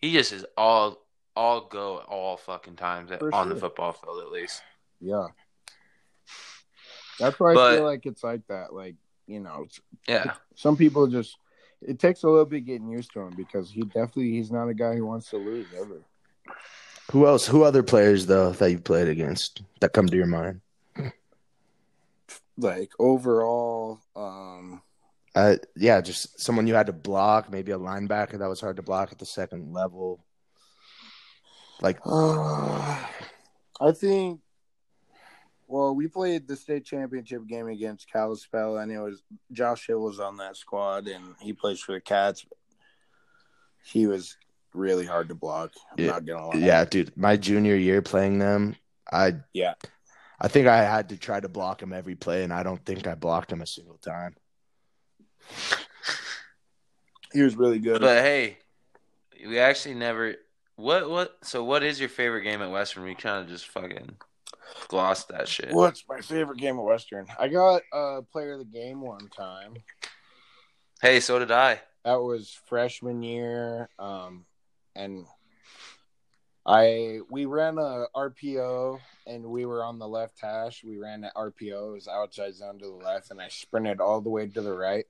he 0.00 0.12
just 0.14 0.32
is 0.32 0.46
all, 0.56 1.03
all 1.36 1.62
go 1.62 1.98
all 1.98 2.36
fucking 2.36 2.76
times 2.76 3.10
at, 3.10 3.20
For 3.20 3.34
on 3.34 3.48
the 3.48 3.56
football 3.56 3.92
field 3.92 4.20
at 4.22 4.30
least. 4.30 4.62
Yeah, 5.00 5.26
that's 7.18 7.38
why 7.38 7.52
I 7.52 7.74
feel 7.74 7.84
like 7.84 8.06
it's 8.06 8.22
like 8.24 8.46
that. 8.48 8.72
Like 8.72 8.96
you 9.26 9.40
know, 9.40 9.66
Yeah. 10.06 10.34
some 10.54 10.76
people 10.76 11.06
just 11.06 11.36
it 11.82 11.98
takes 11.98 12.22
a 12.22 12.28
little 12.28 12.44
bit 12.46 12.64
getting 12.66 12.88
used 12.88 13.12
to 13.12 13.20
him 13.20 13.34
because 13.36 13.70
he 13.70 13.82
definitely 13.82 14.30
he's 14.32 14.50
not 14.50 14.68
a 14.68 14.74
guy 14.74 14.94
who 14.96 15.06
wants 15.06 15.30
to 15.30 15.36
lose 15.36 15.66
ever. 15.78 16.02
Who 17.12 17.26
else? 17.26 17.46
Who 17.46 17.64
other 17.64 17.82
players 17.82 18.26
though 18.26 18.52
that 18.52 18.70
you've 18.70 18.84
played 18.84 19.08
against 19.08 19.62
that 19.80 19.92
come 19.92 20.06
to 20.06 20.16
your 20.16 20.26
mind? 20.26 20.60
Like 22.56 22.92
overall, 23.00 24.00
um, 24.14 24.80
Uh, 25.34 25.56
yeah, 25.76 26.00
just 26.00 26.40
someone 26.40 26.68
you 26.68 26.74
had 26.74 26.86
to 26.86 26.92
block, 26.92 27.50
maybe 27.50 27.72
a 27.72 27.78
linebacker 27.78 28.38
that 28.38 28.48
was 28.48 28.60
hard 28.60 28.76
to 28.76 28.82
block 28.82 29.10
at 29.10 29.18
the 29.18 29.26
second 29.26 29.72
level. 29.72 30.24
Like, 31.80 31.98
Uh, 32.04 32.98
I 33.80 33.92
think. 33.92 34.40
Well, 35.66 35.94
we 35.94 36.06
played 36.08 36.46
the 36.46 36.56
state 36.56 36.84
championship 36.84 37.46
game 37.46 37.68
against 37.68 38.10
Kalispell, 38.12 38.76
and 38.78 38.92
it 38.92 38.98
was 38.98 39.22
Josh 39.50 39.86
Hill 39.86 40.00
was 40.00 40.20
on 40.20 40.36
that 40.36 40.56
squad, 40.56 41.08
and 41.08 41.34
he 41.40 41.52
plays 41.52 41.80
for 41.80 41.92
the 41.92 42.00
Cats. 42.00 42.44
He 43.82 44.06
was 44.06 44.36
really 44.74 45.06
hard 45.06 45.28
to 45.28 45.34
block. 45.34 45.72
I'm 45.90 46.04
Yeah. 46.04 46.10
not 46.12 46.26
gonna 46.26 46.46
lie. 46.48 46.56
yeah, 46.56 46.84
dude, 46.84 47.16
my 47.16 47.36
junior 47.36 47.76
year 47.76 48.02
playing 48.02 48.38
them, 48.38 48.76
I 49.10 49.36
Yeah. 49.52 49.74
I 50.38 50.48
think 50.48 50.66
I 50.66 50.78
had 50.84 51.08
to 51.08 51.16
try 51.16 51.40
to 51.40 51.48
block 51.48 51.82
him 51.82 51.92
every 51.92 52.14
play, 52.14 52.44
and 52.44 52.52
I 52.52 52.62
don't 52.62 52.84
think 52.84 53.06
I 53.06 53.14
blocked 53.14 53.50
him 53.50 53.62
a 53.62 53.66
single 53.66 53.98
time. 53.98 54.36
he 57.32 57.42
was 57.42 57.56
really 57.56 57.78
good. 57.78 58.00
But 58.00 58.22
hey, 58.22 58.58
we 59.46 59.58
actually 59.58 59.94
never. 59.94 60.34
What 60.76 61.08
what? 61.08 61.38
So 61.42 61.62
what 61.62 61.82
is 61.82 62.00
your 62.00 62.08
favorite 62.08 62.42
game 62.42 62.62
at 62.62 62.70
Western? 62.70 63.04
We 63.04 63.14
kind 63.14 63.42
of 63.42 63.48
just 63.48 63.68
fucking 63.68 64.16
glossed 64.88 65.28
that 65.28 65.48
shit. 65.48 65.72
What's 65.72 66.04
my 66.08 66.20
favorite 66.20 66.58
game 66.58 66.78
at 66.78 66.84
Western? 66.84 67.26
I 67.38 67.48
got 67.48 67.82
uh, 67.92 68.22
player 68.32 68.54
of 68.54 68.58
the 68.58 68.64
game 68.64 69.00
one 69.00 69.28
time. 69.28 69.74
Hey, 71.00 71.20
so 71.20 71.38
did 71.38 71.50
I. 71.50 71.80
That 72.04 72.22
was 72.22 72.58
freshman 72.66 73.22
year, 73.22 73.88
um, 73.98 74.46
and 74.94 75.26
I 76.66 77.20
we 77.30 77.44
ran 77.44 77.78
a 77.78 78.06
RPO 78.16 78.98
and 79.26 79.44
we 79.44 79.66
were 79.66 79.84
on 79.84 79.98
the 79.98 80.08
left 80.08 80.40
hash. 80.40 80.82
We 80.82 80.98
ran 80.98 81.22
that 81.22 81.34
RPO, 81.34 81.90
it 81.90 81.92
was 81.92 82.08
outside 82.08 82.54
zone 82.54 82.78
to 82.78 82.86
the 82.86 83.04
left, 83.04 83.30
and 83.30 83.40
I 83.40 83.48
sprinted 83.48 84.00
all 84.00 84.20
the 84.20 84.30
way 84.30 84.46
to 84.46 84.62
the 84.62 84.72
right. 84.72 85.04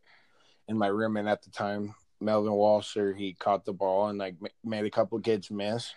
And 0.68 0.78
my 0.78 0.86
roommate 0.86 1.26
at 1.26 1.42
the 1.42 1.50
time, 1.50 1.94
Melvin 2.24 2.52
Walser, 2.52 3.16
he 3.16 3.34
caught 3.34 3.64
the 3.64 3.72
ball 3.72 4.08
and 4.08 4.18
like 4.18 4.36
ma- 4.40 4.48
made 4.64 4.84
a 4.84 4.90
couple 4.90 5.18
kids 5.20 5.50
miss. 5.50 5.92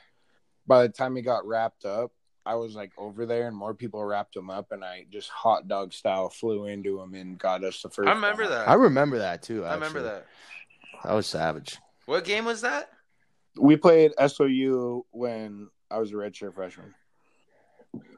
By 0.65 0.83
the 0.83 0.89
time 0.89 1.15
he 1.15 1.21
got 1.21 1.47
wrapped 1.47 1.85
up, 1.85 2.11
I 2.45 2.55
was 2.55 2.75
like 2.75 2.91
over 2.97 3.25
there, 3.25 3.47
and 3.47 3.57
more 3.57 3.73
people 3.73 4.03
wrapped 4.03 4.35
him 4.35 4.49
up, 4.49 4.71
and 4.71 4.83
I 4.83 5.05
just 5.09 5.29
hot 5.29 5.67
dog 5.67 5.93
style 5.93 6.29
flew 6.29 6.65
into 6.65 6.99
him 7.01 7.13
and 7.13 7.37
got 7.37 7.63
us 7.63 7.81
the 7.81 7.89
first. 7.89 8.07
I 8.07 8.13
remember 8.13 8.43
down. 8.43 8.51
that. 8.51 8.69
I 8.69 8.73
remember 8.75 9.19
that 9.19 9.43
too. 9.43 9.65
I 9.65 9.73
remember 9.73 10.01
that. 10.03 10.25
That 11.03 11.13
was 11.13 11.27
savage. 11.27 11.77
What 12.05 12.23
game 12.23 12.45
was 12.45 12.61
that? 12.61 12.89
We 13.59 13.75
played 13.75 14.13
SOU 14.25 15.05
when 15.11 15.69
I 15.91 15.99
was 15.99 16.11
a 16.11 16.15
redshirt 16.15 16.55
freshman. 16.55 16.93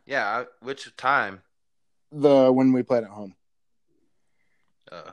Yeah, 0.05 0.45
which 0.61 0.95
time? 0.95 1.41
The 2.11 2.51
when 2.51 2.71
we 2.73 2.83
played 2.83 3.03
at 3.03 3.09
home. 3.09 3.35
Uh, 4.91 5.11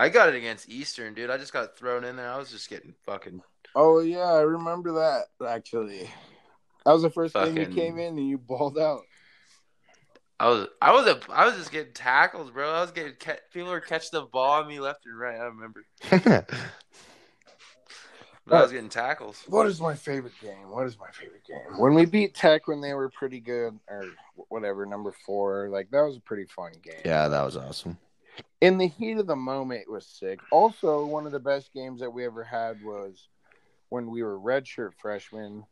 I 0.00 0.08
got 0.08 0.30
it 0.30 0.34
against 0.34 0.70
Eastern, 0.70 1.12
dude. 1.12 1.28
I 1.28 1.36
just 1.36 1.52
got 1.52 1.76
thrown 1.76 2.04
in 2.04 2.16
there. 2.16 2.30
I 2.30 2.38
was 2.38 2.50
just 2.50 2.70
getting 2.70 2.94
fucking. 3.04 3.42
Oh 3.74 4.00
yeah, 4.00 4.32
I 4.32 4.40
remember 4.40 4.92
that 4.92 5.26
actually. 5.46 6.08
That 6.86 6.92
was 6.92 7.02
the 7.02 7.10
first 7.10 7.34
game 7.34 7.54
you 7.54 7.66
came 7.66 7.98
in 7.98 8.16
and 8.16 8.26
you 8.26 8.38
balled 8.38 8.78
out. 8.78 9.02
I 10.40 10.48
was, 10.48 10.68
I 10.80 10.92
was, 10.92 11.06
a, 11.06 11.20
I 11.30 11.44
was 11.44 11.56
just 11.56 11.70
getting 11.70 11.92
tackles, 11.92 12.50
bro. 12.50 12.72
I 12.72 12.80
was 12.80 12.92
getting 12.92 13.12
ca- 13.20 13.42
people 13.52 13.68
were 13.68 13.80
catching 13.80 14.18
the 14.18 14.22
ball 14.22 14.62
on 14.62 14.68
me 14.68 14.80
left 14.80 15.04
and 15.04 15.20
right. 15.20 15.38
I 15.38 15.44
remember, 15.44 15.84
but 16.10 16.50
I 18.50 18.62
was 18.62 18.72
getting 18.72 18.88
tackles. 18.88 19.44
What 19.48 19.66
is 19.66 19.82
my 19.82 19.94
favorite 19.94 20.32
game? 20.40 20.70
What 20.70 20.86
is 20.86 20.98
my 20.98 21.10
favorite 21.10 21.44
game? 21.46 21.78
When 21.78 21.92
we 21.92 22.06
beat 22.06 22.34
Tech 22.34 22.68
when 22.68 22.80
they 22.80 22.94
were 22.94 23.10
pretty 23.10 23.40
good, 23.40 23.78
or 23.86 24.06
whatever, 24.48 24.86
number 24.86 25.12
four, 25.26 25.68
like 25.68 25.90
that 25.90 26.00
was 26.00 26.16
a 26.16 26.20
pretty 26.20 26.46
fun 26.46 26.72
game. 26.82 27.02
yeah, 27.04 27.28
that 27.28 27.42
was 27.42 27.58
awesome. 27.58 27.98
In 28.60 28.78
the 28.78 28.88
heat 28.88 29.18
of 29.18 29.26
the 29.26 29.36
moment, 29.36 29.82
it 29.82 29.90
was 29.90 30.06
sick. 30.06 30.40
Also, 30.52 31.06
one 31.06 31.26
of 31.26 31.32
the 31.32 31.40
best 31.40 31.72
games 31.72 32.00
that 32.00 32.10
we 32.12 32.24
ever 32.26 32.44
had 32.44 32.82
was 32.82 33.28
when 33.88 34.10
we 34.10 34.22
were 34.22 34.38
redshirt 34.38 34.92
freshmen. 35.00 35.64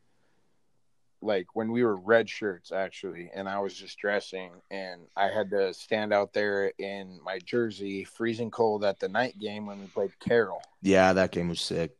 like 1.20 1.48
when 1.54 1.72
we 1.72 1.82
were 1.82 1.96
red 1.96 2.28
shirts 2.30 2.70
actually, 2.70 3.28
and 3.34 3.48
I 3.48 3.58
was 3.58 3.74
just 3.74 3.98
dressing, 3.98 4.52
and 4.70 5.00
I 5.16 5.26
had 5.26 5.50
to 5.50 5.74
stand 5.74 6.12
out 6.12 6.32
there 6.32 6.72
in 6.78 7.18
my 7.24 7.40
jersey, 7.40 8.04
freezing 8.04 8.52
cold 8.52 8.84
at 8.84 9.00
the 9.00 9.08
night 9.08 9.36
game 9.38 9.66
when 9.66 9.80
we 9.80 9.86
played 9.88 10.12
Carroll, 10.20 10.62
Yeah, 10.80 11.12
that 11.14 11.32
game 11.32 11.48
was 11.48 11.60
sick. 11.60 11.96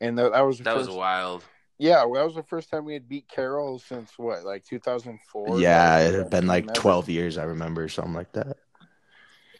and 0.00 0.16
that, 0.18 0.30
that 0.32 0.42
was 0.42 0.58
the 0.58 0.64
That 0.64 0.76
was 0.76 0.88
wild. 0.88 1.42
yeah, 1.78 2.04
well, 2.04 2.20
that 2.22 2.26
was 2.26 2.36
the 2.36 2.44
first 2.44 2.70
time 2.70 2.84
we 2.84 2.92
had 2.94 3.08
beat 3.08 3.26
Carroll 3.28 3.80
since 3.80 4.16
what, 4.16 4.44
like 4.44 4.64
2004. 4.64 5.58
yeah, 5.60 5.98
it 5.98 6.14
had 6.14 6.30
been 6.30 6.46
like 6.46 6.72
12 6.72 7.08
years, 7.08 7.38
I 7.38 7.44
remember, 7.44 7.88
something 7.88 8.14
like 8.14 8.30
that. 8.34 8.56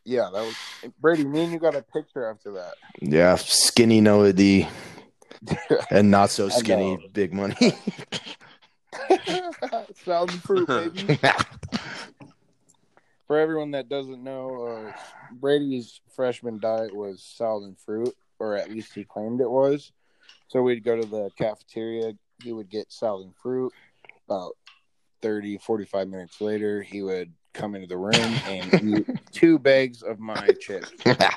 Yeah, 0.05 0.31
that 0.33 0.41
was 0.43 0.57
Brady. 1.01 1.25
Me 1.25 1.43
and 1.45 1.53
you 1.53 1.59
got 1.59 1.75
a 1.75 1.83
picture 1.83 2.29
after 2.29 2.53
that. 2.53 2.75
Yeah, 3.01 3.37
skinny 3.37 4.01
Noah 4.01 4.33
D 4.33 4.67
and 5.91 6.11
not 6.11 6.31
so 6.31 6.49
skinny 6.49 7.09
big 7.13 7.33
money. 7.33 7.55
Fruit, 10.43 10.67
baby. 10.67 11.19
For 13.27 13.39
everyone 13.39 13.71
that 13.73 13.89
doesn't 13.89 14.23
know, 14.25 14.67
uh, 14.67 14.93
Brady's 15.31 16.01
freshman 16.15 16.59
diet 16.59 16.95
was 16.95 17.23
salad 17.23 17.63
and 17.69 17.79
fruit, 17.79 18.13
or 18.41 18.57
at 18.57 18.71
least 18.71 18.93
he 18.93 19.05
claimed 19.05 19.41
it 19.41 19.49
was. 19.49 19.93
So 20.49 20.63
we'd 20.63 20.83
go 20.83 21.01
to 21.01 21.07
the 21.07 21.31
cafeteria. 21.39 22.15
He 22.43 22.53
would 22.53 22.69
get 22.69 22.91
salad 22.93 23.27
and 23.27 23.37
fruit. 23.37 23.73
About 24.27 24.57
30, 25.23 25.59
45 25.59 26.09
minutes 26.09 26.41
later, 26.41 26.83
he 26.83 27.03
would 27.03 27.33
come 27.53 27.75
into 27.75 27.87
the 27.87 27.97
room 27.97 28.15
and 28.15 28.99
eat 28.99 29.07
two 29.33 29.59
bags 29.59 30.03
of 30.03 30.19
my 30.19 30.49
chips. 30.61 30.93
yeah, 31.07 31.35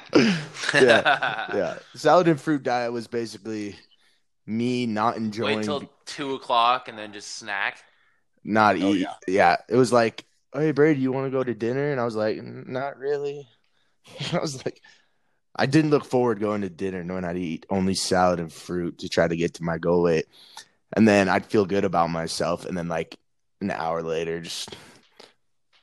yeah. 0.73 1.77
Salad 1.95 2.27
and 2.27 2.39
fruit 2.39 2.63
diet 2.63 2.91
was 2.91 3.07
basically 3.07 3.75
me 4.45 4.85
not 4.85 5.17
enjoying, 5.17 5.57
Wait 5.57 5.65
till 5.65 5.89
two 6.05 6.33
o'clock 6.35 6.87
and 6.87 6.97
then 6.97 7.13
just 7.13 7.35
snack. 7.35 7.83
not 8.43 8.75
Oh, 8.75 8.93
eat. 8.93 9.01
yeah. 9.01 9.13
yeah. 9.27 9.57
it 9.69 9.75
was 9.75 9.91
like, 9.93 10.25
hey 10.53 10.71
Brady, 10.71 11.01
you 11.01 11.11
want 11.11 11.27
to 11.27 11.31
go 11.31 11.43
to 11.43 11.53
dinner? 11.53 11.91
And 11.91 11.99
I 11.99 12.05
was 12.05 12.15
like, 12.15 12.41
not 12.43 12.97
really. 12.97 13.47
I 14.33 14.39
was 14.39 14.63
like, 14.65 14.81
I 15.55 15.65
didn't 15.65 15.91
look 15.91 16.05
forward 16.05 16.39
going 16.39 16.61
to 16.61 16.69
dinner 16.69 17.03
knowing 17.03 17.25
I'd 17.25 17.37
eat 17.37 17.65
only 17.69 17.93
salad 17.93 18.39
and 18.39 18.51
fruit 18.51 18.99
to 18.99 19.09
try 19.09 19.27
to 19.27 19.35
get 19.35 19.55
to 19.55 19.63
my 19.63 19.77
goal 19.77 20.01
weight, 20.03 20.25
and 20.95 21.07
then 21.07 21.29
I'd 21.29 21.45
feel 21.45 21.65
good 21.65 21.85
about 21.85 22.09
myself, 22.09 22.65
and 22.65 22.75
then 22.77 22.87
like 22.87 23.17
an 23.61 23.69
hour 23.71 24.01
later, 24.01 24.41
just 24.41 24.75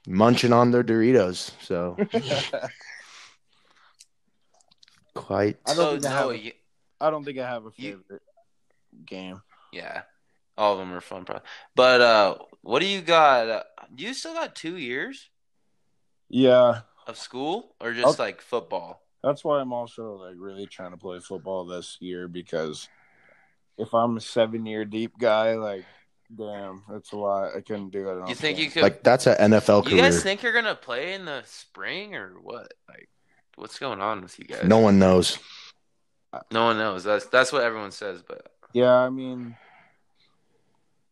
munching 0.06 0.52
on 0.52 0.70
their 0.70 0.82
Doritos. 0.84 1.50
So 1.62 1.96
quite. 5.14 5.58
I 5.66 5.74
don't 5.74 5.76
So 5.76 5.92
think 5.92 6.06
I 6.06 6.10
have 6.10 6.20
no, 6.26 6.30
a- 6.30 6.34
you, 6.36 6.52
I 7.00 7.10
don't 7.10 7.24
think 7.24 7.38
I 7.38 7.48
have 7.48 7.64
a 7.66 7.70
You- 7.76 8.02
favorite 8.06 8.22
game. 9.06 9.42
yeah, 9.72 10.02
all 10.56 10.74
of 10.74 10.78
them 10.78 10.92
are 10.92 11.00
fun. 11.00 11.24
Probably. 11.24 11.46
But 11.74 12.00
uh, 12.00 12.36
what 12.62 12.80
do 12.80 12.86
you 12.86 13.00
got? 13.02 13.48
Uh, 13.48 13.62
you 13.96 14.14
still 14.14 14.34
got 14.34 14.54
two 14.54 14.76
years 14.76 15.30
Yeah, 16.28 16.82
of 17.06 17.16
school, 17.16 17.74
or 17.80 17.92
just 17.92 18.18
Oh. 18.18 18.22
like 18.22 18.40
football? 18.40 19.02
That's 19.22 19.44
why 19.44 19.60
I'm 19.60 19.72
also 19.72 20.14
like 20.16 20.36
really 20.38 20.66
trying 20.66 20.92
to 20.92 20.96
play 20.96 21.18
football 21.20 21.66
this 21.66 21.98
year 22.00 22.26
because 22.28 22.88
if 23.76 23.92
I'm 23.94 24.16
a 24.16 24.20
seven 24.20 24.64
year 24.64 24.84
deep 24.84 25.18
guy, 25.18 25.54
like 25.56 25.84
damn, 26.34 26.82
that's 26.88 27.12
a 27.12 27.16
lot. 27.16 27.56
I 27.56 27.60
couldn't 27.60 27.90
do 27.90 28.08
it. 28.08 28.28
You 28.28 28.34
think 28.34 28.58
you 28.58 28.70
could? 28.70 28.82
Like 28.82 29.02
that's 29.02 29.26
an 29.26 29.52
NFL 29.52 29.88
you 29.90 29.96
guys 29.96 30.22
think 30.22 30.42
you're 30.42 30.52
gonna 30.52 30.74
play 30.74 31.14
in 31.14 31.24
the 31.24 31.42
spring 31.44 32.14
or 32.14 32.34
what? 32.42 32.72
Like, 32.88 33.08
what's 33.56 33.78
going 33.78 34.00
on 34.00 34.22
with 34.22 34.38
you 34.38 34.44
guys? 34.44 34.64
no 34.64 34.78
one 34.78 34.98
knows. 34.98 35.38
no 36.50 36.64
one 36.64 36.78
knows. 36.78 37.04
That's 37.04 37.26
that's 37.26 37.52
what 37.52 37.62
everyone 37.62 37.90
says. 37.90 38.22
But 38.26 38.52
Yeah, 38.72 38.94
I 38.94 39.10
mean, 39.10 39.56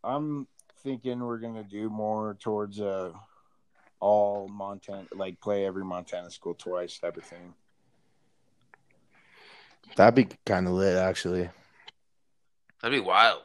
I'm 0.05 0.47
thinking 0.83 1.21
we're 1.21 1.39
gonna 1.39 1.65
do 1.65 1.91
more 1.91 2.37
towards 2.41 2.81
uh 2.81 3.13
all 4.01 4.49
Montana, 4.49 5.07
like 5.15 5.41
play 5.41 5.67
every 5.67 5.85
Montana 5.85 6.31
school 6.31 6.55
twice 6.55 6.99
type 6.99 7.17
of 7.17 7.25
thing. 7.25 7.55
That'd 9.97 10.15
be 10.15 10.37
kind 10.47 10.67
of 10.67 10.75
lit, 10.75 10.97
actually. 10.97 11.49
that'd 12.81 12.97
be 12.97 13.05
wild. 13.05 13.43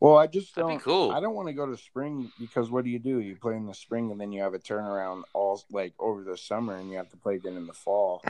Well, 0.00 0.16
I 0.18 0.26
just 0.26 0.54
That'd 0.54 0.68
don't. 0.68 0.78
be 0.78 0.82
cool. 0.82 1.10
I 1.10 1.20
don't 1.20 1.34
want 1.34 1.48
to 1.48 1.54
go 1.54 1.66
to 1.66 1.76
spring 1.76 2.30
because 2.38 2.70
what 2.70 2.84
do 2.84 2.90
you 2.90 2.98
do? 2.98 3.20
You 3.20 3.34
play 3.36 3.56
in 3.56 3.66
the 3.66 3.74
spring 3.74 4.10
and 4.10 4.20
then 4.20 4.30
you 4.30 4.42
have 4.42 4.52
a 4.54 4.58
turnaround 4.58 5.22
all 5.32 5.62
like 5.70 5.94
over 5.98 6.22
the 6.22 6.36
summer 6.36 6.76
and 6.76 6.90
you 6.90 6.96
have 6.98 7.08
to 7.10 7.16
play 7.16 7.36
again 7.36 7.56
in 7.56 7.66
the 7.66 7.72
fall. 7.72 8.22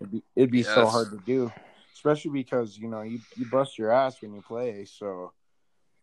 It'd 0.00 0.12
be, 0.12 0.22
it'd 0.36 0.50
be 0.52 0.62
so 0.62 0.86
hard 0.86 1.10
to 1.10 1.18
do, 1.26 1.52
especially 1.92 2.30
because 2.30 2.78
you 2.78 2.88
know 2.88 3.02
you 3.02 3.18
you 3.36 3.46
bust 3.50 3.78
your 3.78 3.90
ass 3.90 4.22
when 4.22 4.32
you 4.32 4.42
play. 4.42 4.84
So 4.84 5.32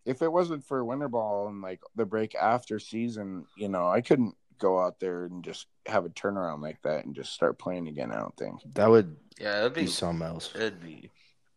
if 0.05 0.22
it 0.22 0.32
wasn't 0.32 0.66
for 0.66 0.84
winter 0.84 1.07
ball 1.07 1.47
and 1.47 1.61
like 1.61 1.80
the 1.95 2.05
break 2.05 2.36
after 2.36 2.78
season, 2.78 3.45
you 3.57 3.70
know, 3.70 3.88
I 3.88 4.01
couldn't 4.01 4.36
go 4.59 4.80
out 4.80 4.99
there 4.99 5.26
and 5.26 5.43
just 5.43 5.68
have 5.86 6.05
a 6.05 6.09
turnaround 6.09 6.61
like 6.61 6.82
that 6.84 7.05
and 7.05 7.16
just 7.16 7.34
start 7.34 7.57
playing 7.57 7.88
again. 7.88 8.11
I 8.11 8.20
don't 8.20 8.36
think. 8.38 8.59
That 8.76 8.89
would 8.89 9.16
Yeah, 9.39 9.53
that'd 9.53 9.74
be 9.74 9.82
be. 9.82 9.88
something 9.88 10.26
else. 10.28 10.51
It'd 10.55 10.82
be. 10.82 11.09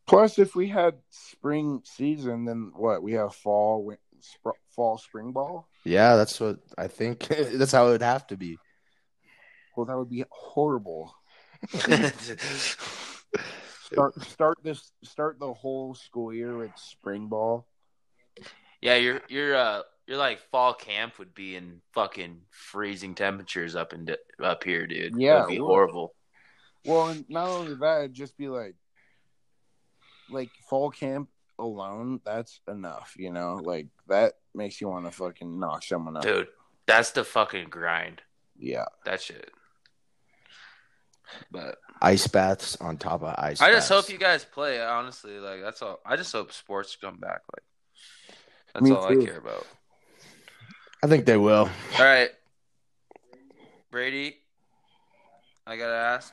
Plus, 0.08 0.38
if 0.38 0.56
we 0.56 0.68
had 0.68 0.94
spring 1.10 1.82
season, 1.84 2.46
then 2.46 2.72
what? 2.74 3.02
We 3.02 3.12
have 3.12 3.34
fall, 3.34 3.92
sp- 4.24 4.58
fall, 4.70 4.96
spring 4.96 5.32
ball. 5.32 5.68
Yeah, 5.84 6.16
that's 6.16 6.40
what 6.40 6.58
I 6.78 6.88
think. 6.88 7.28
that's 7.28 7.72
how 7.72 7.88
it 7.88 7.90
would 7.90 8.02
have 8.02 8.26
to 8.28 8.36
be. 8.36 8.58
Well, 9.76 9.86
that 9.86 9.98
would 9.98 10.10
be 10.10 10.24
horrible. 10.30 11.14
Start 13.90 14.22
start 14.22 14.58
this 14.62 14.92
start 15.02 15.38
the 15.40 15.52
whole 15.54 15.94
school 15.94 16.32
year 16.32 16.54
with 16.58 16.70
spring 16.76 17.28
ball. 17.28 17.66
yeah, 18.82 18.96
your 18.96 19.22
your 19.30 19.56
uh 19.56 19.80
your 20.06 20.18
like 20.18 20.40
fall 20.50 20.74
camp 20.74 21.18
would 21.18 21.34
be 21.34 21.56
in 21.56 21.80
fucking 21.94 22.42
freezing 22.50 23.14
temperatures 23.14 23.74
up 23.74 23.94
in 23.94 24.06
up 24.42 24.62
here, 24.62 24.86
dude. 24.86 25.16
Yeah, 25.16 25.38
it'd 25.38 25.48
be 25.48 25.56
horrible. 25.56 26.14
Well, 26.84 27.08
and 27.08 27.24
not 27.30 27.48
only 27.48 27.76
that, 27.76 28.00
it'd 28.00 28.12
just 28.12 28.36
be 28.36 28.48
like 28.48 28.74
like 30.30 30.50
fall 30.68 30.90
camp 30.90 31.28
alone. 31.58 32.20
That's 32.24 32.60
enough, 32.68 33.14
you 33.16 33.30
know. 33.32 33.60
Like 33.62 33.86
that 34.08 34.34
makes 34.54 34.80
you 34.80 34.88
want 34.88 35.04
to 35.06 35.10
fucking 35.10 35.58
knock 35.58 35.82
someone 35.82 36.16
out. 36.16 36.22
Dude, 36.22 36.48
that's 36.86 37.10
the 37.12 37.24
fucking 37.24 37.68
grind. 37.68 38.22
Yeah, 38.58 38.86
That 39.04 39.22
shit. 39.22 39.50
But 41.50 41.76
Ice 42.00 42.26
baths 42.26 42.76
on 42.80 42.96
top 42.96 43.22
of 43.22 43.34
ice. 43.38 43.60
I 43.60 43.70
just 43.70 43.88
baths. 43.88 44.06
hope 44.06 44.12
you 44.12 44.18
guys 44.18 44.44
play. 44.44 44.80
Honestly, 44.80 45.38
like 45.38 45.60
that's 45.62 45.82
all. 45.82 46.00
I 46.06 46.16
just 46.16 46.32
hope 46.32 46.52
sports 46.52 46.96
come 46.96 47.18
back. 47.18 47.42
Like 47.54 48.36
that's 48.72 48.84
Me 48.84 48.90
all 48.92 49.08
too. 49.08 49.20
I 49.20 49.24
care 49.24 49.38
about. 49.38 49.66
I 51.02 51.06
think 51.06 51.26
they 51.26 51.36
will. 51.36 51.68
All 51.98 52.04
right, 52.04 52.30
Brady. 53.90 54.36
I 55.66 55.76
gotta 55.76 55.94
ask, 55.94 56.32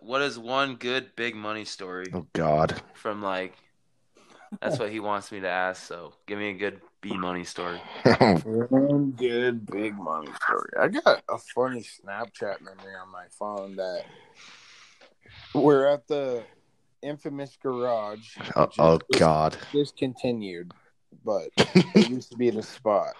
what 0.00 0.22
is 0.22 0.38
one 0.38 0.76
good 0.76 1.14
big 1.16 1.34
money 1.34 1.64
story 1.64 2.06
Oh 2.12 2.26
God. 2.32 2.80
from 2.94 3.22
like? 3.22 3.54
That's 4.60 4.78
what 4.78 4.90
he 4.90 5.00
wants 5.00 5.32
me 5.32 5.40
to 5.40 5.48
ask. 5.48 5.86
So 5.86 6.14
give 6.26 6.38
me 6.38 6.50
a 6.50 6.54
good 6.54 6.80
B 7.00 7.16
money 7.16 7.44
story. 7.44 7.80
one 8.44 9.10
good 9.10 9.66
big 9.66 9.94
money 9.94 10.30
story. 10.42 10.70
I 10.80 10.88
got 10.88 11.22
a 11.28 11.38
funny 11.54 11.82
Snapchat 11.82 12.60
memory 12.60 12.94
on 13.00 13.10
my 13.10 13.26
phone 13.38 13.76
that 13.76 14.04
we're 15.54 15.86
at 15.86 16.06
the 16.08 16.44
infamous 17.02 17.56
garage. 17.62 18.36
oh, 18.56 18.62
which 18.62 18.74
oh 18.78 18.98
is 19.10 19.18
God. 19.18 19.56
discontinued, 19.72 20.72
but 21.24 21.48
it 21.56 22.08
used 22.08 22.30
to 22.30 22.36
be 22.36 22.50
the 22.50 22.62
spot. 22.62 23.14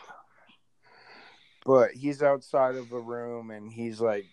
But 1.66 1.92
he's 1.92 2.22
outside 2.22 2.74
of 2.74 2.90
the 2.90 2.98
room 2.98 3.50
and 3.50 3.72
he's 3.72 4.00
like 4.00 4.26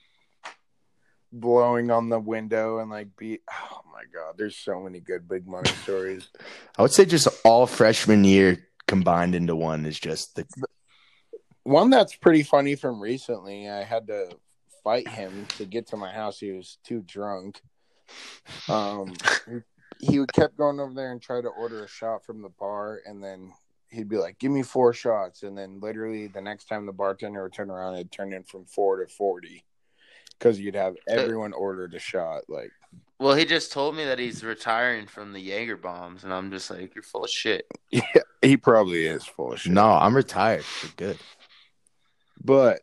blowing 1.31 1.91
on 1.91 2.09
the 2.09 2.19
window 2.19 2.79
and 2.79 2.89
like 2.89 3.15
be 3.17 3.39
oh 3.49 3.81
my 3.91 4.03
god, 4.13 4.35
there's 4.37 4.55
so 4.57 4.81
many 4.81 4.99
good 4.99 5.27
big 5.27 5.47
money 5.47 5.69
stories. 5.83 6.29
I 6.77 6.81
would 6.81 6.91
say 6.91 7.05
just 7.05 7.27
all 7.45 7.67
freshman 7.67 8.23
year 8.23 8.67
combined 8.87 9.35
into 9.35 9.55
one 9.55 9.85
is 9.85 9.99
just 9.99 10.35
the 10.35 10.45
One 11.63 11.89
that's 11.89 12.15
pretty 12.15 12.43
funny 12.43 12.75
from 12.75 12.99
recently, 12.99 13.69
I 13.69 13.83
had 13.83 14.07
to 14.07 14.29
fight 14.83 15.07
him 15.07 15.45
to 15.57 15.65
get 15.65 15.87
to 15.87 15.97
my 15.97 16.11
house. 16.11 16.39
He 16.39 16.51
was 16.51 16.77
too 16.83 17.03
drunk. 17.07 17.61
Um 18.67 19.13
he 19.99 20.17
he 20.17 20.25
kept 20.33 20.57
going 20.57 20.79
over 20.79 20.93
there 20.93 21.11
and 21.11 21.21
try 21.21 21.41
to 21.41 21.47
order 21.47 21.83
a 21.83 21.87
shot 21.87 22.25
from 22.25 22.41
the 22.41 22.49
bar 22.49 23.01
and 23.05 23.23
then 23.23 23.53
he'd 23.89 24.09
be 24.09 24.17
like, 24.17 24.39
Give 24.39 24.51
me 24.51 24.63
four 24.63 24.93
shots 24.93 25.43
and 25.43 25.57
then 25.57 25.79
literally 25.79 26.27
the 26.27 26.41
next 26.41 26.65
time 26.65 26.85
the 26.85 26.91
bartender 26.91 27.43
would 27.43 27.53
turn 27.53 27.69
around 27.69 27.95
it 27.95 28.11
turned 28.11 28.33
in 28.33 28.43
from 28.43 28.65
four 28.65 28.97
to 29.01 29.07
forty. 29.07 29.63
Because 30.41 30.59
you'd 30.59 30.75
have 30.75 30.95
uh, 31.09 31.13
everyone 31.13 31.53
ordered 31.53 31.93
a 31.93 31.99
shot. 31.99 32.43
Like 32.49 32.71
Well, 33.19 33.35
he 33.35 33.45
just 33.45 33.71
told 33.71 33.95
me 33.95 34.05
that 34.05 34.17
he's 34.17 34.43
retiring 34.43 35.05
from 35.05 35.33
the 35.33 35.39
Jaeger 35.39 35.77
bombs, 35.77 36.23
and 36.23 36.33
I'm 36.33 36.49
just 36.49 36.71
like, 36.71 36.95
you're 36.95 37.03
full 37.03 37.23
of 37.23 37.29
shit. 37.29 37.65
Yeah, 37.91 38.01
he 38.41 38.57
probably 38.57 39.05
is 39.05 39.25
full 39.25 39.53
of 39.53 39.59
shit. 39.59 39.73
no. 39.73 39.85
I'm 39.85 40.15
retired. 40.15 40.65
We're 40.81 40.89
good. 40.95 41.17
But 42.43 42.81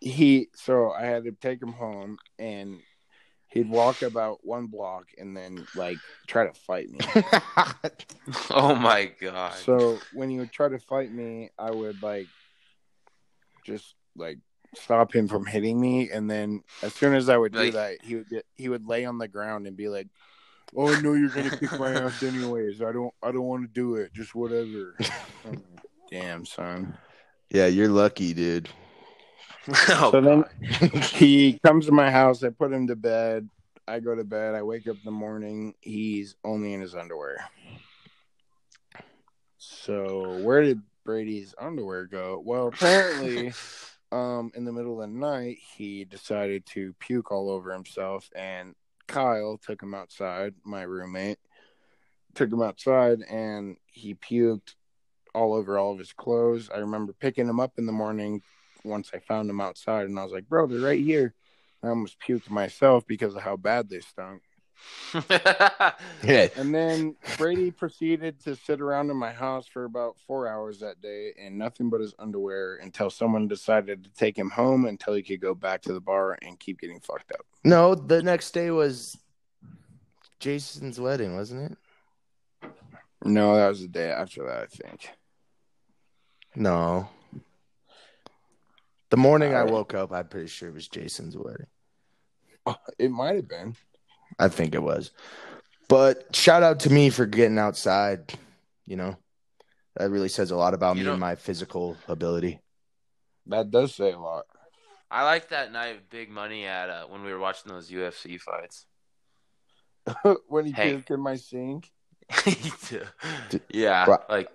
he, 0.00 0.48
so 0.54 0.90
I 0.90 1.06
had 1.06 1.24
to 1.24 1.32
take 1.32 1.62
him 1.62 1.72
home, 1.72 2.18
and 2.38 2.80
He'd 3.54 3.70
walk 3.70 4.02
about 4.02 4.44
one 4.44 4.66
block 4.66 5.10
and 5.16 5.36
then 5.36 5.64
like 5.76 5.98
try 6.26 6.44
to 6.44 6.52
fight 6.52 6.90
me. 6.90 6.98
Oh 8.50 8.74
my 8.74 9.12
god. 9.20 9.54
So 9.54 10.00
when 10.12 10.28
he 10.28 10.40
would 10.40 10.50
try 10.50 10.68
to 10.68 10.80
fight 10.80 11.12
me, 11.12 11.50
I 11.56 11.70
would 11.70 12.02
like 12.02 12.26
just 13.64 13.94
like 14.16 14.38
stop 14.76 15.14
him 15.14 15.28
from 15.28 15.46
hitting 15.46 15.80
me, 15.80 16.10
and 16.10 16.30
then 16.30 16.62
as 16.82 16.94
soon 16.94 17.14
as 17.14 17.28
I 17.28 17.36
would 17.36 17.52
do 17.52 17.58
Like- 17.58 17.72
that, 17.74 18.02
he 18.02 18.16
would 18.16 18.28
get 18.28 18.46
he 18.56 18.68
would 18.68 18.86
lay 18.86 19.04
on 19.04 19.18
the 19.18 19.28
ground 19.28 19.66
and 19.66 19.76
be 19.76 19.88
like, 19.88 20.08
"Oh, 20.76 20.98
no, 21.00 21.12
you're 21.14 21.28
gonna 21.30 21.56
kick 21.56 21.78
my 21.78 21.92
ass 22.04 22.22
anyways. 22.22 22.82
I 22.82 22.92
don't 22.92 23.12
I 23.22 23.32
don't 23.32 23.44
want 23.44 23.62
to 23.66 23.72
do 23.72 23.96
it. 23.96 24.12
Just 24.12 24.34
whatever." 24.34 24.96
Like, 25.44 25.58
Damn 26.10 26.44
son. 26.46 26.96
yeah, 27.50 27.66
you're 27.66 27.88
lucky, 27.88 28.32
dude. 28.34 28.68
oh, 29.88 30.10
So 30.12 30.20
then- 30.20 30.44
He 31.02 31.58
comes 31.64 31.86
to 31.86 31.92
my 31.92 32.10
house. 32.10 32.42
I 32.44 32.50
put 32.50 32.72
him 32.72 32.86
to 32.88 32.96
bed. 32.96 33.48
I 33.88 34.00
go 34.00 34.14
to 34.14 34.24
bed. 34.24 34.54
I 34.54 34.62
wake 34.62 34.86
up 34.86 34.96
in 34.96 35.02
the 35.04 35.10
morning. 35.10 35.74
He's 35.80 36.36
only 36.44 36.72
in 36.72 36.80
his 36.80 36.94
underwear. 36.94 37.36
So 39.58 40.38
where 40.42 40.62
did 40.62 40.80
Brady's 41.04 41.54
underwear 41.58 42.06
go? 42.06 42.40
Well, 42.44 42.68
apparently, 42.68 43.52
um, 44.14 44.52
in 44.54 44.64
the 44.64 44.72
middle 44.72 45.02
of 45.02 45.10
the 45.10 45.18
night, 45.18 45.58
he 45.76 46.04
decided 46.04 46.64
to 46.66 46.94
puke 47.00 47.32
all 47.32 47.50
over 47.50 47.72
himself, 47.72 48.30
and 48.36 48.76
Kyle 49.08 49.58
took 49.58 49.82
him 49.82 49.92
outside. 49.92 50.54
My 50.64 50.82
roommate 50.82 51.40
took 52.34 52.52
him 52.52 52.62
outside, 52.62 53.22
and 53.28 53.76
he 53.86 54.14
puked 54.14 54.76
all 55.34 55.52
over 55.52 55.76
all 55.76 55.92
of 55.92 55.98
his 55.98 56.12
clothes. 56.12 56.70
I 56.72 56.78
remember 56.78 57.12
picking 57.12 57.48
him 57.48 57.58
up 57.58 57.72
in 57.76 57.86
the 57.86 57.92
morning 57.92 58.42
once 58.84 59.10
I 59.12 59.18
found 59.18 59.50
him 59.50 59.60
outside, 59.60 60.06
and 60.06 60.16
I 60.16 60.22
was 60.22 60.32
like, 60.32 60.48
"Bro, 60.48 60.68
they're 60.68 60.78
right 60.78 61.00
here." 61.00 61.34
I 61.82 61.88
almost 61.88 62.20
puked 62.20 62.48
myself 62.48 63.04
because 63.08 63.34
of 63.34 63.42
how 63.42 63.56
bad 63.56 63.88
they 63.90 64.00
stunk. 64.00 64.42
Yeah. 66.24 66.48
And 66.56 66.74
then 66.74 67.16
Brady 67.36 67.70
proceeded 67.70 68.42
to 68.44 68.56
sit 68.56 68.80
around 68.80 69.10
in 69.10 69.16
my 69.16 69.32
house 69.32 69.66
for 69.66 69.84
about 69.84 70.16
four 70.26 70.48
hours 70.48 70.80
that 70.80 71.00
day 71.00 71.32
and 71.38 71.56
nothing 71.58 71.90
but 71.90 72.00
his 72.00 72.14
underwear 72.18 72.76
until 72.76 73.10
someone 73.10 73.46
decided 73.46 74.04
to 74.04 74.10
take 74.14 74.36
him 74.36 74.50
home 74.50 74.86
until 74.86 75.14
he 75.14 75.22
could 75.22 75.40
go 75.40 75.54
back 75.54 75.82
to 75.82 75.92
the 75.92 76.00
bar 76.00 76.38
and 76.42 76.58
keep 76.58 76.80
getting 76.80 77.00
fucked 77.00 77.32
up. 77.32 77.46
No, 77.62 77.94
the 77.94 78.22
next 78.22 78.52
day 78.52 78.70
was 78.70 79.16
Jason's 80.40 80.98
wedding, 80.98 81.36
wasn't 81.36 81.72
it? 81.72 81.78
No, 83.24 83.54
that 83.56 83.68
was 83.68 83.82
the 83.82 83.88
day 83.88 84.10
after 84.10 84.44
that, 84.46 84.62
I 84.62 84.66
think. 84.66 85.10
No. 86.56 87.08
The 89.10 89.16
morning 89.16 89.54
I 89.54 89.58
Alright. 89.58 89.72
woke 89.72 89.94
up, 89.94 90.12
I'm 90.12 90.28
pretty 90.28 90.48
sure 90.48 90.68
it 90.68 90.74
was 90.74 90.88
Jason's 90.88 91.36
wedding. 91.36 91.66
It 92.98 93.10
might 93.10 93.36
have 93.36 93.48
been. 93.48 93.76
I 94.38 94.48
think 94.48 94.74
it 94.74 94.82
was. 94.82 95.10
But 95.88 96.34
shout 96.34 96.62
out 96.62 96.80
to 96.80 96.90
me 96.90 97.10
for 97.10 97.26
getting 97.26 97.58
outside. 97.58 98.32
You 98.86 98.96
know, 98.96 99.16
that 99.96 100.10
really 100.10 100.28
says 100.28 100.50
a 100.50 100.56
lot 100.56 100.74
about 100.74 100.96
You 100.96 101.00
me 101.00 101.04
don't- 101.04 101.12
and 101.14 101.20
my 101.20 101.34
physical 101.36 101.96
ability. 102.08 102.60
That 103.46 103.70
does 103.70 103.94
say 103.94 104.12
a 104.12 104.18
lot. 104.18 104.46
I 105.10 105.24
like 105.24 105.50
that 105.50 105.70
night 105.70 105.96
of 105.96 106.08
big 106.10 106.30
money 106.30 106.64
at 106.66 106.88
uh, 106.90 107.04
when 107.06 107.22
we 107.22 107.32
were 107.32 107.38
watching 107.38 107.70
those 107.70 107.90
UFC 107.90 108.40
fights. 108.40 108.86
when 110.48 110.64
he 110.66 110.72
Hey. 110.72 110.94
puked 110.94 111.10
in 111.10 111.20
my 111.20 111.36
sink. 111.36 111.90
yeah, 113.70 114.04
Bro- 114.06 114.24
like, 114.28 114.48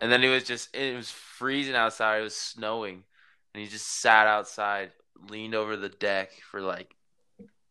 and 0.00 0.10
then 0.10 0.22
it 0.22 0.28
was 0.28 0.44
just 0.44 0.74
it 0.74 0.94
was 0.96 1.10
freezing 1.10 1.74
outside. 1.74 2.20
It 2.20 2.24
was 2.24 2.36
snowing, 2.36 3.02
and 3.54 3.62
he 3.62 3.68
just 3.68 3.86
sat 4.00 4.26
outside, 4.26 4.92
leaned 5.28 5.54
over 5.54 5.76
the 5.76 5.88
deck 5.88 6.30
for 6.50 6.60
like 6.60 6.94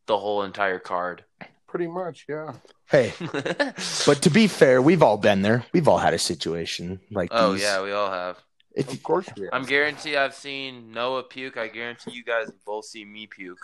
the 0.08 0.18
whole 0.18 0.44
entire 0.44 0.80
card. 0.80 1.24
Pretty 1.68 1.88
much, 1.88 2.26
yeah. 2.30 2.54
Hey, 2.90 3.14
but 4.06 4.22
to 4.22 4.30
be 4.30 4.48
fair, 4.48 4.82
we've 4.82 5.04
all 5.04 5.18
been 5.18 5.42
there. 5.42 5.66
We've 5.74 5.88
all 5.88 5.98
had 5.98 6.14
a 6.14 6.20
situation 6.20 7.00
like 7.12 7.32
oh 7.32 7.54
these. 7.54 7.62
yeah, 7.62 7.82
we 7.82 7.92
all 7.92 8.12
have. 8.12 8.38
If 8.76 8.94
Of 8.94 9.02
course 9.04 9.34
we 9.36 9.50
I'm 9.52 9.64
have. 9.64 9.68
guarantee 9.68 10.16
I've 10.18 10.36
seen 10.36 10.92
Noah 10.92 11.24
puke. 11.24 11.58
I 11.58 11.68
guarantee 11.68 12.12
you 12.12 12.24
guys 12.24 12.52
both 12.66 12.86
see 12.86 13.06
me 13.06 13.28
puke. 13.28 13.60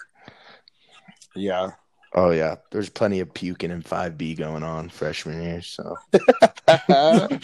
Yeah. 1.36 1.72
oh 2.14 2.32
yeah, 2.32 2.56
there's 2.72 2.90
plenty 2.90 3.20
of 3.20 3.34
puking 3.34 3.72
in 3.72 3.82
5B 3.84 4.38
going 4.38 4.64
on 4.64 4.90
freshman 4.90 5.42
year. 5.42 5.62
So, 5.62 5.96
but 6.98 7.40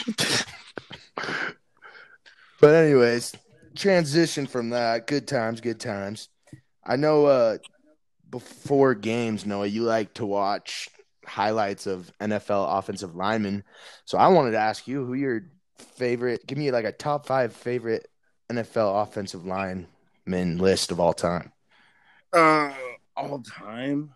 anyways, 2.63 3.33
transition 3.75 4.47
from 4.47 4.71
that. 4.71 5.07
Good 5.07 5.27
times, 5.27 5.61
good 5.61 5.79
times. 5.79 6.29
I 6.83 6.95
know. 6.95 7.25
uh 7.25 7.57
Before 8.29 8.93
games, 8.93 9.45
Noah, 9.45 9.67
you 9.67 9.83
like 9.83 10.13
to 10.15 10.25
watch 10.25 10.89
highlights 11.25 11.87
of 11.87 12.11
NFL 12.19 12.77
offensive 12.77 13.15
linemen. 13.15 13.63
So 14.05 14.17
I 14.17 14.27
wanted 14.27 14.51
to 14.51 14.59
ask 14.59 14.87
you 14.87 15.05
who 15.05 15.13
your 15.13 15.43
favorite. 15.77 16.45
Give 16.47 16.57
me 16.57 16.71
like 16.71 16.85
a 16.85 16.91
top 16.91 17.25
five 17.25 17.53
favorite 17.53 18.07
NFL 18.49 19.03
offensive 19.03 19.45
lineman 19.45 20.57
list 20.57 20.91
of 20.91 20.99
all 20.99 21.13
time. 21.13 21.51
Uh, 22.33 22.73
all 23.15 23.41
time. 23.41 24.13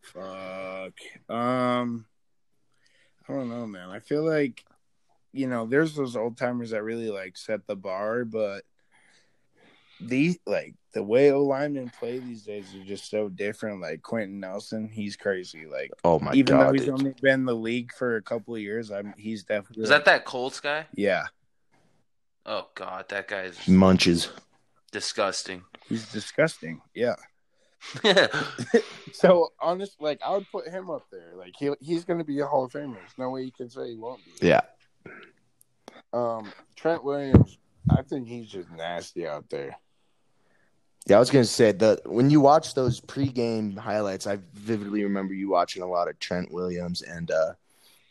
Fuck. 0.00 0.94
Um, 1.28 2.06
I 3.28 3.32
don't 3.32 3.50
know, 3.50 3.66
man. 3.66 3.90
I 3.90 3.98
feel 4.00 4.24
like, 4.24 4.64
you 5.32 5.46
know, 5.46 5.66
there's 5.66 5.94
those 5.94 6.16
old 6.16 6.38
timers 6.38 6.70
that 6.70 6.82
really 6.82 7.10
like 7.10 7.36
set 7.36 7.66
the 7.66 7.76
bar, 7.76 8.24
but 8.24 8.62
these 10.00 10.38
like 10.46 10.74
the 10.96 11.02
way 11.02 11.30
O 11.30 11.42
linemen 11.44 11.90
play 11.98 12.18
these 12.18 12.42
days 12.42 12.74
are 12.74 12.82
just 12.82 13.10
so 13.10 13.28
different. 13.28 13.82
Like 13.82 14.00
Quenton 14.00 14.40
Nelson, 14.40 14.88
he's 14.88 15.14
crazy. 15.14 15.66
Like 15.66 15.90
Oh 16.04 16.18
my 16.18 16.32
even 16.32 16.56
though 16.58 16.72
he's 16.72 16.86
dude. 16.86 16.94
only 16.94 17.14
been 17.20 17.34
in 17.40 17.44
the 17.44 17.54
league 17.54 17.92
for 17.92 18.16
a 18.16 18.22
couple 18.22 18.54
of 18.54 18.62
years, 18.62 18.90
I'm 18.90 19.12
he's 19.18 19.44
definitely 19.44 19.82
Is 19.82 19.90
that 19.90 20.06
that 20.06 20.24
Colts 20.24 20.58
guy? 20.58 20.86
yeah. 20.94 21.24
Oh 22.46 22.68
god, 22.74 23.10
that 23.10 23.28
guy 23.28 23.42
is 23.42 23.68
munches. 23.68 24.30
disgusting. 24.90 25.64
He's 25.86 26.10
disgusting. 26.10 26.80
Yeah. 26.94 27.16
So 29.12 29.48
honest, 29.60 30.00
like 30.00 30.20
I 30.24 30.32
would 30.32 30.50
put 30.50 30.68
him 30.68 30.90
up 30.90 31.06
there. 31.12 31.32
Like 31.36 31.54
he 31.58 31.70
he's 31.80 32.04
going 32.04 32.18
to 32.18 32.24
be 32.24 32.40
a 32.40 32.46
Hall 32.46 32.64
of 32.64 32.72
Famer. 32.72 32.94
There's 32.94 33.18
no 33.18 33.30
way 33.30 33.42
you 33.42 33.52
can 33.52 33.68
say 33.70 33.88
he 33.90 33.96
won't 33.96 34.20
be. 34.24 34.46
Yeah. 34.48 34.60
Um, 36.12 36.52
Trent 36.74 37.02
Williams, 37.04 37.58
I 37.90 38.02
think 38.02 38.28
he's 38.28 38.48
just 38.48 38.70
nasty 38.70 39.26
out 39.26 39.48
there. 39.50 39.76
Yeah, 41.06 41.16
I 41.16 41.18
was 41.20 41.30
gonna 41.30 41.44
say 41.44 41.72
that 41.72 42.06
when 42.10 42.30
you 42.30 42.40
watch 42.40 42.74
those 42.74 43.00
pregame 43.00 43.78
highlights, 43.78 44.26
I 44.26 44.38
vividly 44.54 45.04
remember 45.04 45.34
you 45.34 45.48
watching 45.48 45.82
a 45.82 45.86
lot 45.86 46.08
of 46.08 46.18
Trent 46.18 46.50
Williams 46.52 47.02
and 47.02 47.30
uh 47.30 47.52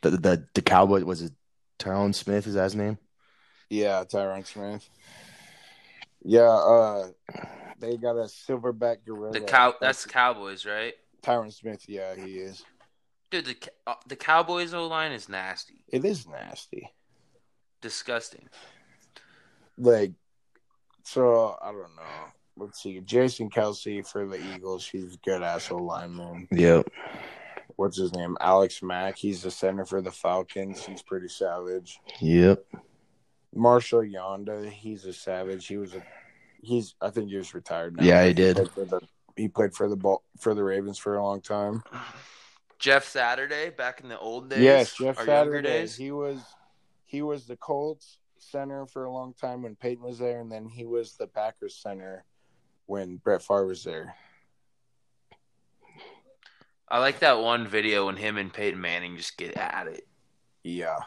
the 0.01 0.11
the 0.11 0.47
the 0.53 0.61
Cowboy 0.61 1.03
was 1.03 1.21
it 1.21 1.33
Tyrone 1.77 2.13
Smith, 2.13 2.47
is 2.47 2.53
that 2.53 2.63
his 2.63 2.75
name? 2.75 2.97
Yeah, 3.69 4.03
Tyron 4.05 4.45
Smith. 4.45 4.87
Yeah, 6.23 6.41
uh, 6.49 7.07
they 7.79 7.97
got 7.97 8.11
a 8.15 8.25
silverback 8.25 8.97
gorilla. 9.05 9.33
the 9.33 9.41
cow 9.41 9.73
that's 9.79 10.05
Cowboys, 10.05 10.65
right? 10.65 10.93
Tyron 11.21 11.51
Smith. 11.51 11.83
Yeah, 11.87 12.15
he 12.15 12.37
is. 12.39 12.63
Dude, 13.29 13.45
the 13.45 13.57
uh, 13.85 13.95
the 14.07 14.15
Cowboys 14.15 14.73
O 14.73 14.87
line 14.87 15.11
is 15.11 15.27
nasty, 15.27 15.83
It 15.89 16.05
is 16.05 16.27
nasty. 16.27 16.93
disgusting. 17.81 18.47
Like, 19.77 20.13
so 21.03 21.57
I 21.61 21.71
don't 21.71 21.95
know. 21.95 22.31
Let's 22.57 22.81
see. 22.81 22.99
Jason 23.01 23.49
Kelce 23.49 24.07
for 24.07 24.25
the 24.25 24.39
Eagles. 24.55 24.87
He's 24.87 25.15
a 25.15 25.17
good 25.17 25.43
asshole 25.43 25.85
lineman. 25.85 26.47
Yep. 26.51 26.89
what's 27.75 27.97
his 27.97 28.13
name? 28.13 28.37
Alex 28.39 28.81
Mack. 28.81 29.17
He's 29.17 29.41
the 29.41 29.51
center 29.51 29.85
for 29.85 30.01
the 30.01 30.11
Falcons. 30.11 30.85
He's 30.85 31.01
pretty 31.01 31.27
savage. 31.27 31.99
Yep. 32.21 32.65
Marshal 33.53 34.01
Yanda. 34.01 34.69
He's 34.69 35.05
a 35.05 35.13
savage. 35.13 35.67
He 35.67 35.77
was 35.77 35.95
a. 35.95 36.03
He's. 36.61 36.95
I 37.01 37.09
think 37.09 37.29
he 37.29 37.35
was 37.35 37.53
retired 37.53 37.97
now. 37.97 38.03
Yeah, 38.03 38.25
he 38.25 38.33
did. 38.33 38.55
played 38.55 38.71
for 38.71 38.85
the, 38.85 39.01
he 39.35 39.47
played 39.49 39.73
for 39.73 39.89
the 39.89 39.97
ball 39.97 40.23
for 40.39 40.53
the 40.53 40.63
Ravens 40.63 40.97
for 40.97 41.17
a 41.17 41.23
long 41.23 41.41
time. 41.41 41.83
Jeff 42.79 43.05
Saturday 43.05 43.69
back 43.69 44.01
in 44.01 44.09
the 44.09 44.19
old 44.19 44.49
days. 44.49 44.59
yes, 44.59 44.95
Jeff 44.95 45.17
Saturday. 45.17 45.67
days. 45.67 45.95
He 45.95 46.11
was. 46.11 46.39
He 47.05 47.21
was 47.21 47.45
the 47.45 47.55
Colts 47.57 48.17
center 48.37 48.85
for 48.85 49.05
a 49.05 49.11
long 49.11 49.33
time 49.33 49.63
when 49.63 49.75
Peyton 49.75 50.03
was 50.03 50.19
there, 50.19 50.39
and 50.39 50.51
then 50.51 50.67
he 50.67 50.85
was 50.85 51.15
the 51.17 51.27
Packers 51.27 51.75
center 51.75 52.25
when 52.85 53.17
Brett 53.17 53.41
Favre 53.41 53.65
was 53.65 53.83
there. 53.83 54.15
I 56.87 56.99
like 56.99 57.19
that 57.19 57.39
one 57.39 57.67
video 57.67 58.05
when 58.05 58.15
him 58.15 58.37
and 58.37 58.53
Peyton 58.53 58.79
Manning 58.79 59.17
just 59.17 59.37
get 59.37 59.57
at 59.57 59.87
it. 59.87 60.07
Yeah. 60.63 60.99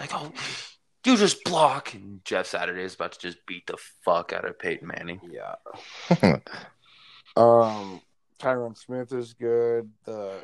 Like, 0.00 0.10
oh, 0.14 0.32
you 1.04 1.16
just 1.16 1.44
block, 1.44 1.94
and 1.94 2.24
Jeff 2.24 2.46
Saturday 2.46 2.82
is 2.82 2.94
about 2.94 3.12
to 3.12 3.18
just 3.18 3.44
beat 3.46 3.66
the 3.66 3.76
fuck 4.04 4.32
out 4.32 4.44
of 4.46 4.58
Peyton 4.58 4.88
Manning. 4.88 5.20
Yeah. 5.30 6.36
Um, 7.36 8.02
Tyron 8.38 8.76
Smith 8.76 9.12
is 9.12 9.32
good. 9.32 9.90
The 10.04 10.34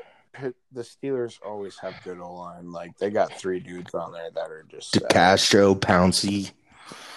the 0.73 0.83
Steelers 0.83 1.39
always 1.45 1.77
have 1.81 2.03
good 2.05 2.19
O 2.19 2.33
line. 2.33 2.71
Like 2.71 2.97
they 2.99 3.11
got 3.11 3.33
three 3.33 3.61
dudes 3.61 3.95
on 3.95 4.13
there 4.13 4.31
that 4.35 4.51
are 4.51 4.65
just 4.71 4.97
uh, 4.97 5.01
Castro, 5.11 5.75
Pouncey. 5.75 6.53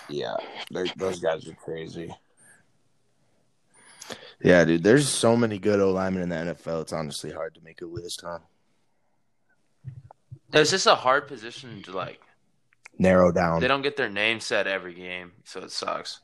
yeah. 0.09 0.35
Those 0.71 1.19
guys 1.19 1.47
are 1.47 1.53
crazy. 1.53 2.13
Yeah, 4.43 4.63
dude. 4.65 4.83
There's 4.83 5.07
so 5.07 5.35
many 5.37 5.59
good 5.59 5.79
O 5.79 5.91
linemen 5.91 6.23
in 6.23 6.29
the 6.29 6.35
NFL. 6.53 6.81
It's 6.81 6.93
honestly 6.93 7.31
hard 7.31 7.53
to 7.55 7.61
make 7.61 7.81
a 7.81 7.85
list, 7.85 8.21
huh? 8.25 8.39
It's 10.53 10.71
just 10.71 10.87
a 10.87 10.95
hard 10.95 11.27
position 11.27 11.81
to 11.83 11.91
like. 11.91 12.19
Narrow 12.97 13.31
down. 13.31 13.61
They 13.61 13.67
don't 13.67 13.81
get 13.81 13.95
their 13.97 14.09
name 14.09 14.39
said 14.39 14.67
every 14.67 14.93
game, 14.93 15.31
so 15.45 15.61
it 15.61 15.71
sucks. 15.71 16.19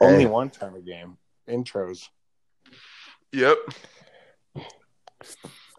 Only 0.00 0.20
Hey. 0.20 0.26
one 0.26 0.50
time 0.50 0.74
a 0.74 0.80
game. 0.80 1.18
Intros. 1.48 2.08
Yep. 3.32 3.56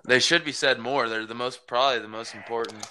They 0.05 0.19
should 0.19 0.45
be 0.45 0.51
said 0.51 0.79
more. 0.79 1.09
They're 1.09 1.25
the 1.25 1.33
most 1.35 1.67
probably 1.67 1.99
the 1.99 2.07
most 2.07 2.33
important. 2.35 2.85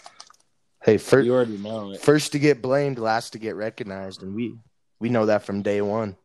Hey, 0.82 0.98
first, 0.98 1.24
You 1.26 1.34
already 1.34 1.56
know 1.56 1.92
it. 1.92 2.00
first 2.00 2.32
to 2.32 2.38
get 2.38 2.60
blamed, 2.60 2.98
last 2.98 3.30
to 3.32 3.38
get 3.38 3.56
recognized, 3.56 4.22
and 4.22 4.34
we 4.34 4.56
we 4.98 5.08
know 5.08 5.26
that 5.26 5.44
from 5.44 5.62
day 5.62 5.80
one. 5.82 6.16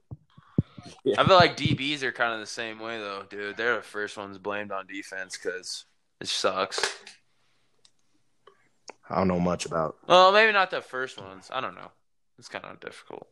I 1.18 1.24
feel 1.26 1.36
like 1.36 1.58
DBs 1.58 2.04
are 2.04 2.12
kind 2.12 2.34
of 2.34 2.40
the 2.40 2.46
same 2.46 2.80
way 2.80 2.98
though, 2.98 3.24
dude. 3.30 3.58
They're 3.58 3.78
the 3.78 3.82
first 3.82 4.18
ones 4.18 4.38
blamed 4.38 4.72
on 4.72 4.88
defense 4.88 5.38
because 5.38 5.86
it 6.20 6.28
sucks. 6.28 6.80
I 9.10 9.18
don't 9.18 9.28
know 9.28 9.40
much 9.40 9.66
about. 9.66 9.98
Well, 10.08 10.32
maybe 10.32 10.54
not 10.54 10.72
the 10.72 10.82
first 10.82 11.22
ones. 11.22 11.50
I 11.52 11.60
don't 11.60 11.76
know. 11.76 11.92
It's 12.40 12.48
kind 12.48 12.66
of 12.66 12.80
difficult. 12.80 13.28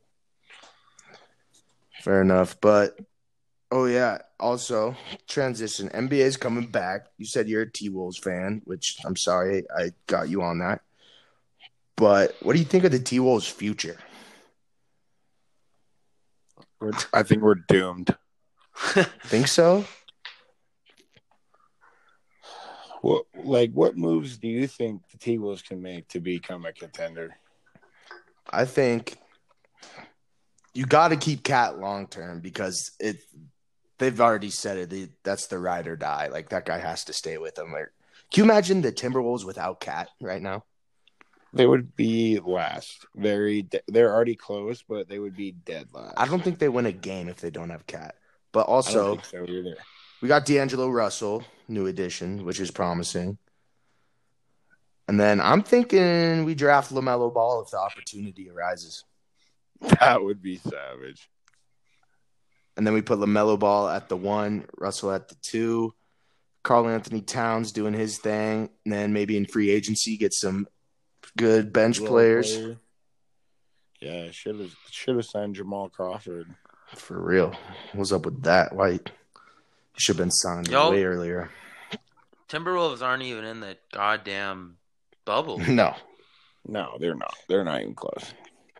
Fair 2.02 2.22
enough, 2.22 2.60
but 2.62 3.00
oh 3.72 3.86
yeah. 3.86 4.20
Also, 4.40 4.96
transition. 5.28 5.90
NBA 5.90 6.20
is 6.20 6.38
coming 6.38 6.68
back. 6.68 7.08
You 7.18 7.26
said 7.26 7.48
you're 7.48 7.64
a 7.64 7.72
T 7.72 7.90
Wolves 7.90 8.18
fan, 8.18 8.62
which 8.66 8.98
I'm 9.06 9.16
sorry 9.16 9.64
I 9.76 9.92
got 10.08 10.30
you 10.30 10.42
on 10.42 10.60
that. 10.60 10.82
But 11.96 12.36
what 12.42 12.54
do 12.54 12.60
you 12.60 12.66
think 12.66 12.86
of 12.86 12.92
the 12.92 13.00
T 13.00 13.20
Wolves' 13.20 13.48
future? 13.48 13.98
We're, 16.80 16.92
I 17.14 17.24
think 17.24 17.42
we're 17.42 17.56
doomed. 17.56 18.16
Think 19.24 19.48
so? 19.48 19.86
What 23.02 23.26
like 23.44 23.72
what 23.72 23.98
moves 23.98 24.38
do 24.38 24.48
you 24.48 24.68
think 24.68 25.02
the 25.10 25.18
T 25.18 25.38
Wolves 25.38 25.62
can 25.62 25.82
make 25.82 26.08
to 26.10 26.20
become 26.20 26.66
a 26.66 26.74
contender? 26.74 27.38
I 28.50 28.66
think 28.66 29.18
you 30.74 30.86
got 30.86 31.10
to 31.10 31.16
keep 31.16 31.44
Cat 31.44 31.80
long 31.80 32.08
term 32.08 32.40
because 32.42 32.92
it. 33.00 33.18
They've 33.98 34.20
already 34.22 34.50
said 34.50 34.78
it. 34.78 34.90
They, 34.90 35.10
that's 35.24 35.48
the 35.48 35.60
ride 35.60 35.86
or 35.86 35.98
die. 35.98 36.30
Like 36.32 36.50
that 36.50 36.66
guy 36.66 36.80
has 36.80 37.04
to 37.06 37.14
stay 37.14 37.38
with 37.38 37.56
them. 37.56 37.74
Like, 37.74 37.90
can 38.32 38.46
you 38.46 38.50
imagine 38.50 38.82
the 38.82 38.94
Timberwolves 38.94 39.46
without 39.46 39.82
Cat 39.82 40.08
right 40.22 40.42
now? 40.42 40.64
They 41.54 41.66
would 41.66 41.96
be 41.96 42.40
last. 42.40 43.06
Very. 43.16 43.64
De- 43.64 43.82
they're 43.88 44.14
already 44.14 44.36
close, 44.36 44.84
but 44.84 45.10
they 45.10 45.20
would 45.20 45.36
be 45.36 45.52
dead 45.52 45.88
last. 45.94 46.14
I 46.18 46.28
don't 46.28 46.44
think 46.44 46.60
they 46.60 46.70
win 46.70 46.86
a 46.86 46.92
game 46.92 47.28
if 47.28 47.42
they 47.42 47.50
don't 47.50 47.72
have 47.72 47.88
Cat. 47.88 48.16
But 48.52 48.68
also, 48.68 49.18
so 49.18 49.42
we 50.22 50.28
got 50.28 50.46
D'Angelo 50.46 50.90
Russell, 50.90 51.44
new 51.68 51.88
addition, 51.88 52.46
which 52.46 52.60
is 52.60 52.72
promising. 52.72 53.38
And 55.08 55.20
then 55.20 55.42
I'm 55.42 55.64
thinking 55.64 56.46
we 56.46 56.54
draft 56.54 56.94
LaMelo 56.94 57.34
Ball 57.34 57.64
if 57.64 57.72
the 57.72 57.80
opportunity 57.80 58.50
arises. 58.50 59.06
That 60.00 60.22
would 60.22 60.42
be 60.42 60.58
savage. 60.58 61.30
And 62.76 62.86
then 62.86 62.94
we 62.94 63.02
put 63.02 63.20
LaMelo 63.20 63.58
Ball 63.58 63.88
at 63.90 64.10
the 64.10 64.18
one, 64.18 64.66
Russell 64.78 65.12
at 65.12 65.30
the 65.30 65.36
two, 65.36 65.94
Karl-Anthony 66.64 67.22
Towns 67.22 67.72
doing 67.72 67.94
his 67.94 68.18
thing. 68.18 68.70
And 68.86 68.94
then 68.94 69.14
maybe 69.14 69.38
in 69.38 69.46
free 69.46 69.70
agency, 69.70 70.18
get 70.18 70.34
some 70.34 70.68
good 71.38 71.72
bench 71.74 72.00
players. 72.00 72.56
player. 72.56 72.78
Yeah, 74.02 74.32
should 74.32 74.60
have 74.60 74.76
should 74.90 75.16
have 75.16 75.26
signed 75.26 75.56
Jamal 75.56 75.90
Crawford. 75.90 76.48
For 76.96 77.20
real. 77.22 77.56
What's 77.94 78.12
up 78.12 78.26
with 78.26 78.44
that? 78.44 78.74
Why? 78.74 78.92
He 78.94 79.00
should 79.98 80.16
have 80.16 80.24
been 80.26 80.32
signed 80.32 80.68
Yo. 80.70 80.92
way 80.92 81.04
earlier. 81.04 81.52
Timberwolves 82.50 83.02
aren't 83.02 83.24
even 83.24 83.46
in 83.46 83.60
the 83.60 83.78
goddamn 83.94 84.78
bubble. 85.26 85.60
No. 85.68 85.96
No, 86.68 86.98
they're 87.00 87.16
not. 87.16 87.36
They're 87.48 87.64
not 87.64 87.82
even 87.82 87.96
close. 87.96 88.34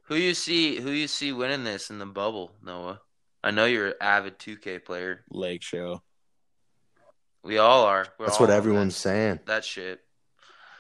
who 0.04 0.16
you 0.16 0.34
see? 0.34 0.80
Who 0.80 0.92
you 0.92 1.08
see 1.08 1.32
winning 1.32 1.64
this 1.64 1.90
in 1.90 1.98
the 1.98 2.06
bubble, 2.06 2.52
Noah? 2.64 3.00
I 3.44 3.52
know 3.52 3.66
you're 3.66 3.88
an 3.88 3.94
avid 4.02 4.38
2K 4.38 4.84
player. 4.84 5.24
Lake 5.32 5.64
Show. 5.64 6.02
We 7.42 7.58
all 7.58 7.86
are. 7.86 8.06
We're 8.20 8.26
That's 8.26 8.38
all 8.38 8.48
what 8.48 8.52
on 8.52 8.58
everyone's 8.58 8.98
saying. 8.98 9.36
That, 9.38 9.46
that 9.46 9.66
shit. 9.66 10.02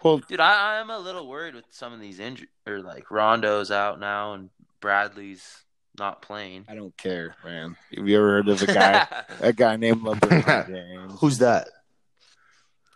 Well, 0.03 0.19
Dude, 0.19 0.39
I, 0.39 0.79
I'm 0.79 0.89
a 0.89 0.99
little 0.99 1.27
worried 1.27 1.55
with 1.55 1.65
some 1.69 1.93
of 1.93 1.99
these 1.99 2.19
injuries. 2.19 2.49
Or 2.65 2.81
like 2.81 3.11
Rondo's 3.11 3.71
out 3.71 3.99
now 3.99 4.33
and 4.33 4.49
Bradley's 4.79 5.63
not 5.97 6.21
playing. 6.21 6.65
I 6.69 6.75
don't 6.75 6.95
care, 6.97 7.35
man. 7.43 7.75
Have 7.95 8.07
you 8.07 8.17
ever 8.17 8.29
heard 8.29 8.47
of 8.47 8.61
a 8.61 8.67
guy 8.67 9.07
a 9.41 9.53
guy 9.53 9.75
named 9.75 10.01
LeBron 10.01 10.67
James? 10.67 11.19
Who's 11.19 11.37
that? 11.39 11.67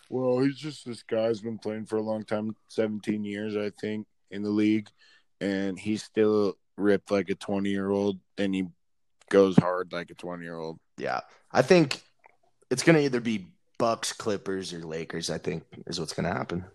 Well, 0.10 0.39
he's 0.39 0.58
just 0.58 0.86
this 0.86 1.04
guy's 1.04 1.41
been 1.41 1.58
playing 1.58 1.86
for 1.86 1.97
a 1.97 2.01
long 2.01 2.24
time, 2.24 2.56
17 2.70 3.24
years, 3.24 3.58
I 3.58 3.72
think, 3.82 4.06
in 4.30 4.43
the 4.43 4.49
league, 4.49 4.88
and 5.41 5.78
he's 5.78 6.04
still 6.04 6.56
ripped 6.78 7.12
like 7.12 7.30
a 7.30 7.36
20 7.36 7.70
year 7.70 7.89
old, 7.89 8.20
and 8.38 8.54
he 8.54 8.68
goes 9.30 9.58
hard 9.58 9.91
like 9.91 10.12
a 10.12 10.14
20 10.14 10.43
year 10.43 10.56
old. 10.56 10.80
Yeah. 10.97 11.22
I 11.51 11.64
think 11.64 12.01
it's 12.70 12.84
going 12.84 12.95
to 12.95 13.04
either 13.04 13.20
be 13.20 13.47
Bucks, 13.80 14.14
Clippers, 14.14 14.72
or 14.74 14.80
Lakers, 14.80 15.30
I 15.30 15.39
think 15.39 15.64
is 15.88 15.99
what's 15.99 16.14
going 16.14 16.30
to 16.30 16.34
happen. 16.34 16.66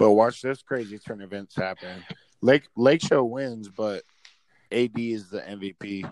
But 0.00 0.12
watch 0.12 0.40
this 0.40 0.62
crazy 0.62 0.98
turn 0.98 1.20
events 1.20 1.54
happen. 1.54 2.02
Lake 2.40 2.62
Lake 2.74 3.02
Show 3.02 3.22
wins, 3.22 3.68
but 3.68 4.02
AD 4.72 4.98
is 4.98 5.28
the 5.28 5.40
MVP. 5.42 6.10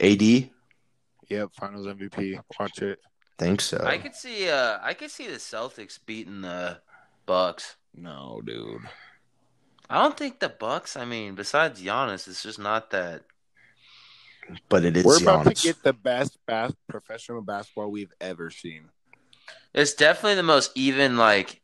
AD? 0.00 0.50
Yep, 1.28 1.50
Finals 1.58 1.86
MVP. 1.88 2.38
Watch 2.60 2.82
it. 2.82 3.00
Think 3.36 3.60
so. 3.60 3.82
I 3.84 3.98
could 3.98 4.14
see. 4.14 4.48
Uh, 4.48 4.78
I 4.80 4.94
could 4.94 5.10
see 5.10 5.26
the 5.26 5.38
Celtics 5.38 5.98
beating 6.06 6.42
the 6.42 6.78
Bucks. 7.26 7.74
No, 7.96 8.40
dude. 8.44 8.82
I 9.90 10.00
don't 10.00 10.16
think 10.16 10.38
the 10.38 10.48
Bucks. 10.48 10.96
I 10.96 11.04
mean, 11.04 11.34
besides 11.34 11.82
Giannis, 11.82 12.28
it's 12.28 12.44
just 12.44 12.60
not 12.60 12.90
that. 12.92 13.22
but 14.68 14.84
it 14.84 14.96
is 14.96 15.04
We're 15.04 15.20
about 15.20 15.46
Giannis. 15.46 15.62
to 15.62 15.66
get 15.66 15.82
the 15.82 15.94
best 15.94 16.38
bas- 16.46 16.72
professional 16.88 17.42
basketball 17.42 17.90
we've 17.90 18.12
ever 18.20 18.50
seen. 18.50 18.84
It's 19.74 19.94
definitely 19.94 20.36
the 20.36 20.44
most 20.44 20.70
even. 20.76 21.16
Like, 21.16 21.60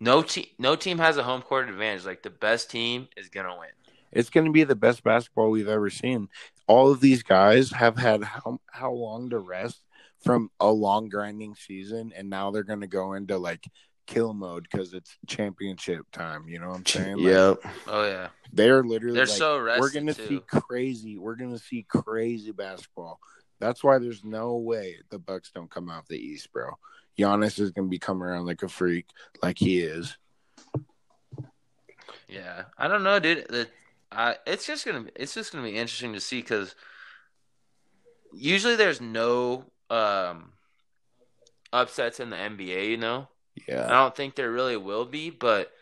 no 0.00 0.22
team. 0.22 0.46
No 0.58 0.76
team 0.76 0.98
has 0.98 1.16
a 1.16 1.22
home 1.22 1.42
court 1.42 1.68
advantage. 1.68 2.04
Like 2.04 2.22
the 2.22 2.30
best 2.30 2.70
team 2.70 3.08
is 3.16 3.28
gonna 3.28 3.56
win. 3.58 3.68
It's 4.12 4.30
going 4.30 4.46
to 4.46 4.52
be 4.52 4.64
the 4.64 4.76
best 4.76 5.02
basketball 5.02 5.50
we've 5.50 5.68
ever 5.68 5.90
seen. 5.90 6.28
All 6.66 6.90
of 6.90 7.00
these 7.00 7.22
guys 7.22 7.70
have 7.72 7.98
had 7.98 8.24
how 8.24 8.60
how 8.70 8.92
long 8.92 9.30
to 9.30 9.38
rest 9.38 9.82
from 10.24 10.50
a 10.58 10.70
long 10.70 11.08
grinding 11.08 11.54
season, 11.54 12.12
and 12.16 12.30
now 12.30 12.50
they're 12.50 12.62
going 12.62 12.80
to 12.80 12.86
go 12.86 13.12
into 13.12 13.36
like 13.36 13.64
kill 14.06 14.32
mode 14.32 14.66
because 14.70 14.94
it's 14.94 15.16
championship 15.26 16.06
time. 16.12 16.48
You 16.48 16.60
know 16.60 16.68
what 16.68 16.78
I'm 16.78 16.86
saying? 16.86 17.16
Like, 17.16 17.26
Yep. 17.26 17.58
Oh 17.88 18.06
yeah, 18.06 18.28
they're 18.52 18.82
literally 18.82 19.16
they're 19.16 19.26
like, 19.26 19.36
so 19.36 19.58
rested 19.58 19.80
we're 19.80 19.92
gonna 19.92 20.14
too. 20.14 20.28
see 20.28 20.40
crazy. 20.46 21.18
We're 21.18 21.36
gonna 21.36 21.58
see 21.58 21.84
crazy 21.88 22.52
basketball. 22.52 23.20
That's 23.58 23.82
why 23.82 23.98
there's 23.98 24.24
no 24.24 24.56
way 24.56 24.96
the 25.10 25.18
Bucks 25.18 25.50
don't 25.54 25.70
come 25.70 25.90
out 25.90 26.06
the 26.08 26.16
East, 26.16 26.52
bro. 26.52 26.70
Giannis 27.18 27.58
is 27.58 27.70
gonna 27.70 27.88
be 27.88 27.98
coming 27.98 28.22
around 28.22 28.46
like 28.46 28.62
a 28.62 28.68
freak, 28.68 29.06
like 29.42 29.58
he 29.58 29.80
is. 29.80 30.16
Yeah, 32.28 32.64
I 32.76 32.88
don't 32.88 33.02
know, 33.02 33.18
dude. 33.18 33.46
The, 33.48 33.68
I 34.12 34.36
it's 34.46 34.66
just 34.66 34.84
gonna 34.84 35.06
it's 35.14 35.34
just 35.34 35.52
gonna 35.52 35.64
be 35.64 35.76
interesting 35.76 36.12
to 36.12 36.20
see 36.20 36.40
because 36.40 36.74
usually 38.32 38.76
there's 38.76 39.00
no 39.00 39.64
um 39.90 40.52
upsets 41.72 42.20
in 42.20 42.30
the 42.30 42.36
NBA. 42.36 42.90
You 42.90 42.96
know, 42.96 43.28
yeah. 43.66 43.86
I 43.86 43.90
don't 43.90 44.14
think 44.14 44.34
there 44.34 44.50
really 44.50 44.76
will 44.76 45.04
be, 45.04 45.30
but 45.30 45.72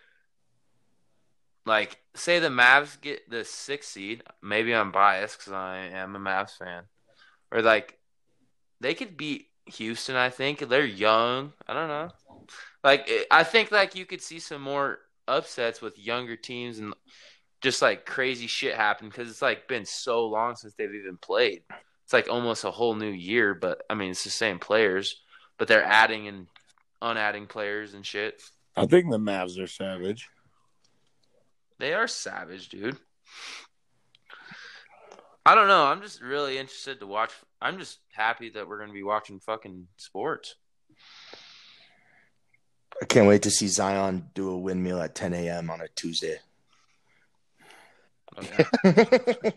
like, 1.66 1.98
say 2.14 2.38
the 2.38 2.48
Mavs 2.48 3.00
get 3.00 3.28
the 3.30 3.44
sixth 3.44 3.90
seed. 3.90 4.22
Maybe 4.42 4.74
I'm 4.74 4.92
biased 4.92 5.38
because 5.38 5.52
I 5.52 5.78
am 5.92 6.14
a 6.14 6.20
Mavs 6.20 6.56
fan, 6.56 6.84
or 7.50 7.62
like 7.62 7.98
they 8.80 8.94
could 8.94 9.16
beat 9.16 9.48
Houston. 9.66 10.16
I 10.16 10.30
think 10.30 10.60
they're 10.68 10.84
young. 10.84 11.52
I 11.66 11.74
don't 11.74 11.88
know. 11.88 12.10
Like, 12.82 13.08
eh, 13.08 13.24
I 13.30 13.44
think 13.44 13.70
like 13.70 13.94
you 13.94 14.04
could 14.04 14.20
see 14.20 14.38
some 14.38 14.62
more 14.62 14.98
upsets 15.26 15.80
with 15.80 15.98
younger 15.98 16.36
teams 16.36 16.78
and 16.78 16.94
just 17.62 17.80
like 17.80 18.04
crazy 18.04 18.46
shit 18.46 18.76
happen 18.76 19.08
because 19.08 19.30
it's 19.30 19.40
like 19.40 19.66
been 19.66 19.86
so 19.86 20.26
long 20.26 20.54
since 20.54 20.74
they've 20.74 20.94
even 20.94 21.16
played. 21.16 21.62
It's 22.04 22.12
like 22.12 22.28
almost 22.28 22.64
a 22.64 22.70
whole 22.70 22.94
new 22.94 23.10
year, 23.10 23.54
but 23.54 23.82
I 23.88 23.94
mean 23.94 24.10
it's 24.10 24.24
the 24.24 24.30
same 24.30 24.58
players, 24.58 25.22
but 25.56 25.66
they're 25.66 25.82
adding 25.82 26.28
and 26.28 26.46
unadding 27.00 27.46
players 27.46 27.94
and 27.94 28.04
shit. 28.04 28.42
I 28.76 28.86
think 28.86 29.10
the 29.10 29.18
Mavs 29.18 29.58
are 29.58 29.66
savage. 29.66 30.28
They 31.78 31.94
are 31.94 32.06
savage, 32.06 32.68
dude. 32.68 32.98
I 35.46 35.54
don't 35.54 35.68
know. 35.68 35.84
I'm 35.84 36.02
just 36.02 36.20
really 36.20 36.58
interested 36.58 37.00
to 37.00 37.06
watch. 37.06 37.30
I'm 37.64 37.78
just 37.78 37.98
happy 38.12 38.50
that 38.50 38.68
we're 38.68 38.76
going 38.76 38.90
to 38.90 38.94
be 38.94 39.02
watching 39.02 39.40
fucking 39.40 39.88
sports. 39.96 40.54
I 43.02 43.06
can't 43.06 43.26
wait 43.26 43.42
to 43.42 43.50
see 43.50 43.66
Zion 43.66 44.28
do 44.34 44.50
a 44.50 44.58
windmill 44.58 45.00
at 45.00 45.16
10 45.16 45.34
a.m. 45.34 45.70
on 45.70 45.80
a 45.80 45.88
Tuesday. 45.96 46.36
Oh, 48.36 48.42
okay. 48.86 49.52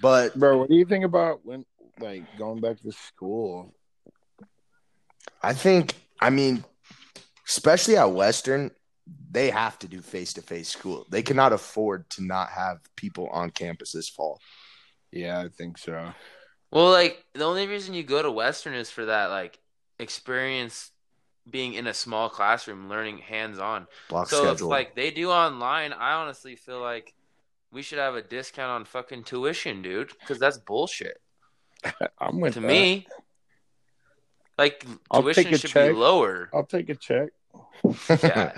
but 0.00 0.38
Bro, 0.38 0.58
what 0.58 0.70
do 0.70 0.76
you 0.76 0.86
think 0.86 1.04
about 1.04 1.44
when 1.44 1.64
like 2.00 2.24
going 2.38 2.60
back 2.60 2.80
to 2.80 2.92
school. 2.92 3.74
I 5.42 5.54
think, 5.54 5.94
I 6.20 6.30
mean, 6.30 6.64
especially 7.48 7.96
at 7.96 8.12
Western, 8.12 8.70
they 9.30 9.50
have 9.50 9.78
to 9.80 9.88
do 9.88 10.00
face 10.00 10.34
to 10.34 10.42
face 10.42 10.68
school. 10.68 11.06
They 11.10 11.22
cannot 11.22 11.52
afford 11.52 12.08
to 12.10 12.24
not 12.24 12.50
have 12.50 12.78
people 12.96 13.28
on 13.28 13.50
campus 13.50 13.92
this 13.92 14.08
fall. 14.08 14.40
Yeah, 15.12 15.40
I 15.40 15.48
think 15.48 15.78
so. 15.78 16.12
Well, 16.70 16.90
like 16.90 17.24
the 17.34 17.44
only 17.44 17.66
reason 17.66 17.94
you 17.94 18.02
go 18.02 18.22
to 18.22 18.30
Western 18.30 18.74
is 18.74 18.90
for 18.90 19.06
that 19.06 19.26
like 19.26 19.58
experience 19.98 20.90
being 21.50 21.74
in 21.74 21.86
a 21.86 21.94
small 21.94 22.28
classroom, 22.28 22.88
learning 22.88 23.18
hands 23.18 23.58
on. 23.58 23.86
Block 24.08 24.28
So 24.28 24.50
if 24.50 24.60
like 24.60 24.94
they 24.94 25.10
do 25.10 25.30
online, 25.30 25.92
I 25.92 26.12
honestly 26.12 26.56
feel 26.56 26.80
like 26.80 27.14
we 27.72 27.82
should 27.82 27.98
have 27.98 28.14
a 28.14 28.22
discount 28.22 28.70
on 28.70 28.84
fucking 28.84 29.24
tuition, 29.24 29.82
dude, 29.82 30.10
because 30.20 30.38
that's 30.38 30.58
bullshit 30.58 31.18
I'm 32.18 32.40
with 32.40 32.54
to 32.54 32.60
that. 32.60 32.68
me. 32.68 33.06
Like 34.58 34.84
I'll 35.10 35.22
tuition 35.22 35.44
take 35.44 35.52
a 35.52 35.58
should 35.58 35.70
check. 35.70 35.92
be 35.92 35.98
lower, 35.98 36.50
I'll 36.52 36.66
take 36.66 36.88
a 36.90 36.94
check. 36.94 37.28
yeah, 38.22 38.52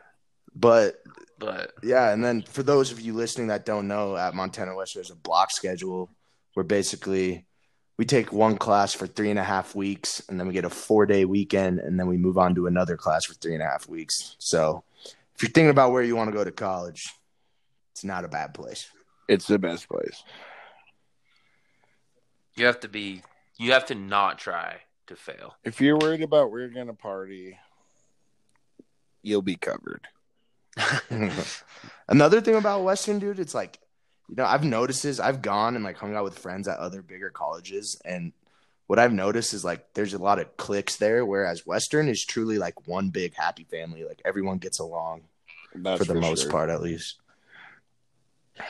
but 0.56 0.96
but 1.38 1.72
yeah, 1.82 2.12
and 2.12 2.24
then 2.24 2.42
for 2.42 2.62
those 2.62 2.92
of 2.92 3.00
you 3.00 3.12
listening 3.12 3.48
that 3.48 3.66
don't 3.66 3.88
know, 3.88 4.16
at 4.16 4.34
Montana 4.34 4.74
West, 4.74 4.94
there's 4.94 5.10
a 5.10 5.16
block 5.16 5.50
schedule 5.50 6.10
where 6.54 6.64
basically 6.64 7.46
we 7.98 8.04
take 8.04 8.32
one 8.32 8.56
class 8.56 8.92
for 8.94 9.06
three 9.06 9.30
and 9.30 9.38
a 9.38 9.44
half 9.44 9.74
weeks, 9.74 10.22
and 10.28 10.38
then 10.38 10.46
we 10.46 10.52
get 10.52 10.64
a 10.64 10.70
four 10.70 11.06
day 11.06 11.24
weekend, 11.24 11.78
and 11.80 11.98
then 11.98 12.06
we 12.06 12.16
move 12.16 12.38
on 12.38 12.54
to 12.54 12.66
another 12.66 12.96
class 12.96 13.24
for 13.24 13.34
three 13.34 13.54
and 13.54 13.62
a 13.62 13.66
half 13.66 13.88
weeks. 13.88 14.36
So 14.38 14.84
if 15.34 15.42
you're 15.42 15.50
thinking 15.50 15.70
about 15.70 15.92
where 15.92 16.02
you 16.02 16.16
want 16.16 16.28
to 16.28 16.36
go 16.36 16.44
to 16.44 16.52
college, 16.52 17.10
it's 17.92 18.04
not 18.04 18.24
a 18.24 18.28
bad 18.28 18.54
place. 18.54 18.90
It's 19.28 19.46
the 19.46 19.58
best 19.58 19.88
place. 19.88 20.22
you 22.54 22.66
have 22.66 22.80
to 22.80 22.88
be, 22.88 23.22
you 23.58 23.72
have 23.72 23.86
to 23.86 23.94
not 23.94 24.38
try 24.38 24.80
to 25.08 25.16
fail. 25.16 25.54
If 25.64 25.80
you're 25.80 25.98
worried 25.98 26.22
about 26.22 26.50
where 26.50 26.60
you're 26.60 26.70
gonna 26.70 26.94
party, 26.94 27.58
you'll 29.22 29.42
be 29.42 29.56
covered. 29.56 30.08
Another 32.08 32.40
thing 32.40 32.54
about 32.54 32.84
Western, 32.84 33.18
dude, 33.18 33.38
it's 33.38 33.54
like, 33.54 33.78
you 34.28 34.36
know, 34.36 34.44
I've 34.44 34.64
noticed 34.64 35.04
is 35.04 35.20
I've 35.20 35.42
gone 35.42 35.74
and 35.74 35.84
like 35.84 35.96
hung 35.96 36.14
out 36.14 36.24
with 36.24 36.38
friends 36.38 36.68
at 36.68 36.78
other 36.78 37.02
bigger 37.02 37.30
colleges, 37.30 38.00
and 38.04 38.32
what 38.86 38.98
I've 38.98 39.12
noticed 39.12 39.54
is 39.54 39.64
like 39.64 39.92
there's 39.94 40.14
a 40.14 40.18
lot 40.18 40.38
of 40.38 40.56
cliques 40.56 40.96
there, 40.96 41.24
whereas 41.24 41.66
Western 41.66 42.08
is 42.08 42.24
truly 42.24 42.58
like 42.58 42.86
one 42.86 43.10
big 43.10 43.34
happy 43.34 43.64
family. 43.64 44.04
Like 44.04 44.20
everyone 44.24 44.58
gets 44.58 44.78
along 44.78 45.22
That's 45.74 45.98
for 45.98 46.12
the 46.12 46.20
most 46.20 46.42
sure. 46.42 46.50
part, 46.50 46.70
at 46.70 46.82
least. 46.82 47.20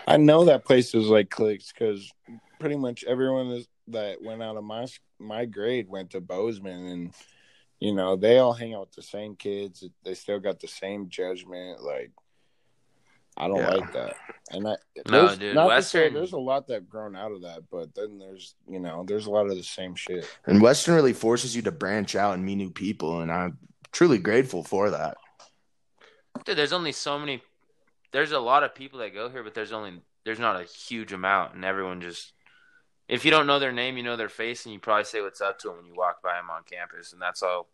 I 0.07 0.17
know 0.17 0.47
that 0.47 0.65
place 0.65 0.95
is 0.95 1.07
like 1.07 1.31
cliques 1.31 1.73
because 1.73 2.11
pretty 2.59 2.77
much 2.77 3.05
everyone 3.05 3.49
is, 3.49 3.69
that 3.89 4.23
went 4.23 4.43
out 4.43 4.57
of 4.57 4.65
my 4.65 4.87
my 5.19 5.45
grade 5.45 5.89
went 5.89 6.11
to 6.11 6.21
Bozeman, 6.21 6.87
and 6.87 7.15
you 7.81 7.95
know 7.95 8.17
they 8.17 8.39
all 8.39 8.53
hang 8.53 8.75
out 8.75 8.81
with 8.81 8.93
the 8.93 9.03
same 9.03 9.37
kids. 9.37 9.85
They 10.05 10.15
still 10.15 10.41
got 10.41 10.61
the 10.61 10.69
same 10.69 11.09
judgment. 11.09 11.83
Like 11.83 12.11
I 13.37 13.49
don't 13.49 13.59
Yeah. 13.59 13.75
like 13.75 13.93
that. 13.93 14.17
And 14.51 14.67
I 14.67 14.77
No, 15.09 15.27
there's- 15.27 15.39
dude, 15.39 15.55
not 15.55 15.65
to 15.65 15.83
say 15.83 15.99
Western- 16.01 16.15
there's 16.15 16.33
a 16.33 16.39
lot 16.39 16.67
that 16.69 16.89
grown 16.89 17.15
out 17.15 17.33
of 17.33 17.43
that, 17.43 17.69
but 17.71 17.95
then 17.95 18.19
there's 18.19 18.55
you 18.69 18.79
know 18.81 19.05
there's 19.07 19.27
a 19.27 19.31
lot 19.31 19.47
of 19.47 19.57
the 19.57 19.63
same 19.63 19.95
shit. 19.95 20.27
And 20.47 20.63
Western 20.63 20.95
really 20.95 21.13
forces 21.13 21.55
you 21.55 21.63
to 21.63 21.73
branch 21.73 22.15
out 22.17 22.35
and 22.35 22.45
meet 22.45 22.57
new 22.57 22.71
people, 22.71 23.21
and 23.21 23.31
I'm 23.31 23.59
truly 23.93 24.19
grateful 24.19 24.63
for 24.65 24.91
that. 24.91 25.17
Dude, 26.45 26.57
there's 26.57 26.73
only 26.73 26.93
so 26.93 27.19
many. 27.19 27.43
There's 28.13 28.33
a 28.33 28.39
lot 28.41 28.63
of 28.63 28.75
people 28.75 29.01
that 29.01 29.13
go 29.13 29.29
here, 29.29 29.43
but 29.43 29.53
there's 29.55 29.73
only 29.73 30.01
there's 30.25 30.39
not 30.39 30.61
a 30.61 30.65
huge 30.65 31.13
amount, 31.13 31.55
and 31.55 31.65
everyone 31.65 32.01
just. 32.01 32.33
If 33.09 33.25
you 33.25 33.31
don't 33.31 33.47
know 33.47 33.59
their 33.59 33.73
name, 33.73 33.97
you 33.97 34.03
know 34.03 34.17
their 34.17 34.29
face, 34.29 34.65
and 34.65 34.73
you 34.73 34.81
probably 34.81 35.05
say 35.05 35.21
what's 35.21 35.41
up 35.41 35.59
to 35.61 35.69
them 35.69 35.77
when 35.77 35.87
you 35.87 35.95
walk 35.95 36.23
by 36.23 36.35
them 36.35 36.51
on 36.51 36.65
campus, 36.65 37.13
and 37.13 37.23
that's 37.23 37.43
all. 37.43 37.69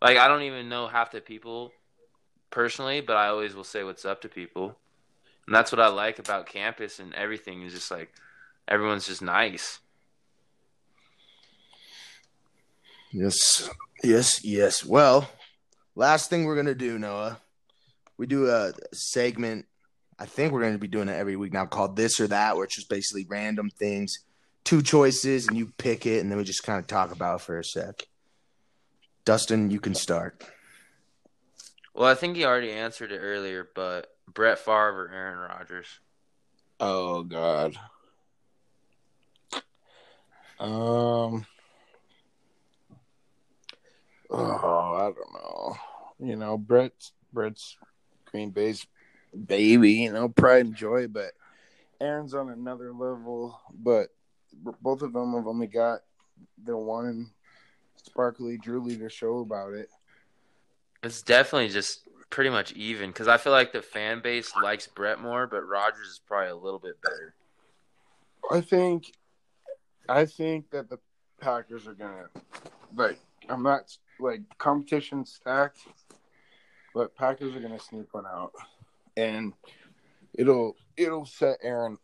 Like 0.00 0.18
I 0.18 0.28
don't 0.28 0.42
even 0.42 0.68
know 0.68 0.86
half 0.86 1.10
the 1.10 1.20
people 1.20 1.72
personally, 2.50 3.00
but 3.00 3.16
I 3.16 3.28
always 3.28 3.54
will 3.54 3.64
say 3.64 3.82
what's 3.82 4.04
up 4.04 4.22
to 4.22 4.28
people, 4.28 4.76
and 5.46 5.54
that's 5.54 5.72
what 5.72 5.80
I 5.80 5.88
like 5.88 6.18
about 6.18 6.46
campus 6.46 6.98
and 6.98 7.14
everything 7.14 7.62
is 7.62 7.72
just 7.72 7.90
like 7.90 8.12
everyone's 8.68 9.06
just 9.06 9.22
nice. 9.22 9.80
Yes, 13.10 13.68
yes, 14.02 14.44
yes. 14.44 14.84
Well, 14.84 15.28
last 15.94 16.30
thing 16.30 16.44
we're 16.44 16.56
gonna 16.56 16.74
do, 16.74 16.98
Noah, 16.98 17.40
we 18.16 18.26
do 18.26 18.48
a 18.48 18.72
segment. 18.92 19.66
I 20.18 20.26
think 20.26 20.52
we're 20.52 20.62
gonna 20.62 20.78
be 20.78 20.88
doing 20.88 21.08
it 21.08 21.16
every 21.16 21.36
week 21.36 21.52
now, 21.52 21.66
called 21.66 21.96
"This 21.96 22.20
or 22.20 22.28
That," 22.28 22.56
which 22.56 22.78
is 22.78 22.84
basically 22.84 23.26
random 23.28 23.68
things, 23.70 24.18
two 24.64 24.82
choices, 24.82 25.48
and 25.48 25.56
you 25.56 25.72
pick 25.78 26.06
it, 26.06 26.20
and 26.20 26.30
then 26.30 26.38
we 26.38 26.44
just 26.44 26.62
kind 26.62 26.78
of 26.78 26.86
talk 26.86 27.12
about 27.12 27.40
it 27.40 27.44
for 27.44 27.58
a 27.58 27.64
sec. 27.64 28.06
Dustin, 29.24 29.70
you 29.70 29.80
can 29.80 29.94
start. 29.94 30.44
Well, 31.94 32.08
I 32.08 32.14
think 32.14 32.36
he 32.36 32.44
already 32.44 32.72
answered 32.72 33.12
it 33.12 33.18
earlier, 33.18 33.68
but 33.74 34.08
Brett 34.32 34.58
Favre 34.58 35.06
or 35.06 35.10
Aaron 35.12 35.38
Rodgers. 35.38 35.86
Oh 36.80 37.22
God. 37.22 37.76
Um. 40.58 41.46
Oh, 44.30 44.94
I 44.96 45.12
don't 45.12 45.34
know. 45.34 45.76
You 46.18 46.36
know, 46.36 46.56
Brett's 46.56 47.12
Brett's 47.32 47.76
Green 48.24 48.50
Bay's 48.50 48.86
baby. 49.46 49.92
You 49.92 50.12
know, 50.12 50.28
pride 50.28 50.66
and 50.66 50.74
joy. 50.74 51.08
But 51.08 51.32
Aaron's 52.00 52.34
on 52.34 52.48
another 52.48 52.92
level. 52.92 53.60
But 53.74 54.08
both 54.80 55.02
of 55.02 55.12
them 55.12 55.34
have 55.34 55.46
only 55.46 55.66
got 55.66 56.00
the 56.64 56.76
one 56.76 57.30
sparkly 57.96 58.58
drooly 58.58 58.98
to 58.98 59.08
show 59.08 59.38
about 59.38 59.72
it. 59.72 59.88
It's 61.02 61.22
definitely 61.22 61.68
just 61.68 62.08
pretty 62.30 62.50
much 62.50 62.72
even 62.72 63.10
because 63.10 63.28
I 63.28 63.36
feel 63.36 63.52
like 63.52 63.72
the 63.72 63.82
fan 63.82 64.20
base 64.20 64.52
likes 64.62 64.86
Brett 64.86 65.20
more, 65.20 65.46
but 65.46 65.66
Rodgers 65.66 66.08
is 66.08 66.20
probably 66.26 66.50
a 66.50 66.56
little 66.56 66.78
bit 66.78 67.00
better. 67.02 67.34
I 68.50 68.60
think, 68.60 69.12
I 70.08 70.24
think 70.24 70.70
that 70.70 70.90
the 70.90 70.98
Packers 71.40 71.86
are 71.86 71.94
gonna 71.94 72.28
like. 72.96 73.18
I'm 73.48 73.62
not 73.62 73.96
like 74.20 74.42
competition 74.58 75.26
stacked, 75.26 75.80
but 76.94 77.14
Packers 77.16 77.54
are 77.56 77.60
gonna 77.60 77.80
sneak 77.80 78.14
one 78.14 78.26
out, 78.26 78.52
and 79.16 79.52
it'll 80.34 80.76
it'll 80.96 81.26
set 81.26 81.58
Aaron 81.62 81.98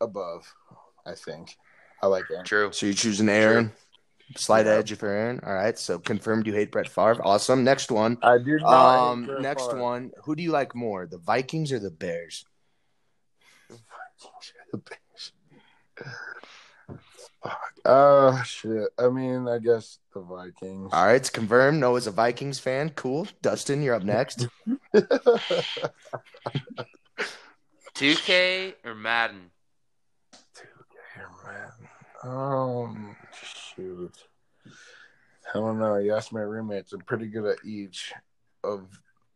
above. 0.00 0.52
I 1.08 1.14
think. 1.14 1.56
I 2.02 2.06
like 2.06 2.24
Aaron. 2.30 2.44
True. 2.44 2.70
So 2.72 2.86
you're 2.86 2.94
choosing 2.94 3.28
Aaron. 3.28 3.72
Slight 4.36 4.66
Yeah. 4.66 4.72
edge 4.72 4.94
for 4.96 5.08
Aaron. 5.08 5.40
All 5.44 5.54
right. 5.54 5.78
So 5.78 5.98
confirmed 5.98 6.46
you 6.46 6.52
hate 6.52 6.70
Brett 6.70 6.88
Favre. 6.88 7.24
Awesome. 7.24 7.64
Next 7.64 7.90
one. 7.90 8.18
I 8.22 8.36
do 8.38 8.58
not. 8.58 9.10
Um, 9.12 9.28
next 9.40 9.74
one. 9.74 10.12
Who 10.24 10.36
do 10.36 10.42
you 10.42 10.50
like 10.52 10.74
more, 10.74 11.06
the 11.06 11.16
Vikings 11.18 11.72
or 11.72 11.78
the 11.78 11.90
Bears? 11.90 12.44
The 13.70 14.78
Bears. 14.78 15.32
Oh 17.86 18.42
shit. 18.44 18.88
I 18.98 19.08
mean, 19.08 19.48
I 19.48 19.58
guess 19.58 19.98
the 20.12 20.20
Vikings. 20.20 20.90
All 20.92 21.06
right, 21.06 21.14
it's 21.14 21.30
confirmed. 21.30 21.80
Noah's 21.80 22.06
a 22.06 22.10
Vikings 22.10 22.58
fan. 22.58 22.90
Cool. 22.90 23.26
Dustin, 23.40 23.80
you're 23.82 23.94
up 23.94 24.02
next. 24.02 24.46
2K 27.94 28.74
or 28.84 28.94
Madden? 28.94 29.50
Man. 31.48 31.72
Um, 32.22 33.16
shoot. 33.74 34.12
I 34.66 35.58
don't 35.58 35.78
know. 35.78 35.96
You 35.96 36.14
asked 36.14 36.32
my 36.32 36.40
roommates. 36.40 36.92
I'm 36.92 37.00
pretty 37.00 37.26
good 37.26 37.46
at 37.46 37.64
each 37.64 38.12
of, 38.62 38.86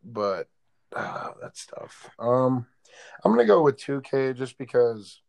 but 0.03 0.47
uh, 0.95 1.29
that's 1.41 1.65
tough. 1.65 2.09
Um, 2.19 2.65
I'm 3.23 3.31
gonna 3.31 3.45
go 3.45 3.63
with 3.63 3.77
2K 3.77 4.35
just 4.35 4.57
because 4.57 5.21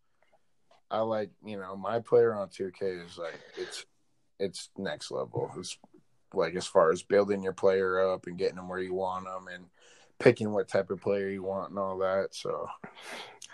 I 0.90 1.00
like 1.00 1.30
you 1.44 1.58
know 1.58 1.76
my 1.76 2.00
player 2.00 2.34
on 2.34 2.48
2K 2.48 3.04
is 3.06 3.18
like 3.18 3.40
it's 3.56 3.86
it's 4.38 4.70
next 4.76 5.10
level. 5.10 5.50
It's 5.58 5.78
like 6.34 6.54
as 6.54 6.66
far 6.66 6.90
as 6.90 7.02
building 7.02 7.42
your 7.42 7.52
player 7.52 8.12
up 8.12 8.26
and 8.26 8.36
getting 8.36 8.56
them 8.56 8.68
where 8.68 8.80
you 8.80 8.94
want 8.94 9.24
them 9.24 9.46
and 9.52 9.64
picking 10.24 10.50
what 10.52 10.66
type 10.68 10.90
of 10.90 11.02
player 11.02 11.28
you 11.28 11.42
want 11.42 11.68
and 11.68 11.78
all 11.78 11.98
that. 11.98 12.28
So 12.32 12.66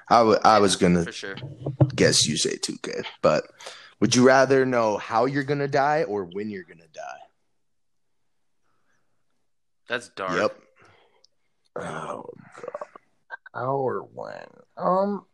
I, 0.09 0.19
w- 0.19 0.39
I 0.45 0.61
was 0.61 0.77
going 0.77 0.95
For 0.95 1.07
to 1.07 1.13
sure. 1.13 1.37
guess 1.97 2.27
you 2.27 2.37
say 2.37 2.57
2K, 2.57 3.05
but 3.23 3.45
would 3.99 4.15
you 4.15 4.25
rather 4.25 4.65
know 4.65 4.97
how 4.97 5.25
you're 5.27 5.43
going 5.43 5.59
to 5.59 5.69
die 5.69 6.05
or 6.05 6.25
when 6.25 6.49
you're 6.49 6.63
going 6.63 6.79
to 6.79 6.89
die? 6.95 7.03
That's 9.89 10.09
dark. 10.11 10.39
Yep. 10.39 10.57
Oh 11.77 12.31
god. 12.55 12.87
How 13.53 13.77
or 13.77 14.03
when? 14.03 14.47
Um 14.77 15.27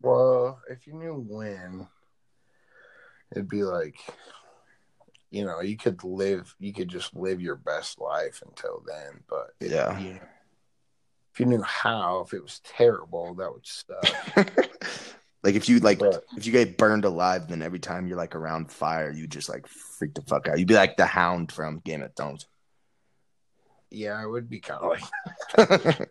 well, 0.00 0.60
if 0.70 0.86
you 0.86 0.92
knew 0.92 1.14
when, 1.14 1.88
it'd 3.32 3.48
be 3.48 3.64
like 3.64 3.96
you 5.34 5.44
know, 5.44 5.60
you 5.60 5.76
could 5.76 6.02
live 6.04 6.54
you 6.58 6.72
could 6.72 6.88
just 6.88 7.14
live 7.14 7.40
your 7.40 7.56
best 7.56 8.00
life 8.00 8.42
until 8.46 8.82
then, 8.86 9.22
but 9.28 9.50
it- 9.60 9.70
Yeah. 9.72 9.98
you 9.98 10.14
know, 10.14 10.20
if 11.32 11.40
you 11.40 11.46
knew 11.46 11.62
how, 11.62 12.20
if 12.20 12.32
it 12.32 12.42
was 12.42 12.60
terrible, 12.60 13.34
that 13.34 13.52
would 13.52 13.66
suck. 13.66 14.68
Like 15.42 15.56
if 15.56 15.68
you 15.68 15.78
like 15.80 15.98
But 15.98 16.24
if 16.38 16.46
you 16.46 16.52
get 16.52 16.78
burned 16.78 17.04
alive, 17.04 17.48
then 17.48 17.60
every 17.60 17.78
time 17.78 18.06
you're 18.08 18.16
like 18.16 18.34
around 18.34 18.72
fire, 18.72 19.10
you 19.12 19.26
just 19.26 19.50
like 19.50 19.66
freak 19.66 20.14
the 20.14 20.22
fuck 20.22 20.48
out. 20.48 20.58
You'd 20.58 20.68
be 20.68 20.72
like 20.74 20.96
the 20.96 21.04
Hound 21.04 21.52
from 21.52 21.80
Game 21.84 22.00
of 22.02 22.16
Thrones. 22.16 22.46
yeah, 23.90 24.14
I 24.14 24.24
would 24.24 24.48
be 24.48 24.60
kind 24.60 24.80
of 24.80 24.96
like. 25.58 26.10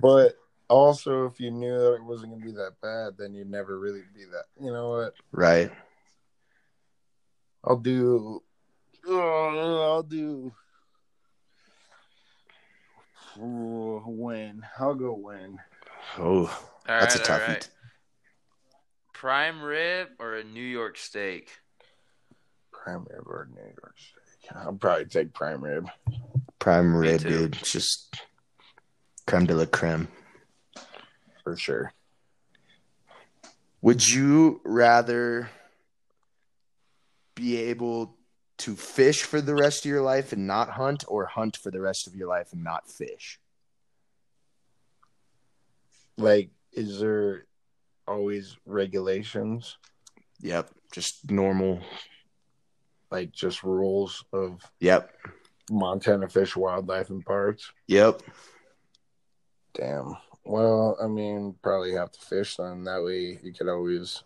But 0.00 0.34
also, 0.68 1.26
if 1.26 1.38
you 1.38 1.52
knew 1.52 1.78
that 1.78 1.94
it 1.94 2.04
wasn't 2.04 2.32
gonna 2.32 2.44
be 2.44 2.50
that 2.52 2.72
bad, 2.82 3.16
then 3.18 3.34
you'd 3.34 3.48
never 3.50 3.78
really 3.78 4.02
be 4.14 4.24
that. 4.24 4.46
You 4.60 4.72
know 4.72 4.90
what? 4.90 5.14
right. 5.32 5.70
I'll 7.64 7.76
do. 7.76 8.42
Oh, 9.06 9.82
I'll 9.92 10.02
do. 10.02 10.52
Ooh, 13.38 14.02
win. 14.06 14.62
I'll 14.78 14.94
go 14.94 15.12
win. 15.14 15.58
Oh, 16.18 16.46
All 16.46 17.00
That's 17.00 17.16
a 17.16 17.18
right, 17.20 17.30
all 17.30 17.38
toughie. 17.38 17.48
right. 17.48 17.68
Prime 19.12 19.62
rib 19.62 20.08
or 20.18 20.34
a 20.36 20.44
New 20.44 20.62
York 20.64 20.96
steak? 20.96 21.50
Prime 22.72 23.06
rib 23.10 23.26
or 23.26 23.48
New 23.54 23.60
York 23.62 23.94
steak. 23.96 24.56
I'll 24.56 24.72
probably 24.72 25.04
take 25.04 25.32
prime 25.34 25.62
rib. 25.62 25.88
prime 26.58 26.94
rib, 26.96 27.20
dude. 27.20 27.56
It's 27.56 27.72
just 27.72 28.20
creme 29.26 29.46
de 29.46 29.54
la 29.54 29.66
creme. 29.66 30.08
for 31.44 31.56
sure. 31.56 31.92
Would 33.82 34.06
you 34.08 34.60
rather 34.64 35.50
be 37.40 37.56
able 37.56 38.16
to 38.58 38.76
fish 38.76 39.22
for 39.22 39.40
the 39.40 39.54
rest 39.54 39.84
of 39.86 39.90
your 39.90 40.02
life 40.02 40.32
and 40.34 40.46
not 40.46 40.68
hunt, 40.70 41.04
or 41.08 41.24
hunt 41.26 41.56
for 41.56 41.70
the 41.70 41.80
rest 41.80 42.06
of 42.06 42.14
your 42.14 42.28
life 42.28 42.52
and 42.52 42.62
not 42.62 42.88
fish? 42.90 43.40
Like, 46.18 46.50
is 46.72 47.00
there 47.00 47.46
always 48.06 48.56
regulations, 48.66 49.76
Yep. 50.42 50.70
Just 50.92 51.30
normal. 51.30 51.80
like 53.10 53.32
just 53.32 53.62
rules 53.62 54.24
of 54.32 54.62
Yep. 54.80 55.10
Montana 55.70 56.28
Fish, 56.28 56.56
Wildlife, 56.56 57.10
and 57.10 57.24
Parks? 57.24 57.72
Yep. 57.88 58.22
Damn. 59.74 60.16
Well, 60.44 60.96
I 61.02 61.06
mean, 61.06 61.54
probably 61.62 61.92
have 61.92 62.10
to 62.12 62.20
fish 62.20 62.56
then. 62.56 62.84
That 62.84 63.02
way 63.04 63.38
you 63.42 63.52
could 63.52 63.68
always. 63.68 64.22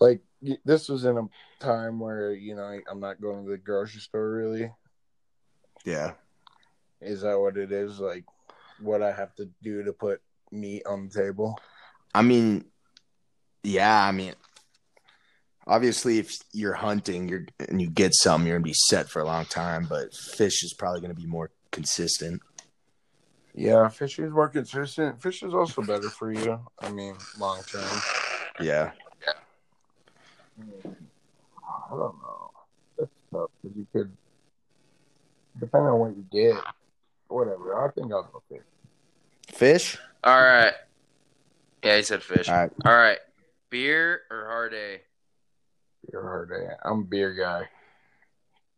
Like, 0.00 0.20
this 0.64 0.88
was 0.88 1.04
in 1.04 1.16
a 1.16 1.28
time 1.60 1.98
where, 1.98 2.32
you 2.32 2.54
know, 2.54 2.78
I'm 2.90 3.00
not 3.00 3.20
going 3.20 3.44
to 3.44 3.50
the 3.50 3.56
grocery 3.56 4.00
store 4.00 4.32
really. 4.32 4.70
Yeah. 5.84 6.12
Is 7.00 7.22
that 7.22 7.38
what 7.38 7.56
it 7.56 7.72
is? 7.72 8.00
Like, 8.00 8.24
what 8.80 9.02
I 9.02 9.12
have 9.12 9.34
to 9.36 9.48
do 9.62 9.82
to 9.84 9.92
put 9.92 10.20
meat 10.50 10.82
on 10.86 11.08
the 11.08 11.22
table? 11.22 11.58
I 12.14 12.22
mean, 12.22 12.64
yeah. 13.62 14.04
I 14.04 14.12
mean, 14.12 14.34
obviously, 15.66 16.18
if 16.18 16.36
you're 16.52 16.74
hunting, 16.74 17.28
you're 17.28 17.46
and 17.68 17.80
you 17.80 17.88
get 17.88 18.14
some, 18.14 18.46
you're 18.46 18.56
gonna 18.56 18.64
be 18.64 18.74
set 18.74 19.08
for 19.08 19.20
a 19.20 19.24
long 19.24 19.44
time. 19.46 19.86
But 19.88 20.14
fish 20.14 20.62
is 20.64 20.74
probably 20.74 21.00
gonna 21.00 21.14
be 21.14 21.26
more 21.26 21.50
consistent. 21.70 22.40
Yeah, 23.54 23.88
fish 23.88 24.18
is 24.18 24.32
more 24.32 24.48
consistent. 24.48 25.22
Fish 25.22 25.42
is 25.42 25.54
also 25.54 25.82
better 25.82 26.10
for 26.10 26.32
you. 26.32 26.60
I 26.80 26.90
mean, 26.90 27.16
long 27.38 27.62
term. 27.62 28.00
Yeah. 28.60 28.92
I 30.60 31.90
don't 31.90 31.98
know. 31.98 32.50
That's 32.98 33.10
tough 33.32 33.50
because 33.62 33.76
you 33.76 33.86
could, 33.92 34.12
depending 35.58 35.88
on 35.88 35.98
what 35.98 36.16
you 36.16 36.24
get, 36.30 36.62
whatever. 37.28 37.84
I 37.84 37.90
think 37.92 38.12
I'll 38.12 38.22
go 38.24 38.42
fish. 38.48 38.62
Fish. 39.52 39.98
All 40.22 40.40
right. 40.40 40.74
Yeah, 41.82 41.96
he 41.96 42.02
said 42.02 42.22
fish. 42.22 42.48
All 42.48 42.56
right. 42.56 42.70
All 42.84 42.96
right. 42.96 43.18
Beer 43.70 44.22
or 44.30 44.46
hard 44.46 44.74
A? 44.74 45.00
You're 46.12 46.22
hard 46.22 46.50
day. 46.50 46.66
I'm 46.84 47.00
a 47.00 47.04
beer 47.04 47.32
guy, 47.34 47.68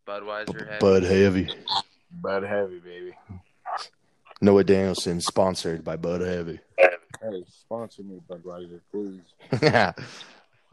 Budweiser 0.07 0.67
heavy. 0.67 0.81
Bud 0.81 1.03
Heavy. 1.03 1.49
Bud 2.23 2.43
Heavy, 2.45 2.79
baby. 2.79 3.13
Noah 4.41 4.65
Danielson, 4.65 5.21
sponsored 5.21 5.83
by 5.83 5.97
Bud 5.97 6.21
Heavy. 6.21 6.61
Hey, 6.79 7.45
sponsor 7.49 8.03
me, 8.03 8.21
Budweiser, 8.29 8.81
please. 8.93 9.23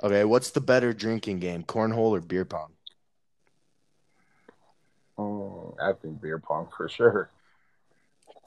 okay, 0.01 0.23
what's 0.23 0.51
the 0.51 0.61
better 0.61 0.93
drinking 0.93 1.39
game, 1.39 1.63
cornhole 1.63 2.11
or 2.11 2.21
beer 2.21 2.45
pong? 2.45 2.73
Mm, 5.17 5.75
I 5.81 5.93
think 5.93 6.21
beer 6.21 6.39
pong 6.39 6.69
for 6.75 6.89
sure. 6.89 7.29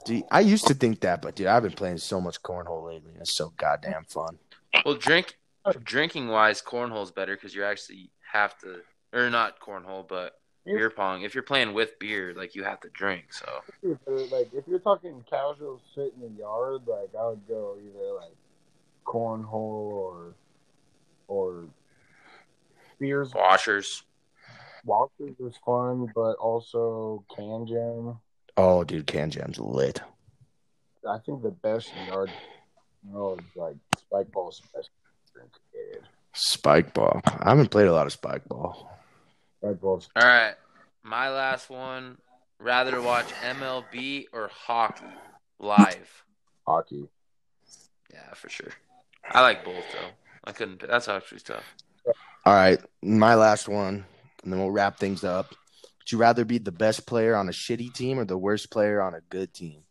Dude, 0.05 0.23
I 0.31 0.41
used 0.41 0.67
to 0.67 0.73
think 0.73 1.01
that, 1.01 1.21
but 1.21 1.35
dude, 1.35 1.47
I've 1.47 1.63
been 1.63 1.71
playing 1.71 1.97
so 1.97 2.21
much 2.21 2.41
cornhole 2.41 2.85
lately. 2.85 3.13
It's 3.19 3.35
so 3.35 3.53
goddamn 3.57 4.05
fun. 4.05 4.37
Well, 4.85 4.95
drink 4.95 5.37
drinking 5.83 6.29
wise, 6.29 6.61
cornhole's 6.61 7.11
better 7.11 7.35
because 7.35 7.53
you 7.53 7.63
actually 7.63 8.09
have 8.31 8.57
to, 8.59 8.81
or 9.13 9.29
not 9.29 9.59
cornhole, 9.59 10.07
but 10.07 10.39
beer 10.65 10.89
pong. 10.89 11.23
If 11.23 11.33
you're 11.33 11.43
playing 11.43 11.73
with 11.73 11.99
beer, 11.99 12.33
like 12.35 12.55
you 12.55 12.63
have 12.63 12.79
to 12.81 12.89
drink. 12.89 13.33
So 13.33 13.63
Like, 14.07 14.49
if 14.53 14.67
you're 14.67 14.79
talking 14.79 15.23
casual 15.29 15.81
sit 15.93 16.13
in 16.15 16.21
the 16.21 16.39
yard, 16.39 16.81
like 16.87 17.09
I 17.17 17.27
would 17.27 17.47
go 17.47 17.75
either 17.77 18.13
like 18.15 18.35
cornhole 19.05 19.53
or 19.53 20.33
or 21.27 21.65
beers. 22.99 23.33
washers. 23.33 24.03
Washers 24.85 25.35
is 25.39 25.55
fun, 25.65 26.11
but 26.15 26.33
also 26.37 27.23
KanJam. 27.37 28.19
Oh, 28.55 28.83
dude, 28.83 29.05
KanJam's 29.07 29.59
lit. 29.59 30.01
I 31.07 31.17
think 31.19 31.41
the 31.43 31.51
best 31.51 31.91
yard, 32.07 32.31
you 33.05 33.13
know, 33.13 33.33
is 33.35 33.45
like 33.55 33.75
spike 33.97 34.31
ball's 34.31 34.61
the 34.61 34.77
best 34.79 34.89
drink. 35.33 35.51
Spike 36.33 36.93
ball. 36.93 37.21
I 37.25 37.49
haven't 37.49 37.71
played 37.71 37.87
a 37.87 37.93
lot 37.93 38.05
of 38.07 38.13
spike 38.13 38.47
ball. 38.47 38.89
Spike 39.59 39.79
ball's 39.81 40.09
All 40.15 40.27
right, 40.27 40.53
my 41.03 41.29
last 41.29 41.69
one. 41.69 42.17
Rather 42.59 43.01
watch 43.01 43.27
MLB 43.43 44.25
or 44.33 44.49
hockey 44.51 45.05
live? 45.59 46.23
hockey. 46.67 47.07
Yeah, 48.11 48.33
for 48.33 48.49
sure. 48.49 48.71
I 49.31 49.41
like 49.41 49.63
both 49.63 49.83
though. 49.93 50.09
I 50.47 50.53
couldn't. 50.53 50.87
That's 50.87 51.09
actually 51.09 51.41
tough. 51.41 51.75
All 52.45 52.53
right, 52.53 52.79
my 53.01 53.35
last 53.35 53.67
one, 53.67 54.05
and 54.41 54.53
then 54.53 54.59
we'll 54.61 54.71
wrap 54.71 54.97
things 54.97 55.25
up. 55.25 55.49
Would 55.49 56.11
you 56.13 56.17
rather 56.17 56.45
be 56.45 56.57
the 56.57 56.71
best 56.71 57.05
player 57.05 57.35
on 57.35 57.49
a 57.49 57.51
shitty 57.51 57.93
team 57.93 58.17
or 58.17 58.23
the 58.23 58.37
worst 58.37 58.71
player 58.71 59.01
on 59.01 59.13
a 59.13 59.19
good 59.29 59.53
team? 59.53 59.83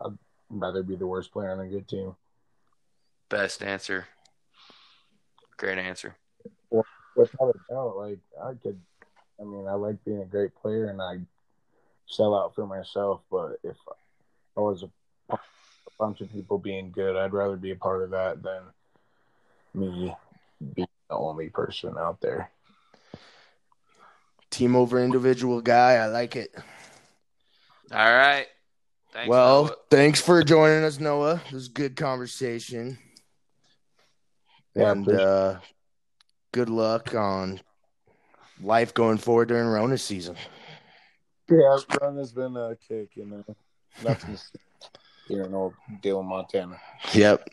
I'd 0.00 0.16
rather 0.48 0.84
be 0.84 0.94
the 0.94 1.08
worst 1.08 1.32
player 1.32 1.50
on 1.50 1.58
a 1.58 1.66
good 1.66 1.88
team. 1.88 2.14
Best 3.28 3.64
answer. 3.64 4.06
Great 5.56 5.78
answer. 5.78 6.14
Without 6.70 7.56
a 7.56 7.72
doubt, 7.72 7.96
like 7.96 8.20
I 8.40 8.52
could. 8.62 8.80
I 9.40 9.44
mean, 9.44 9.66
I 9.66 9.72
like 9.72 10.04
being 10.04 10.22
a 10.22 10.24
great 10.24 10.54
player, 10.54 10.88
and 10.88 11.02
I 11.02 11.18
sell 12.06 12.32
out 12.32 12.54
for 12.54 12.64
myself. 12.64 13.22
But 13.28 13.58
if 13.64 13.76
I 14.56 14.60
was 14.60 14.84
a, 14.84 14.90
a 15.34 15.38
bunch 15.98 16.20
of 16.20 16.32
people 16.32 16.58
being 16.58 16.90
good, 16.90 17.16
I'd 17.16 17.32
rather 17.32 17.56
be 17.56 17.72
a 17.72 17.76
part 17.76 18.02
of 18.02 18.10
that 18.10 18.42
than 18.42 18.62
me 19.74 20.14
being 20.74 20.88
the 21.08 21.14
only 21.14 21.48
person 21.48 21.96
out 21.98 22.20
there. 22.20 22.50
Team 24.50 24.76
over 24.76 25.02
individual 25.02 25.60
guy. 25.60 25.94
I 25.94 26.06
like 26.06 26.36
it. 26.36 26.54
All 27.92 27.98
right. 27.98 28.46
Thanks. 29.12 29.28
well, 29.28 29.64
Noah. 29.64 29.76
thanks 29.90 30.20
for 30.20 30.42
joining 30.42 30.84
us, 30.84 31.00
Noah. 31.00 31.40
It 31.46 31.52
was 31.52 31.68
a 31.68 31.72
good 31.72 31.96
conversation. 31.96 32.98
Yeah, 34.74 34.92
and 34.92 35.08
uh, 35.08 35.58
good 36.52 36.68
luck 36.70 37.14
on 37.14 37.60
life 38.60 38.94
going 38.94 39.18
forward 39.18 39.48
during 39.48 39.66
Rona 39.66 39.98
season. 39.98 40.36
Yeah, 41.50 41.78
run 42.00 42.16
has 42.18 42.32
been 42.32 42.56
a 42.56 42.76
kick, 42.88 43.10
you 43.14 43.26
know. 43.26 43.44
Nothing 44.02 44.38
here 45.28 45.42
in 45.44 45.54
old 45.54 45.74
Dillon, 46.02 46.26
Montana. 46.26 46.80
Yep. 47.12 47.48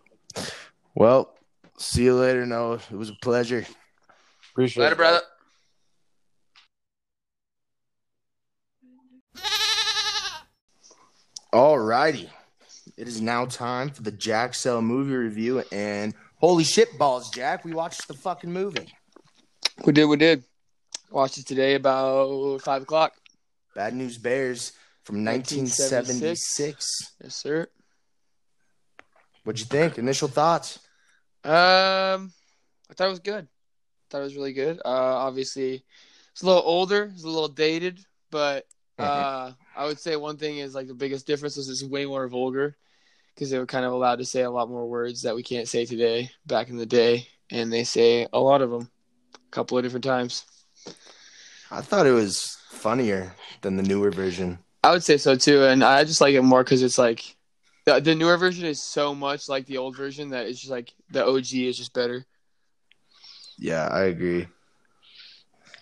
Well, 0.95 1.35
see 1.77 2.05
you 2.05 2.15
later, 2.15 2.45
Noah. 2.45 2.79
It 2.89 2.95
was 2.95 3.09
a 3.09 3.15
pleasure. 3.21 3.65
Appreciate 4.51 4.83
Later, 4.83 4.93
it, 4.93 4.97
brother. 4.97 5.21
All 11.51 11.77
righty. 11.77 12.29
It 12.97 13.07
is 13.07 13.21
now 13.21 13.45
time 13.45 13.89
for 13.89 14.01
the 14.01 14.11
Jack 14.11 14.55
Sell 14.55 14.81
movie 14.81 15.15
review. 15.15 15.63
And 15.71 16.13
holy 16.37 16.63
shit 16.63 16.97
balls, 16.97 17.29
Jack, 17.29 17.65
we 17.65 17.73
watched 17.73 18.07
the 18.07 18.13
fucking 18.13 18.51
movie. 18.51 18.87
We 19.85 19.91
did, 19.91 20.05
we 20.05 20.15
did. 20.17 20.43
Watched 21.11 21.37
it 21.37 21.45
today 21.45 21.75
about 21.75 22.61
five 22.61 22.83
o'clock. 22.83 23.13
Bad 23.73 23.93
News 23.93 24.17
Bears 24.17 24.71
from 25.05 25.23
1976. 25.23 27.13
Yes, 27.23 27.35
sir. 27.35 27.67
What'd 29.43 29.59
you 29.59 29.67
think? 29.67 29.99
Initial 29.99 30.27
thoughts? 30.27 30.79
Um, 31.43 32.33
I 32.89 32.93
thought 32.95 33.07
it 33.07 33.11
was 33.11 33.19
good. 33.19 33.47
thought 34.09 34.21
it 34.21 34.23
was 34.23 34.35
really 34.35 34.53
good. 34.53 34.79
Uh, 34.83 34.89
obviously, 34.89 35.85
it's 36.31 36.41
a 36.41 36.45
little 36.47 36.63
older, 36.63 37.11
it's 37.13 37.23
a 37.23 37.27
little 37.27 37.47
dated, 37.47 37.99
but 38.31 38.65
uh, 38.97 39.51
I 39.75 39.85
would 39.85 39.99
say 39.99 40.15
one 40.15 40.37
thing 40.37 40.57
is 40.57 40.73
like 40.73 40.87
the 40.87 40.95
biggest 40.95 41.27
difference 41.27 41.57
is 41.57 41.69
it's 41.69 41.83
way 41.83 42.05
more 42.05 42.27
vulgar 42.27 42.75
because 43.33 43.51
they 43.51 43.59
were 43.59 43.67
kind 43.67 43.85
of 43.85 43.93
allowed 43.93 44.17
to 44.17 44.25
say 44.25 44.41
a 44.41 44.49
lot 44.49 44.69
more 44.69 44.87
words 44.89 45.21
that 45.21 45.35
we 45.35 45.43
can't 45.43 45.67
say 45.67 45.85
today 45.85 46.31
back 46.47 46.69
in 46.69 46.77
the 46.77 46.85
day, 46.85 47.27
and 47.51 47.71
they 47.71 47.83
say 47.83 48.27
a 48.33 48.39
lot 48.39 48.63
of 48.63 48.71
them, 48.71 48.89
a 49.35 49.51
couple 49.51 49.77
of 49.77 49.83
different 49.83 50.05
times. 50.05 50.45
I 51.69 51.81
thought 51.81 52.07
it 52.07 52.11
was 52.11 52.57
funnier 52.69 53.35
than 53.61 53.77
the 53.77 53.83
newer 53.83 54.09
version. 54.09 54.57
I 54.85 54.91
would 54.91 55.03
say 55.03 55.17
so 55.17 55.35
too, 55.35 55.63
and 55.63 55.83
I 55.83 56.03
just 56.03 56.21
like 56.21 56.35
it 56.35 56.41
more 56.43 56.63
because 56.63 56.83
it's 56.83 56.99
like 56.99 57.35
the, 57.85 57.99
the 57.99 58.13
newer 58.13 58.37
version 58.37 58.65
is 58.65 58.79
so 58.79 59.15
much 59.15 59.49
like 59.49 59.65
the 59.65 59.77
old 59.77 59.97
version 59.97 60.29
that 60.29 60.45
it's 60.45 60.59
just 60.59 60.71
like 60.71 60.93
the 61.09 61.25
OG 61.25 61.53
is 61.53 61.77
just 61.77 61.91
better. 61.93 62.25
Yeah, 63.57 63.87
I 63.87 64.03
agree. 64.03 64.47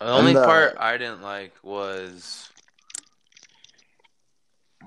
The 0.00 0.06
only 0.06 0.30
And, 0.30 0.38
uh, 0.38 0.46
part 0.46 0.76
I 0.78 0.96
didn't 0.96 1.20
like 1.20 1.52
was 1.62 2.48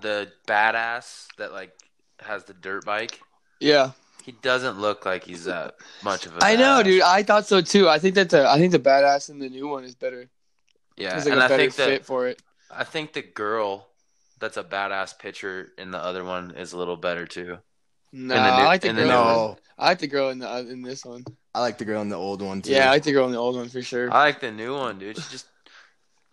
the 0.01 0.31
badass 0.47 1.27
that 1.37 1.51
like 1.53 1.71
has 2.19 2.43
the 2.45 2.53
dirt 2.53 2.85
bike. 2.85 3.19
Yeah, 3.59 3.91
He 4.23 4.31
doesn't 4.31 4.79
look 4.79 5.05
like 5.05 5.25
he's 5.25 5.45
that 5.45 5.75
much 6.03 6.25
of 6.25 6.37
a. 6.37 6.43
I 6.43 6.55
know, 6.55 6.81
dude. 6.81 7.01
I 7.03 7.21
thought 7.21 7.45
so 7.45 7.61
too. 7.61 7.87
I 7.87 7.99
think 7.99 8.15
that 8.15 8.29
the 8.31 8.49
I 8.49 8.57
think 8.57 8.71
the 8.71 8.79
badass 8.79 9.29
in 9.29 9.37
the 9.39 9.49
new 9.49 9.67
one 9.67 9.83
is 9.83 9.93
better. 9.95 10.27
Yeah, 10.95 11.17
It's 11.17 11.25
like 11.25 11.33
and 11.33 11.41
a 11.41 11.45
I 11.45 11.47
better 11.47 11.63
think 11.63 11.73
fit 11.73 11.99
that 12.01 12.05
for 12.05 12.27
it. 12.27 12.41
I 12.71 12.83
think 12.83 13.13
the 13.13 13.21
girl 13.21 13.87
that's 14.39 14.57
a 14.57 14.63
badass 14.63 15.17
pitcher 15.17 15.69
and 15.77 15.93
the 15.93 15.97
other 15.97 16.23
one 16.23 16.51
is 16.55 16.73
a 16.73 16.77
little 16.77 16.97
better 16.97 17.25
too. 17.25 17.57
No, 18.13 18.35
in 18.35 18.41
new- 18.41 18.47
I 18.47 18.63
like 18.65 18.81
the 18.81 18.87
the 18.89 18.93
girl. 18.93 19.03
new 19.03 19.09
No, 19.09 19.57
I 19.77 19.87
like 19.89 19.99
the 19.99 20.07
girl 20.07 20.29
in 20.29 20.39
the 20.39 20.49
uh, 20.49 20.59
in 20.59 20.81
this 20.81 21.05
one. 21.05 21.25
I 21.53 21.59
like 21.61 21.77
the 21.77 21.85
girl 21.85 22.01
in 22.01 22.09
the 22.09 22.15
old 22.15 22.41
one 22.41 22.61
too. 22.61 22.71
Yeah, 22.71 22.87
I 22.87 22.91
like 22.91 23.03
the 23.03 23.11
girl 23.11 23.25
in 23.25 23.31
the 23.31 23.37
old 23.37 23.55
one 23.55 23.69
for 23.69 23.81
sure. 23.81 24.11
I 24.11 24.19
like 24.19 24.39
the 24.39 24.51
new 24.51 24.73
one, 24.75 24.99
dude. 24.99 25.17
She 25.17 25.29
just 25.31 25.47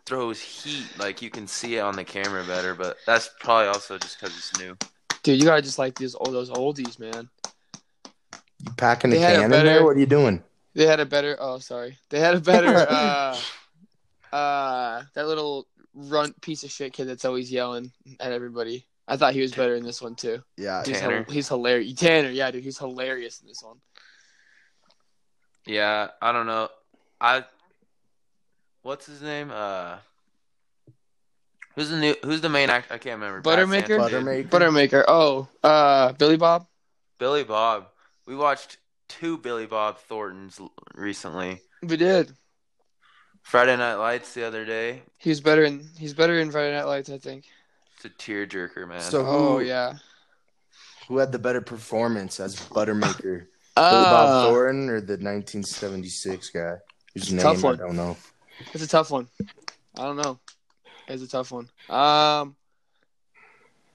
throws 0.07 0.41
heat, 0.41 0.87
like 0.99 1.23
you 1.23 1.31
can 1.31 1.47
see 1.47 1.77
it 1.77 1.81
on 1.81 1.97
the 1.97 2.05
camera 2.05 2.45
better. 2.45 2.75
But 2.75 2.99
that's 3.07 3.31
probably 3.41 3.69
also 3.69 3.99
just 3.99 4.21
because 4.21 4.37
it's 4.37 4.59
new. 4.59 4.77
Dude, 5.23 5.39
you 5.41 5.45
gotta 5.47 5.63
just 5.63 5.79
like 5.79 5.97
these 5.97 6.15
old 6.15 6.33
those 6.33 6.51
oldies, 6.51 6.99
man. 6.99 7.29
you 8.65 8.73
packing 8.77 9.13
a 9.13 9.15
They 9.17 9.21
had 9.21 9.37
a 9.37 9.41
can 9.41 9.45
in 9.45 9.65
there? 9.65 9.85
What 9.85 9.97
are 9.97 10.01
you 10.01 10.07
doing? 10.07 10.43
They 10.75 10.87
had 10.87 11.01
a 11.01 11.07
better. 11.07 11.37
Oh, 11.41 11.59
sorry. 11.59 11.99
They 12.11 12.21
had 12.21 12.35
a 12.35 12.41
better. 12.41 12.75
uh 12.91 13.39
uh 14.33 15.03
That 15.15 15.27
little 15.27 15.67
runt 15.95 16.41
piece 16.41 16.65
of 16.65 16.71
shit 16.71 16.93
kid 16.93 17.07
that's 17.07 17.25
always 17.25 17.51
yelling 17.51 17.93
at 18.21 18.33
everybody. 18.33 18.87
I 19.07 19.17
thought 19.17 19.35
he 19.35 19.41
was 19.43 19.53
better 19.53 19.75
in 19.75 19.85
this 19.85 20.01
one 20.01 20.15
too. 20.15 20.43
Yeah, 20.57 20.83
He's, 20.85 20.99
Tanner. 20.99 21.25
hil- 21.25 21.35
he's 21.35 21.49
hilarious. 21.49 21.95
Tanner, 21.95 22.31
yeah, 22.31 22.51
dude, 22.51 22.65
he's 22.65 22.79
hilarious 22.79 23.41
in 23.41 23.49
this 23.49 23.63
one. 23.63 23.77
Yeah, 25.67 26.09
I 26.21 26.33
don't 26.33 26.47
know. 26.47 26.69
I 27.21 27.45
what's 28.83 29.07
his 29.07 29.23
name? 29.23 29.51
Uh, 29.53 29.97
who's 31.75 31.91
the 31.91 31.99
new? 31.99 32.15
Who's 32.25 32.41
the 32.41 32.49
main 32.49 32.71
actor? 32.71 32.95
I 32.95 32.99
can't 32.99 33.21
remember. 33.21 33.43
Buttermaker? 33.43 33.99
Buttermaker. 33.99 34.49
Buttermaker. 34.49 35.05
Oh, 35.09 35.49
uh, 35.63 36.13
Billy 36.13 36.37
Bob. 36.37 36.67
Billy 37.19 37.45
Bob. 37.45 37.89
We 38.27 38.37
watched 38.37 38.79
two 39.09 39.39
Billy 39.39 39.67
Bob 39.67 39.99
Thorntons 39.99 40.61
recently. 40.95 41.61
We 41.83 41.97
did. 41.97 42.33
Friday 43.45 43.77
Night 43.77 43.95
Lights 43.95 44.35
the 44.35 44.43
other 44.45 44.65
day. 44.65 45.03
He's 45.19 45.41
better 45.41 45.65
in. 45.65 45.87
He's 45.99 46.15
better 46.15 46.39
in 46.41 46.51
Friday 46.51 46.75
Night 46.75 46.85
Lights, 46.87 47.11
I 47.11 47.19
think. 47.19 47.45
It's 47.97 48.05
a 48.07 48.09
tearjerker, 48.11 48.89
man. 48.89 49.01
So- 49.01 49.25
Oh 49.25 49.59
who- 49.59 49.65
yeah. 49.65 49.95
Who 51.09 51.19
had 51.19 51.31
the 51.33 51.39
better 51.39 51.61
performance 51.61 52.41
as 52.41 52.57
Buttermaker? 52.57 53.21
Billy 53.23 53.47
Uh, 53.77 54.05
Bob 54.05 54.49
Thornton 54.49 54.89
or 54.89 55.01
the 55.03 55.19
1976 55.19 56.49
guy 56.51 56.77
whose 57.13 57.31
name 57.33 57.43
Tough 57.43 57.65
I 57.65 57.77
don't 57.77 57.97
know? 57.97 58.17
It's 58.73 58.85
a 58.85 58.89
tough 58.89 59.11
one. 59.11 59.29
I 59.99 60.03
don't 60.03 60.17
know. 60.17 60.39
It's 61.07 61.23
a 61.23 61.29
tough 61.29 61.53
one. 61.53 61.69
Um, 61.91 62.57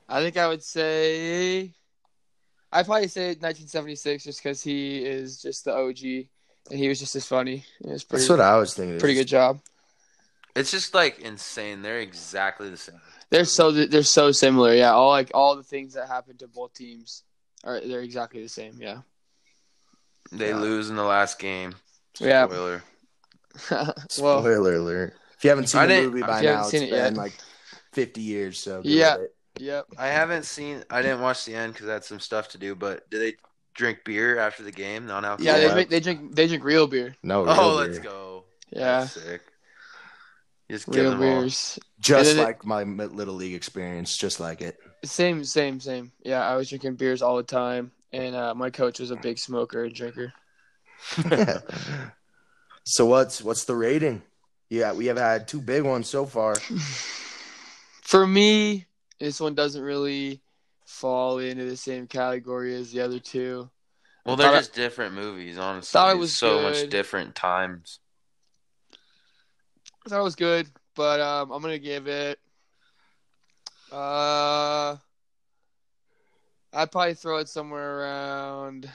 I 0.08 0.22
think 0.22 0.38
I 0.38 0.48
would 0.48 0.62
say, 0.62 1.74
I'd 2.72 2.86
probably 2.86 3.08
say 3.08 3.30
1976 3.30 4.24
just 4.26 4.44
because 4.44 4.62
he 4.62 5.04
is 5.04 5.42
just 5.42 5.66
the 5.66 5.74
OG 5.74 6.28
and 6.70 6.80
he 6.80 6.88
was 6.88 7.00
just 7.00 7.16
as 7.16 7.26
funny. 7.26 7.66
It 7.82 7.90
was 7.90 8.04
pretty, 8.04 8.22
That's 8.22 8.30
what 8.30 8.42
I 8.42 8.58
was 8.58 8.74
thinking. 8.74 9.00
pretty 9.00 9.16
good 9.16 9.28
job. 9.28 9.60
It's 10.56 10.72
just 10.72 10.94
like 10.94 11.20
insane. 11.20 11.82
They're 11.82 12.00
exactly 12.00 12.70
the 12.70 12.78
same. 12.78 13.00
They're 13.30 13.46
so 13.46 13.72
they're 13.72 14.04
so 14.04 14.32
similar. 14.32 14.74
Yeah, 14.74 14.92
all 14.92 15.10
like 15.10 15.32
all 15.34 15.56
the 15.56 15.64
things 15.64 15.94
that 15.94 16.08
happened 16.08 16.40
to 16.40 16.48
both 16.48 16.74
teams 16.74 17.24
are 17.64 17.80
they're 17.80 18.02
exactly 18.02 18.42
the 18.42 18.50
same. 18.50 18.74
Yeah. 18.80 19.02
They 20.32 20.50
Yeah. 20.50 20.58
lose 20.58 20.90
in 20.90 20.96
the 20.96 21.04
last 21.04 21.40
game. 21.40 21.76
Yeah. 22.20 22.46
Spoiler. 22.48 22.84
well, 23.72 23.94
Spoiler 24.10 24.76
alert. 24.76 25.14
If 25.38 25.44
you 25.44 25.50
haven't 25.52 25.68
seen 25.68 25.82
I 25.82 25.86
the 25.88 26.02
movie 26.02 26.22
by 26.22 26.38
if 26.38 26.44
you 26.44 26.48
haven't 26.50 26.56
now, 26.56 26.62
it's 26.62 26.72
seen 26.72 26.84
it 26.84 26.90
been 26.92 26.98
yet. 27.00 27.14
like 27.16 27.34
50 27.94 28.22
years. 28.22 28.60
So 28.60 28.82
Yeah. 28.84 29.18
yep. 29.60 29.86
I 29.98 30.08
haven't 30.08 30.44
seen. 30.46 30.84
I 30.90 31.02
didn't 31.02 31.22
watch 31.22 31.46
the 31.46 31.56
end 31.56 31.74
because 31.74 31.88
I 31.88 31.94
had 31.94 32.04
some 32.04 32.20
stuff 32.20 32.50
to 32.50 32.58
do. 32.58 32.76
But 32.76 33.10
do 33.10 33.20
they 33.20 33.36
drink 33.80 34.00
beer 34.04 34.38
after 34.38 34.62
the 34.62 34.72
game? 34.72 35.08
Non 35.08 35.24
alcohol. 35.26 35.46
Yeah, 35.46 35.58
Yeah. 35.62 35.68
they 35.68 35.74
drink 35.74 35.90
they 35.90 36.00
drink 36.02 36.36
they 36.36 36.48
drink 36.48 36.64
real 36.64 36.86
beer. 36.86 37.16
No, 37.24 37.46
Oh, 37.48 37.54
real 37.80 37.88
let's 37.88 38.00
go. 38.00 38.44
Yeah, 38.72 39.00
That's 39.02 39.14
sick. 39.14 39.42
Just 40.70 40.88
real 40.90 41.12
them 41.12 41.24
all. 41.24 41.42
beers. 41.42 41.80
Just 42.00 42.30
And 42.32 42.40
then 42.40 42.44
it- 42.46 42.48
like 42.48 42.66
my 42.66 42.84
little 42.84 43.34
league 43.34 43.56
experience, 43.56 44.16
just 44.18 44.40
like 44.40 44.62
it. 44.62 44.78
Same, 45.06 45.44
same, 45.46 45.80
same. 45.80 46.12
Yeah, 46.24 46.46
I 46.48 46.56
was 46.58 46.68
drinking 46.70 46.96
beers 46.96 47.22
all 47.22 47.38
the 47.38 47.44
time, 47.44 47.92
and 48.12 48.36
uh, 48.36 48.54
my 48.54 48.70
coach 48.70 49.00
was 49.00 49.12
a 49.12 49.16
big 49.16 49.40
smoker 49.40 49.86
and 49.86 49.96
drinker. 49.96 50.34
so 52.84 53.06
what's 53.06 53.42
what's 53.42 53.64
the 53.64 53.76
rating? 53.76 54.22
Yeah, 54.70 54.94
we 54.94 55.06
have 55.08 55.18
had 55.18 55.48
two 55.48 55.62
big 55.62 55.84
ones 55.84 56.08
so 56.10 56.26
far. 56.26 56.56
For 58.04 58.28
me, 58.28 58.86
this 59.20 59.40
one 59.40 59.56
doesn't 59.56 59.82
really 59.82 60.42
fall 60.90 61.38
into 61.38 61.66
the 61.66 61.78
same 61.78 62.08
category 62.08 62.76
as 62.76 62.92
the 62.92 63.00
other 63.00 63.20
two. 63.20 63.70
Well, 64.26 64.34
I 64.34 64.38
they're 64.38 64.52
thought 64.52 64.58
just 64.58 64.74
different 64.74 65.14
movies, 65.14 65.58
honestly. 65.58 65.92
thought 65.92 66.16
it 66.16 66.20
was 66.20 66.36
so 66.36 66.62
much 66.62 66.90
different 66.90 67.36
times. 67.36 68.00
I 70.06 70.10
thought 70.10 70.20
it 70.20 70.24
was 70.24 70.36
good, 70.36 70.68
but 70.96 71.20
um, 71.20 71.52
I'm 71.52 71.62
gonna 71.62 71.78
give 71.78 72.08
it. 72.08 72.40
Uh, 73.92 74.98
I'd 76.74 76.92
probably 76.92 77.14
throw 77.14 77.38
it 77.38 77.50
somewhere 77.50 78.02
around 78.02 78.90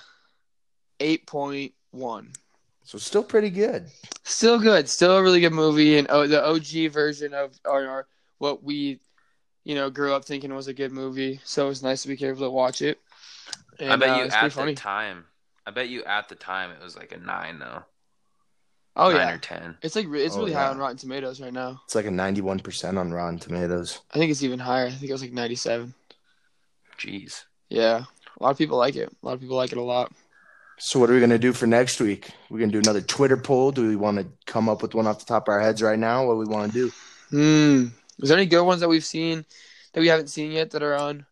eight 1.00 1.26
point 1.26 1.72
one. 1.92 2.32
So 2.82 2.98
still 2.98 3.24
pretty 3.24 3.50
good. 3.50 3.86
Still 4.24 4.58
good, 4.58 4.88
still 4.88 5.16
a 5.16 5.22
really 5.22 5.40
good 5.40 5.52
movie, 5.52 5.96
and 5.96 6.08
oh, 6.10 6.26
the 6.26 6.44
OG 6.44 6.92
version 6.92 7.32
of 7.34 7.58
or, 7.64 7.86
or 7.86 8.06
what 8.38 8.62
we, 8.62 9.00
you 9.64 9.74
know, 9.74 9.90
grew 9.90 10.12
up 10.14 10.24
thinking 10.24 10.50
it 10.50 10.54
was 10.54 10.68
a 10.68 10.74
good 10.74 10.92
movie. 10.92 11.40
So 11.44 11.68
it's 11.68 11.82
nice 11.82 12.02
to 12.02 12.08
be 12.08 12.24
able 12.24 12.40
to 12.40 12.50
watch 12.50 12.82
it. 12.82 13.00
And, 13.78 13.92
I 13.92 13.96
bet 13.96 14.10
uh, 14.10 14.16
you 14.16 14.24
it's 14.24 14.34
pretty 14.34 14.46
at 14.46 14.50
the 14.52 14.60
funny. 14.60 14.74
time. 14.74 15.24
I 15.66 15.70
bet 15.70 15.88
you 15.88 16.04
at 16.04 16.28
the 16.28 16.34
time 16.34 16.70
it 16.70 16.82
was 16.82 16.96
like 16.96 17.12
a 17.12 17.18
nine 17.18 17.58
though. 17.58 17.82
Oh 18.96 19.08
nine 19.08 19.16
yeah, 19.16 19.34
or 19.34 19.38
ten. 19.38 19.76
it's 19.82 19.96
like 19.96 20.06
it's 20.12 20.36
Oh, 20.36 20.40
really 20.40 20.52
yeah. 20.52 20.58
high 20.66 20.68
on 20.70 20.78
Rotten 20.78 20.96
Tomatoes 20.96 21.40
right 21.40 21.52
now. 21.52 21.80
It's 21.84 21.94
like 21.96 22.06
a 22.06 22.10
91% 22.10 22.96
on 22.96 23.12
Rotten 23.12 23.38
Tomatoes. 23.40 24.00
I 24.12 24.18
think 24.18 24.30
it's 24.30 24.44
even 24.44 24.60
higher. 24.60 24.86
I 24.86 24.90
think 24.90 25.08
it 25.10 25.12
was 25.12 25.22
like 25.22 25.32
97. 25.32 25.92
Jeez. 26.98 27.44
Yeah, 27.70 28.04
a 28.38 28.42
lot 28.42 28.50
of 28.50 28.58
people 28.58 28.78
like 28.78 28.94
it. 28.94 29.10
A 29.22 29.26
lot 29.26 29.32
of 29.32 29.40
people 29.40 29.56
like 29.56 29.72
it 29.72 29.78
a 29.78 29.82
lot. 29.82 30.12
So 30.78 30.98
what 31.00 31.10
are 31.10 31.14
we 31.14 31.20
gonna 31.20 31.38
do 31.38 31.52
for 31.52 31.66
next 31.66 32.00
week? 32.00 32.30
We're 32.50 32.60
gonna 32.60 32.70
do 32.72 32.78
another 32.78 33.00
Twitter 33.00 33.36
poll. 33.36 33.72
Do 33.72 33.88
we 33.88 33.96
want 33.96 34.18
to 34.18 34.26
come 34.46 34.68
up 34.68 34.82
with 34.82 34.94
one 34.94 35.06
off 35.06 35.18
the 35.18 35.24
top 35.24 35.48
of 35.48 35.52
our 35.52 35.60
heads 35.60 35.82
right 35.82 35.98
now? 35.98 36.26
What 36.26 36.34
do 36.34 36.38
we 36.38 36.44
want 36.54 36.72
to 36.72 36.78
do? 36.78 36.92
Hmm. 37.30 37.86
Is 38.20 38.28
there 38.28 38.38
any 38.38 38.46
good 38.46 38.64
ones 38.64 38.80
that 38.80 38.88
we've 38.88 39.04
seen 39.04 39.44
that 39.92 40.00
we 40.00 40.08
haven't 40.08 40.28
seen 40.28 40.52
yet 40.52 40.70
that 40.72 40.82
are 40.82 40.94
on? 40.94 41.26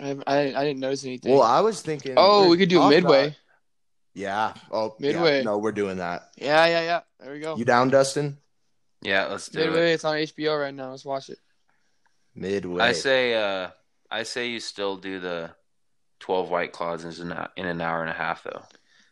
I 0.00 0.16
I, 0.26 0.38
I 0.54 0.64
didn't 0.64 0.80
notice 0.80 1.04
anything. 1.04 1.32
Well, 1.32 1.42
I 1.42 1.60
was 1.60 1.80
thinking. 1.80 2.14
oh, 2.16 2.48
we're 2.48 2.56
could 2.56 2.68
do 2.68 2.88
Midway. 2.88 3.26
about- 3.26 3.36
yeah. 4.14 4.54
Oh, 4.70 4.94
yeah. 4.98 5.12
Midway. 5.12 5.42
No, 5.42 5.58
we're 5.58 5.72
doing 5.72 5.96
that. 5.96 6.30
Yeah, 6.36 6.66
yeah, 6.66 6.82
yeah. 6.82 7.00
There 7.18 7.32
we 7.32 7.40
go. 7.40 7.56
You 7.56 7.64
down, 7.64 7.90
Dustin? 7.90 8.38
Yeah, 9.02 9.26
let's 9.26 9.48
do 9.48 9.58
Midway. 9.58 9.90
it. 9.90 9.94
It's 9.94 10.04
on 10.04 10.14
HBO 10.16 10.60
right 10.60 10.72
now. 10.74 10.90
Let's 10.90 11.04
watch 11.04 11.30
it. 11.30 11.38
Midway. 12.34 12.82
I 12.82 12.92
say 12.92 13.34
uh 13.34 13.70
I 14.10 14.22
say 14.22 14.48
you 14.48 14.60
still 14.60 14.96
do 14.96 15.20
the 15.20 15.50
twelve 16.20 16.50
white 16.50 16.72
claws 16.72 17.04
in 17.20 17.30
an, 17.30 17.48
in 17.56 17.66
an 17.66 17.80
hour 17.80 18.00
and 18.00 18.10
a 18.10 18.14
half 18.14 18.44
though. 18.44 18.62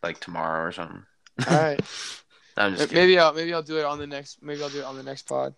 Like 0.03 0.19
tomorrow 0.21 0.65
or 0.67 0.73
something. 0.73 1.05
All 1.49 1.57
right. 1.57 1.81
I'm 2.57 2.73
just 2.73 2.89
kidding. 2.91 2.97
maybe 2.97 3.19
I'll 3.19 3.33
maybe 3.33 3.55
I'll 3.55 3.63
do 3.63 3.79
it 3.79 3.85
on 3.85 3.99
the 3.99 4.07
next. 4.07 4.43
Maybe 4.43 4.63
I'll 4.63 4.69
do 4.71 4.81
it 4.81 4.85
on 4.85 4.97
the 4.97 5.03
next 5.03 5.29
pod. 5.29 5.55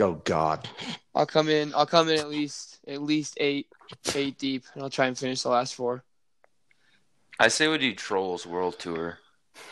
Oh 0.00 0.12
God. 0.24 0.68
I'll 1.14 1.26
come 1.26 1.48
in. 1.48 1.74
I'll 1.74 1.86
come 1.86 2.08
in 2.08 2.18
at 2.18 2.28
least 2.28 2.78
at 2.86 3.02
least 3.02 3.34
eight 3.40 3.66
eight 4.14 4.38
deep, 4.38 4.64
and 4.74 4.82
I'll 4.82 4.90
try 4.90 5.06
and 5.06 5.18
finish 5.18 5.42
the 5.42 5.50
last 5.50 5.74
four. 5.74 6.04
I 7.38 7.48
say 7.48 7.66
we 7.68 7.78
do 7.78 7.94
Trolls 7.94 8.46
World 8.46 8.78
Tour. 8.78 9.18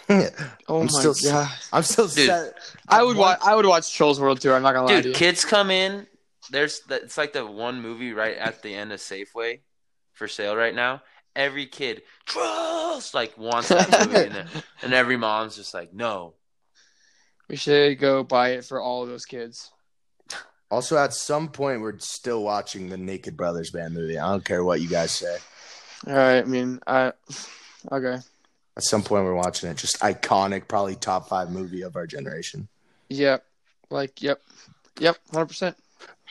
Oh 0.09 0.81
I'm 0.81 0.87
my 0.87 0.87
still- 0.87 1.15
god! 1.25 1.51
I'm 1.73 1.83
still 1.83 2.07
Dude, 2.07 2.27
set. 2.27 2.55
I 2.89 3.03
would 3.03 3.17
watch. 3.17 3.39
I 3.45 3.55
would 3.57 3.67
watch 3.67 3.95
Trolls 3.95 4.21
World 4.21 4.41
Tour. 4.41 4.55
I'm 4.55 4.63
not 4.63 4.75
gonna 4.75 4.87
lie 4.87 4.97
to 4.97 5.03
Dude, 5.03 5.15
kids 5.17 5.45
come 5.45 5.71
in. 5.71 6.07
There's 6.51 6.81
the, 6.81 6.97
it's 7.03 7.17
like 7.19 7.33
the 7.33 7.45
one 7.47 7.81
movie 7.81 8.13
right 8.13 8.37
at 8.37 8.63
the 8.63 8.75
end 8.75 8.93
of 8.93 9.01
Safeway 9.01 9.61
for 10.13 10.29
sale 10.29 10.55
right 10.57 10.75
now. 10.75 11.03
Every 11.35 11.67
kid 11.67 12.03
trolls 12.27 13.15
like 13.15 13.37
wants 13.39 13.69
that 13.71 13.91
movie, 14.07 14.29
and, 14.39 14.49
and 14.83 14.93
every 14.95 15.17
mom's 15.17 15.57
just 15.57 15.73
like, 15.75 15.93
no. 15.95 16.35
We 17.49 17.57
should 17.57 17.99
go 17.99 18.23
buy 18.23 18.51
it 18.51 18.65
for 18.65 18.81
all 18.81 19.03
of 19.03 19.09
those 19.09 19.25
kids. 19.25 19.71
Also, 20.73 20.97
at 20.97 21.13
some 21.13 21.49
point, 21.49 21.83
we're 21.83 21.99
still 21.99 22.43
watching 22.43 22.89
the 22.89 22.97
Naked 22.97 23.37
Brothers 23.37 23.71
Band 23.71 23.93
movie. 23.93 24.19
I 24.19 24.31
don't 24.31 24.43
care 24.43 24.65
what 24.65 24.81
you 24.81 24.89
guys 24.89 25.11
say. 25.11 25.37
All 26.07 26.15
right. 26.15 26.39
I 26.39 26.45
mean, 26.45 26.81
I 26.87 27.13
okay. 27.93 28.17
At 28.75 28.83
some 28.83 29.03
point, 29.03 29.25
we're 29.25 29.35
watching 29.35 29.69
it. 29.69 29.77
Just 29.77 30.01
iconic, 30.01 30.69
probably 30.69 30.97
top 30.97 31.29
five 31.29 31.51
movie 31.51 31.83
of 31.83 31.95
our 31.95 32.07
generation. 32.07 32.69
Yep. 33.11 33.45
Like 33.91 34.23
yep. 34.23 34.41
Yep. 34.99 35.19
Hundred 35.31 35.49
percent. 35.49 35.77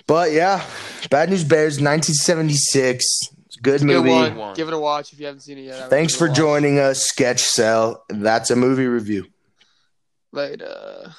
But 0.07 0.31
yeah, 0.31 0.65
Bad 1.11 1.29
News 1.29 1.43
Bears, 1.43 1.73
1976. 1.73 3.05
It's 3.45 3.57
a 3.57 3.61
good 3.61 3.81
Good 3.81 3.85
movie. 3.85 4.09
One. 4.09 4.55
Give 4.55 4.67
it 4.67 4.73
a 4.73 4.79
watch 4.79 5.13
if 5.13 5.19
you 5.19 5.27
haven't 5.27 5.41
seen 5.41 5.59
it 5.59 5.65
yet. 5.65 5.91
Thanks 5.91 6.15
for 6.15 6.27
joining 6.27 6.79
us, 6.79 7.03
Sketch 7.03 7.41
Cell. 7.41 8.03
That's 8.09 8.49
a 8.49 8.55
movie 8.55 8.87
review. 8.87 9.27
Later. 10.31 11.13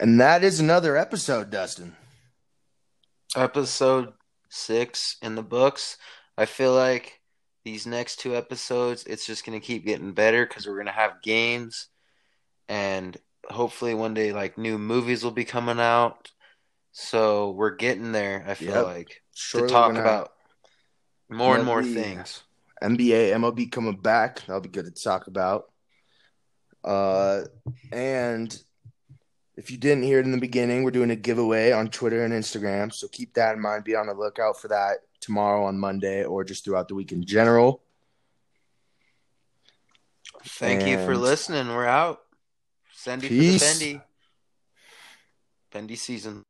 And 0.00 0.20
that 0.20 0.42
is 0.42 0.58
another 0.60 0.96
episode, 0.96 1.50
Dustin. 1.50 1.96
Episode 3.36 4.12
six 4.48 5.16
in 5.22 5.34
the 5.34 5.42
books. 5.42 5.96
I 6.36 6.46
feel 6.46 6.74
like 6.74 7.20
these 7.64 7.86
next 7.86 8.16
two 8.16 8.36
episodes, 8.36 9.04
it's 9.04 9.26
just 9.26 9.44
gonna 9.46 9.60
keep 9.60 9.86
getting 9.86 10.12
better 10.12 10.44
because 10.46 10.66
we're 10.66 10.76
gonna 10.78 10.90
have 10.92 11.22
games, 11.22 11.88
and 12.68 13.16
hopefully 13.48 13.94
one 13.94 14.14
day 14.14 14.32
like 14.32 14.58
new 14.58 14.78
movies 14.78 15.22
will 15.22 15.30
be 15.30 15.44
coming 15.44 15.80
out. 15.80 16.30
So 16.92 17.50
we're 17.52 17.76
getting 17.76 18.12
there. 18.12 18.44
I 18.46 18.54
feel 18.54 18.74
Yep. 18.74 18.84
like 18.84 19.22
Surely 19.34 19.68
to 19.68 19.72
talk 19.72 19.94
about 19.94 20.32
more 21.30 21.56
and 21.56 21.64
more 21.64 21.82
things. 21.82 22.42
NBA, 22.82 23.30
MLB 23.32 23.70
coming 23.70 23.96
back. 23.96 24.40
That'll 24.40 24.60
be 24.60 24.68
good 24.68 24.84
to 24.94 25.02
talk 25.02 25.26
about. 25.28 25.72
Uh, 26.84 27.42
and 27.92 28.54
if 29.62 29.70
you 29.70 29.76
didn't 29.76 30.02
hear 30.02 30.18
it 30.18 30.24
in 30.24 30.32
the 30.32 30.38
beginning, 30.38 30.82
we're 30.82 30.90
doing 30.90 31.12
a 31.12 31.16
giveaway 31.16 31.70
on 31.70 31.86
Twitter 31.86 32.24
and 32.24 32.34
Instagram. 32.34 32.92
So 32.92 33.06
keep 33.06 33.34
that 33.34 33.54
in 33.54 33.62
mind. 33.62 33.84
Be 33.84 33.94
on 33.94 34.08
the 34.08 34.12
lookout 34.12 34.60
for 34.60 34.66
that 34.68 34.98
tomorrow 35.20 35.64
on 35.66 35.78
Monday 35.78 36.24
or 36.24 36.42
just 36.42 36.64
throughout 36.64 36.88
the 36.88 36.96
week 36.96 37.12
in 37.12 37.24
general. 37.24 37.80
Thank 40.44 40.84
you 40.88 40.96
for 41.04 41.16
listening. 41.16 41.68
We're 41.68 41.86
out. 41.86 42.22
Send 42.92 43.22
you 43.22 43.28
for 43.28 43.34
the 43.34 43.40
Peace. 43.40 43.78
Bendy. 43.78 44.00
Bendy 45.72 45.94
season. 45.94 46.42